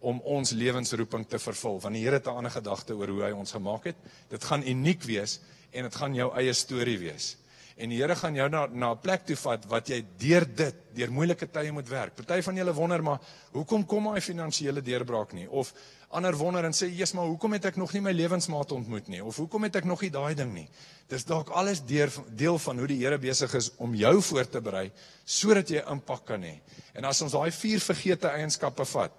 om 0.00 0.20
ons 0.20 0.50
lewensroeping 0.50 1.26
te 1.28 1.38
vervul 1.38 1.80
want 1.80 1.94
die 1.94 2.04
Here 2.04 2.16
het 2.16 2.26
'n 2.26 2.36
ander 2.36 2.50
gedagte 2.50 2.94
oor 2.94 3.08
hoe 3.08 3.22
hy 3.22 3.32
ons 3.32 3.52
gemaak 3.52 3.84
het. 3.84 3.96
Dit 4.28 4.44
gaan 4.44 4.62
uniek 4.62 5.02
wees 5.02 5.40
en 5.72 5.82
dit 5.82 5.94
gaan 5.94 6.14
jou 6.14 6.32
eie 6.36 6.52
storie 6.52 6.98
wees. 6.98 7.36
En 7.74 7.90
die 7.90 7.98
Here 7.98 8.14
gaan 8.14 8.36
jou 8.38 8.46
na 8.48 8.66
na 8.70 8.92
'n 8.92 9.00
plek 9.02 9.24
toe 9.26 9.36
vat 9.36 9.64
wat 9.66 9.88
jy 9.88 10.04
deur 10.18 10.46
dit, 10.46 10.74
deur 10.94 11.10
moeilike 11.10 11.50
tye 11.50 11.72
moet 11.72 11.88
werk. 11.88 12.14
Party 12.14 12.42
van 12.42 12.56
julle 12.56 12.72
wonder 12.72 13.02
maar, 13.02 13.20
hoekom 13.52 13.86
kom 13.86 14.04
daai 14.04 14.20
finansiële 14.20 14.82
deurbraak 14.82 15.32
nie? 15.32 15.50
Of 15.50 15.74
ander 16.08 16.36
wonder 16.36 16.64
en 16.64 16.72
sê, 16.72 16.86
"Jesus, 16.88 17.12
maar 17.12 17.26
hoekom 17.26 17.52
het 17.52 17.64
ek 17.64 17.76
nog 17.76 17.92
nie 17.92 18.00
my 18.00 18.12
lewensmaat 18.12 18.72
ontmoet 18.72 19.08
nie?" 19.08 19.24
Of 19.24 19.36
hoekom 19.36 19.62
het 19.62 19.76
ek 19.76 19.84
nog 19.84 20.00
nie 20.00 20.10
daai 20.10 20.34
ding 20.34 20.52
nie? 20.52 20.68
Dis 21.08 21.24
dalk 21.24 21.48
alles 21.48 21.84
deur 21.84 22.12
deel 22.28 22.58
van 22.58 22.78
hoe 22.78 22.86
die 22.86 23.04
Here 23.04 23.18
besig 23.18 23.54
is 23.54 23.70
om 23.76 23.94
jou 23.94 24.22
voor 24.22 24.48
te 24.48 24.60
berei 24.60 24.92
sodat 25.24 25.68
jy 25.68 25.82
impak 25.90 26.24
kan 26.24 26.42
hê. 26.42 26.60
En 26.94 27.04
as 27.04 27.22
ons 27.22 27.32
daai 27.32 27.50
vier 27.50 27.80
vergete 27.80 28.28
eienskappe 28.28 28.84
vat 28.84 29.12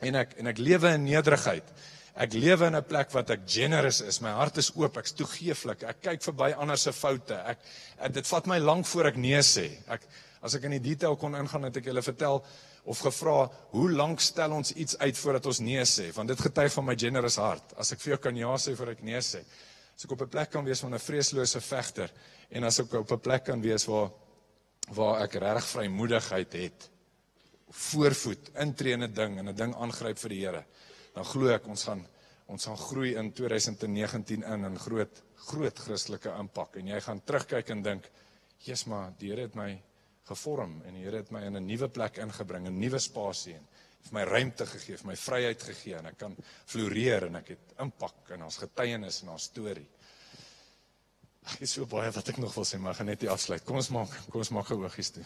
en 0.00 0.14
ek 0.14 0.34
en 0.38 0.46
ek 0.46 0.58
lewe 0.58 0.92
in 0.94 1.04
nederigheid 1.04 1.64
Ek 2.18 2.32
lewe 2.34 2.66
in 2.66 2.76
'n 2.76 2.84
plek 2.84 3.12
wat 3.14 3.30
ek 3.30 3.46
generous 3.46 4.00
is. 4.00 4.20
My 4.20 4.30
hart 4.30 4.56
is 4.58 4.72
oop, 4.74 4.96
ek's 4.96 5.12
toegeeflik. 5.12 5.84
Ek 5.84 6.02
kyk 6.02 6.22
verby 6.22 6.52
ander 6.52 6.76
se 6.76 6.92
foute. 6.92 7.34
Ek, 7.34 7.58
ek 8.00 8.12
dit 8.12 8.26
vat 8.26 8.46
my 8.46 8.58
lank 8.58 8.86
voor 8.86 9.06
ek 9.06 9.16
nee 9.16 9.38
sê. 9.38 9.70
Ek 9.88 10.02
as 10.42 10.54
ek 10.54 10.66
in 10.68 10.76
die 10.76 10.84
detail 10.92 11.16
kon 11.18 11.36
ingaan 11.38 11.68
het 11.68 11.78
ek 11.80 11.88
julle 11.90 12.02
vertel 12.04 12.42
of 12.88 13.00
gevra 13.04 13.38
hoe 13.74 13.88
lank 13.92 14.22
stel 14.24 14.54
ons 14.56 14.72
iets 14.72 14.98
uit 15.02 15.18
voordat 15.18 15.48
ons 15.50 15.60
nee 15.64 15.84
sê 15.88 16.08
want 16.16 16.30
dit 16.30 16.44
getuig 16.46 16.72
van 16.72 16.86
my 16.88 16.96
generous 16.98 17.38
hart 17.42 17.74
as 17.80 17.92
ek 17.94 18.02
vir 18.04 18.14
jou 18.14 18.20
kan 18.28 18.38
ja 18.38 18.54
sê 18.60 18.76
voor 18.78 18.94
ek 18.94 19.02
nee 19.06 19.20
sê 19.24 19.42
as 19.96 20.06
ek 20.06 20.14
op 20.14 20.22
'n 20.22 20.30
plek 20.36 20.50
kan 20.50 20.64
wees 20.64 20.80
van 20.80 20.94
'n 20.94 20.98
vreeslose 20.98 21.60
vegter 21.60 22.10
en 22.50 22.64
as 22.64 22.80
ek 22.80 22.94
op 22.94 23.12
'n 23.12 23.20
plek 23.20 23.44
kan 23.44 23.60
wees 23.60 23.86
waar 23.86 24.10
waar 24.94 25.22
ek 25.22 25.34
reg 25.34 25.64
vrymoedigheid 25.64 26.52
het 26.52 26.88
voorvoet 27.70 28.50
intree 28.56 28.92
in 28.92 29.02
'n 29.02 29.12
ding 29.12 29.38
en 29.38 29.48
'n 29.48 29.56
ding 29.56 29.74
aangryp 29.74 30.18
vir 30.18 30.30
die 30.30 30.40
Here 30.46 30.64
dan 31.18 31.26
glo 31.26 31.50
ek 31.50 31.66
ons 31.66 31.84
gaan 31.90 32.06
ons 32.48 32.64
gaan 32.64 32.78
groei 32.80 33.10
in 33.20 33.32
2019 33.36 34.46
in 34.54 34.64
in 34.70 34.78
groot 34.80 35.22
groot 35.50 35.82
Christelike 35.84 36.32
impak 36.40 36.78
en 36.80 36.94
jy 36.94 37.00
gaan 37.04 37.20
terugkyk 37.26 37.74
en 37.74 37.82
dink 37.82 38.08
Jesus 38.64 38.88
maar 38.90 39.12
die 39.18 39.32
Here 39.32 39.46
het 39.46 39.56
my 39.58 39.72
gevorm 40.28 40.78
en 40.86 40.96
die 40.96 41.04
Here 41.04 41.22
het 41.22 41.30
my 41.34 41.42
in 41.46 41.56
'n 41.56 41.66
nuwe 41.66 41.88
plek 41.88 42.18
ingebring, 42.18 42.66
'n 42.66 42.78
nuwe 42.78 42.98
spasie 42.98 43.54
en 43.54 43.66
vir 44.02 44.14
my 44.14 44.24
ruimte 44.24 44.66
gegee, 44.66 44.96
vir 44.96 45.06
my 45.06 45.16
vryheid 45.16 45.62
gegee 45.62 45.98
en 45.98 46.06
ek 46.06 46.18
kan 46.18 46.36
floreer 46.66 47.26
en 47.26 47.36
ek 47.36 47.48
het 47.48 47.74
impak 47.80 48.30
en 48.30 48.42
ons 48.42 48.58
getuienis 48.58 49.22
en 49.22 49.28
ons 49.28 49.42
storie. 49.42 49.88
Ek 51.52 51.62
is 51.62 51.72
so 51.72 51.86
baie 51.86 52.10
wat 52.10 52.28
ek 52.28 52.38
nog 52.38 52.54
wil 52.54 52.64
sê, 52.64 52.78
maar 52.78 52.94
gaan 52.94 53.06
net 53.06 53.22
nie 53.22 53.30
afsluit. 53.30 53.64
Kom 53.64 53.76
ons 53.76 53.90
maak 53.90 54.08
kom 54.30 54.40
ons 54.40 54.50
maak 54.50 54.66
geoogies 54.66 55.10
toe. 55.10 55.24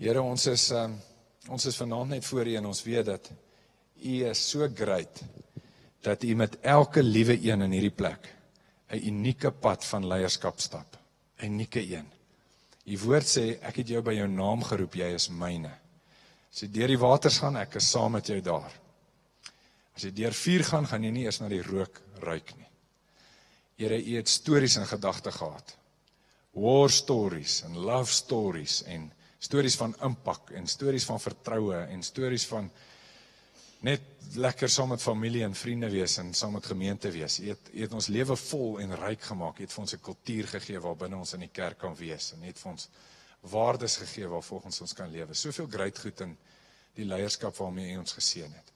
Here, 0.00 0.16
ons 0.24 0.46
is 0.48 0.70
um, 0.72 0.94
ons 1.52 1.66
is 1.68 1.76
vanaand 1.76 2.14
net 2.14 2.24
voor 2.24 2.48
U 2.48 2.54
en 2.56 2.66
ons 2.70 2.78
weet 2.86 3.04
dat 3.04 3.26
U 4.00 4.14
is 4.30 4.44
so 4.48 4.64
great 4.72 5.20
dat 6.00 6.24
U 6.24 6.36
met 6.40 6.56
elke 6.64 7.02
liewe 7.04 7.36
een 7.36 7.66
in 7.66 7.74
hierdie 7.76 7.92
plek 7.92 8.30
'n 8.96 9.02
unieke 9.10 9.50
pad 9.52 9.84
van 9.84 10.08
leierskap 10.08 10.60
stap. 10.60 10.96
'n 11.38 11.52
Unieke 11.52 11.84
een. 11.84 12.08
U 12.86 12.98
woord 13.04 13.28
sê 13.28 13.60
ek 13.60 13.76
het 13.76 13.88
jou 13.88 14.02
by 14.02 14.16
jou 14.16 14.28
naam 14.28 14.64
geroep, 14.64 14.94
jy 14.94 15.12
is 15.14 15.28
myne. 15.28 15.70
As 16.50 16.62
jy 16.62 16.70
deur 16.72 16.88
die 16.88 16.98
waters 16.98 17.38
gaan, 17.38 17.56
ek 17.56 17.76
is 17.76 17.90
saam 17.90 18.12
met 18.12 18.26
jou 18.26 18.40
daar. 18.40 18.72
As 19.94 20.02
jy 20.02 20.10
deur 20.10 20.32
vuur 20.32 20.64
gaan, 20.64 20.86
gaan 20.86 21.04
jy 21.04 21.10
nie 21.10 21.24
eers 21.24 21.40
na 21.40 21.48
die 21.48 21.62
rook 21.62 22.00
ruik 22.20 22.56
nie. 22.56 22.70
Here, 23.76 24.00
U 24.00 24.16
het 24.16 24.28
stories 24.28 24.76
in 24.76 24.86
gedagte 24.86 25.30
gehad. 25.30 25.76
War 26.52 26.90
stories 26.90 27.62
en 27.62 27.76
love 27.76 28.12
stories 28.12 28.82
en 28.82 29.12
stories 29.40 29.76
van 29.80 29.94
impak 30.04 30.52
en 30.58 30.66
stories 30.68 31.06
van 31.08 31.20
vertroue 31.20 31.76
en 31.88 32.02
stories 32.04 32.44
van 32.50 32.68
net 33.80 34.02
lekker 34.36 34.68
saam 34.68 34.92
met 34.92 35.02
familie 35.02 35.42
en 35.46 35.54
vriende 35.56 35.88
wees 35.90 36.18
en 36.20 36.34
saam 36.36 36.52
met 36.58 36.66
gemeente 36.68 37.10
wees. 37.10 37.38
Jy 37.40 37.54
het, 37.54 37.70
jy 37.72 37.86
het 37.86 37.94
ons 37.96 38.10
lewe 38.12 38.36
vol 38.36 38.80
en 38.82 38.92
ryk 39.00 39.22
gemaak. 39.30 39.58
Jy 39.58 39.68
het 39.68 39.72
vir 39.72 39.82
ons 39.82 39.94
'n 39.94 40.04
kultuur 40.08 40.48
gegee 40.48 40.80
waarbinne 40.80 41.16
ons 41.16 41.32
in 41.34 41.40
die 41.40 41.52
kerk 41.52 41.78
kan 41.78 41.96
wees 41.96 42.32
en 42.32 42.40
net 42.40 42.58
vir 42.58 42.72
ons 42.72 42.88
waardes 43.40 43.96
gegee 43.96 44.28
waarvolgens 44.28 44.80
ons 44.80 44.92
kan 44.92 45.10
lewe. 45.10 45.34
Soveel 45.34 45.66
groot 45.66 45.98
goed 45.98 46.20
in 46.20 46.36
die 46.94 47.04
leierskap 47.04 47.56
waarmee 47.56 47.94
U 47.94 47.98
ons 47.98 48.12
geseën 48.12 48.52
het. 48.52 48.72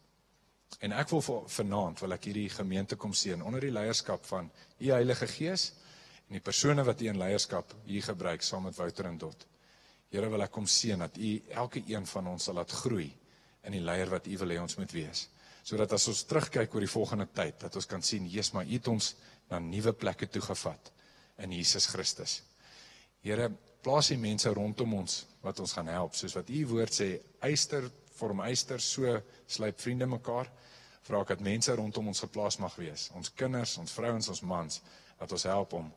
En 0.80 0.92
ek 0.92 1.08
wil 1.08 1.20
vanaand 1.46 2.00
wil 2.00 2.12
ek 2.12 2.24
hierdie 2.24 2.48
gemeente 2.48 2.96
kom 2.96 3.12
seën 3.12 3.42
onder 3.42 3.60
die 3.60 3.72
leierskap 3.72 4.24
van 4.26 4.50
U 4.78 4.90
Heilige 4.90 5.26
Gees 5.26 5.72
en 6.28 6.38
die 6.38 6.40
persone 6.40 6.84
wat 6.84 7.00
U 7.00 7.06
in 7.06 7.18
leierskap 7.18 7.74
hier 7.84 8.02
gebruik 8.02 8.42
saam 8.42 8.62
met 8.62 8.76
Wouter 8.76 9.04
en 9.04 9.18
Dot. 9.18 9.46
Here 10.14 10.30
wil 10.30 10.44
ek 10.46 10.52
kom 10.54 10.66
seën 10.70 11.00
dat 11.02 11.16
U 11.18 11.30
elke 11.58 11.82
een 11.90 12.04
van 12.06 12.28
ons 12.30 12.46
sal 12.46 12.54
laat 12.60 12.70
groei 12.84 13.08
in 13.66 13.74
die 13.74 13.82
leier 13.82 14.12
wat 14.12 14.28
U 14.30 14.36
wil 14.44 14.54
hê 14.54 14.60
ons 14.62 14.76
moet 14.78 14.92
wees. 14.94 15.26
Sodat 15.66 15.96
as 15.96 16.06
ons 16.12 16.22
terugkyk 16.30 16.76
oor 16.76 16.84
die 16.84 16.92
volgende 16.92 17.26
tyd, 17.34 17.56
dat 17.64 17.74
ons 17.74 17.88
kan 17.90 18.02
sien, 18.04 18.28
Jesus, 18.30 18.52
maar 18.54 18.68
U 18.68 18.76
het 18.76 18.90
ons 18.92 19.14
na 19.50 19.58
nuwe 19.58 19.94
plekke 19.98 20.28
toe 20.30 20.42
gevat 20.44 20.92
in 21.42 21.56
Jesus 21.56 21.88
Christus. 21.90 22.36
Here, 23.24 23.48
plaas 23.82 24.12
die 24.12 24.20
mense 24.20 24.52
rondom 24.54 24.94
ons 25.00 25.24
wat 25.42 25.58
ons 25.64 25.74
gaan 25.74 25.90
help, 25.90 26.14
soos 26.14 26.36
wat 26.38 26.52
U 26.52 26.62
woord 26.76 26.94
sê, 26.94 27.10
eyster 27.42 27.88
vorm 28.14 28.44
eyster, 28.46 28.78
so 28.78 29.18
slyp 29.50 29.80
vriende 29.82 30.06
mekaar. 30.06 30.50
vra 31.04 31.20
ek 31.20 31.34
dat 31.34 31.42
mense 31.44 31.74
rondom 31.76 32.06
ons 32.08 32.22
geplaas 32.24 32.56
mag 32.62 32.72
wees, 32.80 33.10
ons 33.12 33.28
kinders, 33.36 33.74
ons 33.76 33.92
vrouens, 33.92 34.28
ons 34.28 34.42
mans, 34.48 34.80
dat 35.18 35.32
ons 35.36 35.42
help 35.50 35.74
om 35.76 35.90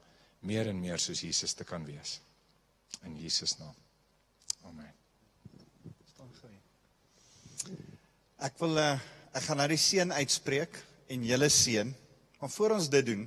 meer 0.44 0.68
en 0.68 0.82
meer 0.82 1.00
soos 1.00 1.22
Jesus 1.24 1.54
te 1.56 1.64
kan 1.64 1.86
wees. 1.88 2.20
In 3.06 3.16
Jesus 3.16 3.56
naam. 3.60 3.76
Amen. 4.68 4.94
Staan 6.12 6.34
gereg. 6.42 6.60
Ek 8.38 8.54
wil 8.62 8.78
uh, 8.78 9.00
ek 9.34 9.48
gaan 9.48 9.58
nou 9.58 9.66
die 9.72 9.80
seën 9.82 10.12
uitspreek 10.14 10.76
en 11.10 11.24
julle 11.26 11.48
seën. 11.50 11.90
Maar 12.38 12.52
voor 12.54 12.76
ons 12.76 12.90
dit 12.94 13.08
doen, 13.08 13.24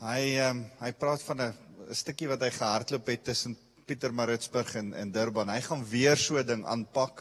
hy 0.00 0.22
um, 0.46 0.62
hy 0.78 0.92
praat 0.96 1.20
van 1.26 1.42
'n 1.44 1.92
stukkie 1.92 2.30
wat 2.30 2.40
hy 2.40 2.48
gehardloop 2.54 3.10
het 3.12 3.24
tussen 3.28 3.52
Pietermaritzburg 3.84 4.78
en 4.80 4.94
en 4.96 5.12
Durban. 5.12 5.52
Hy 5.52 5.60
gaan 5.60 5.84
weer 5.84 6.16
so 6.16 6.40
'n 6.40 6.46
ding 6.46 6.64
aanpak 6.64 7.20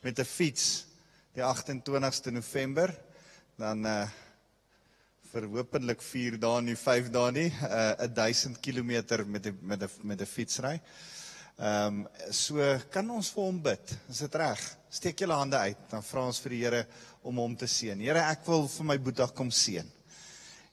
met 0.00 0.18
'n 0.18 0.24
fiets 0.24 0.86
die 1.36 1.44
28ste 1.44 2.32
November. 2.32 2.88
Dan 3.58 3.84
uh 3.84 4.08
vir 5.28 5.44
hopelik 5.44 6.00
4 6.00 6.40
dae 6.40 6.62
nie 6.62 6.76
5 6.76 7.10
dae 7.12 7.32
nie, 7.32 7.52
uh 7.68 8.08
1000 8.08 8.56
km 8.64 9.28
met 9.28 9.42
die, 9.42 9.52
met 9.60 9.82
'n 9.82 9.90
met 10.02 10.20
'n 10.20 10.26
fietsry. 10.26 10.80
Ehm 11.58 12.04
um, 12.04 12.26
so 12.30 12.62
kan 12.86 13.08
ons 13.10 13.32
vir 13.34 13.42
hom 13.42 13.56
bid. 13.58 13.92
Is 14.12 14.20
dit 14.22 14.34
reg? 14.38 14.60
Steek 14.94 15.24
julle 15.24 15.34
hande 15.34 15.58
uit, 15.58 15.80
dan 15.90 16.04
vra 16.06 16.22
ons 16.28 16.38
vir 16.44 16.54
die 16.54 16.60
Here 16.60 16.82
om 17.26 17.40
hom 17.42 17.56
te 17.58 17.66
seën. 17.66 17.98
Here, 17.98 18.22
ek 18.30 18.46
wil 18.46 18.68
vir 18.70 18.86
my 18.86 18.96
Boeta 19.02 19.26
kom 19.34 19.50
seën. 19.50 19.88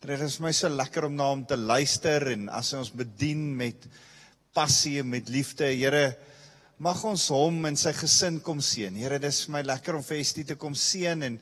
Dit 0.06 0.22
is 0.22 0.38
my 0.46 0.54
so 0.54 0.70
lekker 0.70 1.08
om 1.08 1.18
na 1.18 1.32
hom 1.32 1.42
te 1.50 1.58
luister 1.58 2.28
en 2.36 2.46
as 2.54 2.70
hy 2.70 2.84
ons 2.84 2.94
bedien 2.94 3.42
met 3.58 3.90
passie 4.54 5.00
en 5.02 5.10
met 5.10 5.34
liefde, 5.34 5.72
Here, 5.74 6.06
mag 6.78 7.02
ons 7.10 7.32
hom 7.34 7.66
en 7.66 7.82
sy 7.82 7.96
gesin 7.98 8.38
kom 8.46 8.62
seën. 8.62 8.94
Here, 8.94 9.18
dis 9.18 9.42
vir 9.48 9.58
my 9.58 9.66
lekker 9.66 9.98
om 9.98 10.06
vir 10.06 10.22
Estie 10.22 10.46
te 10.46 10.62
kom 10.62 10.78
seën 10.78 11.32
en 11.32 11.42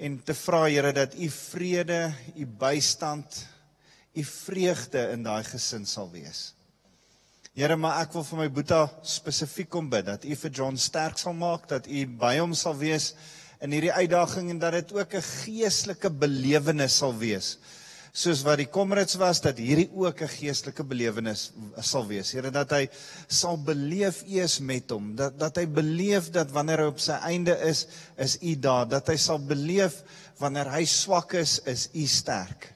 en 0.00 0.22
te 0.26 0.34
vra 0.34 0.64
Here 0.66 0.90
dat 0.96 1.14
u 1.14 1.30
vrede, 1.30 2.08
u 2.34 2.50
bystand, 2.50 3.44
u 4.18 4.24
vreugde 4.24 5.12
in 5.14 5.22
daai 5.22 5.44
gesin 5.46 5.86
sal 5.86 6.10
wees. 6.10 6.48
Here, 7.58 7.74
maar 7.74 8.04
ek 8.04 8.12
wil 8.14 8.22
vir 8.28 8.38
my 8.38 8.46
Boeta 8.54 8.84
spesifiek 9.02 9.66
kom 9.74 9.88
bid 9.90 10.06
dat 10.06 10.22
u 10.22 10.36
vir 10.38 10.52
John 10.54 10.76
sterk 10.78 11.18
sal 11.18 11.34
maak, 11.34 11.64
dat 11.66 11.88
u 11.90 12.04
by 12.20 12.36
hom 12.38 12.52
sal 12.54 12.76
wees 12.78 13.08
in 13.58 13.74
hierdie 13.74 13.90
uitdaging 13.90 14.52
en 14.52 14.60
dat 14.62 14.76
dit 14.76 14.92
ook 14.94 15.14
'n 15.18 15.26
geestelike 15.26 16.10
belewenis 16.14 17.00
sal 17.02 17.12
wees 17.18 17.56
soos 18.12 18.42
wat 18.42 18.58
die 18.58 18.68
Comrades 18.70 19.16
was 19.18 19.40
dat 19.42 19.58
hierdie 19.58 19.90
ook 19.90 20.22
'n 20.22 20.28
geestelike 20.28 20.84
belewenis 20.84 21.52
sal 21.82 22.06
wees. 22.06 22.32
Here 22.32 22.50
dat 22.50 22.70
hy 22.70 22.88
sal 23.28 23.58
beleef 23.58 24.22
U 24.22 24.40
is 24.42 24.60
met 24.60 24.90
hom, 24.90 25.14
dat 25.16 25.38
dat 25.38 25.56
hy 25.56 25.66
beleef 25.66 26.30
dat 26.30 26.50
wanneer 26.50 26.78
hy 26.78 26.86
op 26.86 26.98
sy 26.98 27.18
einde 27.22 27.58
is, 27.66 27.86
is 28.16 28.38
U 28.42 28.54
daar, 28.58 28.88
dat 28.88 29.08
hy 29.08 29.16
sal 29.16 29.38
beleef 29.38 30.02
wanneer 30.38 30.70
hy 30.70 30.84
swak 30.84 31.34
is, 31.34 31.60
is 31.66 31.88
U 31.94 32.06
sterk. 32.06 32.74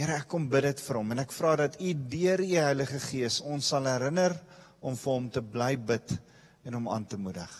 Here, 0.00 0.14
ek 0.16 0.30
kom 0.32 0.46
bid 0.48 0.64
dit 0.64 0.78
vir 0.80 0.96
hom 0.96 1.10
en 1.12 1.20
ek 1.20 1.32
vra 1.36 1.50
dat 1.60 1.74
U 1.76 1.90
deur 2.08 2.40
U 2.40 2.46
Heilige 2.48 2.96
Gees 3.04 3.34
ons 3.44 3.66
sal 3.68 3.84
herinner 3.84 4.32
om 4.80 4.94
vir 4.96 5.10
hom 5.12 5.26
te 5.28 5.42
bly 5.44 5.74
bid 5.76 6.14
en 6.64 6.78
hom 6.78 6.86
aan 6.88 7.02
te 7.04 7.18
moedig. 7.20 7.50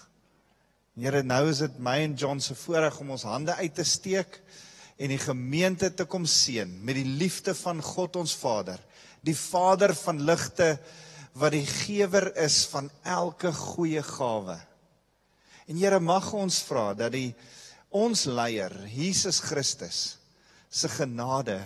Here, 0.96 1.20
nou 1.20 1.42
is 1.50 1.58
dit 1.60 1.74
my 1.84 1.98
en 2.06 2.14
John 2.16 2.38
se 2.40 2.54
voorreg 2.56 2.96
om 3.02 3.10
ons 3.12 3.26
hande 3.28 3.52
uit 3.58 3.74
te 3.76 3.84
steek 3.84 4.38
en 4.96 5.12
die 5.12 5.20
gemeente 5.20 5.90
te 5.92 6.06
kom 6.08 6.24
seën 6.24 6.72
met 6.80 6.96
die 6.96 7.10
liefde 7.20 7.52
van 7.58 7.82
God 7.84 8.16
ons 8.22 8.32
Vader, 8.40 8.80
die 9.20 9.36
Vader 9.36 9.92
van 9.98 10.22
ligte 10.24 10.70
wat 11.42 11.52
die 11.52 11.66
gewer 11.68 12.30
is 12.40 12.62
van 12.72 12.88
elke 13.04 13.52
goeie 13.52 14.00
gawe. 14.14 14.56
En 15.68 15.76
Here 15.76 16.00
mag 16.00 16.32
ons 16.32 16.62
vra 16.70 16.94
dat 16.96 17.12
die 17.12 17.34
ons 17.92 18.24
leier 18.24 18.72
Jesus 18.88 19.42
Christus 19.44 20.00
se 20.72 20.88
genade 20.88 21.58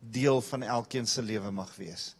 deel 0.00 0.40
van 0.40 0.62
elkeen 0.62 1.06
se 1.06 1.22
lewe 1.22 1.50
mag 1.50 1.76
wees. 1.76 2.14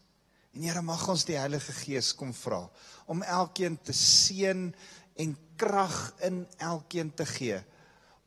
En 0.53 0.63
Here 0.63 0.83
mag 0.83 1.09
ons 1.09 1.25
die 1.25 1.39
Heilige 1.39 1.73
Gees 1.73 2.13
kom 2.15 2.33
vra 2.37 2.63
om 3.11 3.23
elkeen 3.23 3.79
te 3.83 3.95
seën 3.97 4.69
en 5.21 5.37
krag 5.57 5.97
in 6.27 6.45
elkeen 6.59 7.11
te 7.15 7.27
gee 7.27 7.61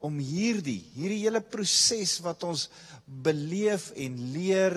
om 0.03 0.19
hierdie 0.19 0.81
hierdie 0.95 1.21
hele 1.23 1.41
proses 1.41 2.17
wat 2.25 2.43
ons 2.43 2.67
beleef 3.05 3.91
en 3.95 4.17
leer 4.35 4.75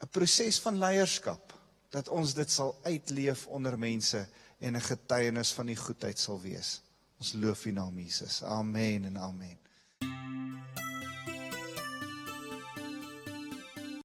'n 0.00 0.08
proses 0.08 0.60
van 0.64 0.78
leierskap 0.80 1.52
dat 1.92 2.08
ons 2.08 2.34
dit 2.34 2.50
sal 2.50 2.76
uitleef 2.84 3.46
onder 3.46 3.78
mense 3.78 4.26
en 4.60 4.76
'n 4.76 4.80
getuienis 4.80 5.52
van 5.52 5.66
die 5.66 5.76
goedheid 5.76 6.18
sal 6.18 6.40
wees. 6.40 6.80
Ons 7.18 7.32
loof 7.32 7.66
U 7.66 7.72
naam 7.72 7.98
Jesus. 7.98 8.42
Amen 8.42 9.04
en 9.04 9.18
amen. 9.18 9.58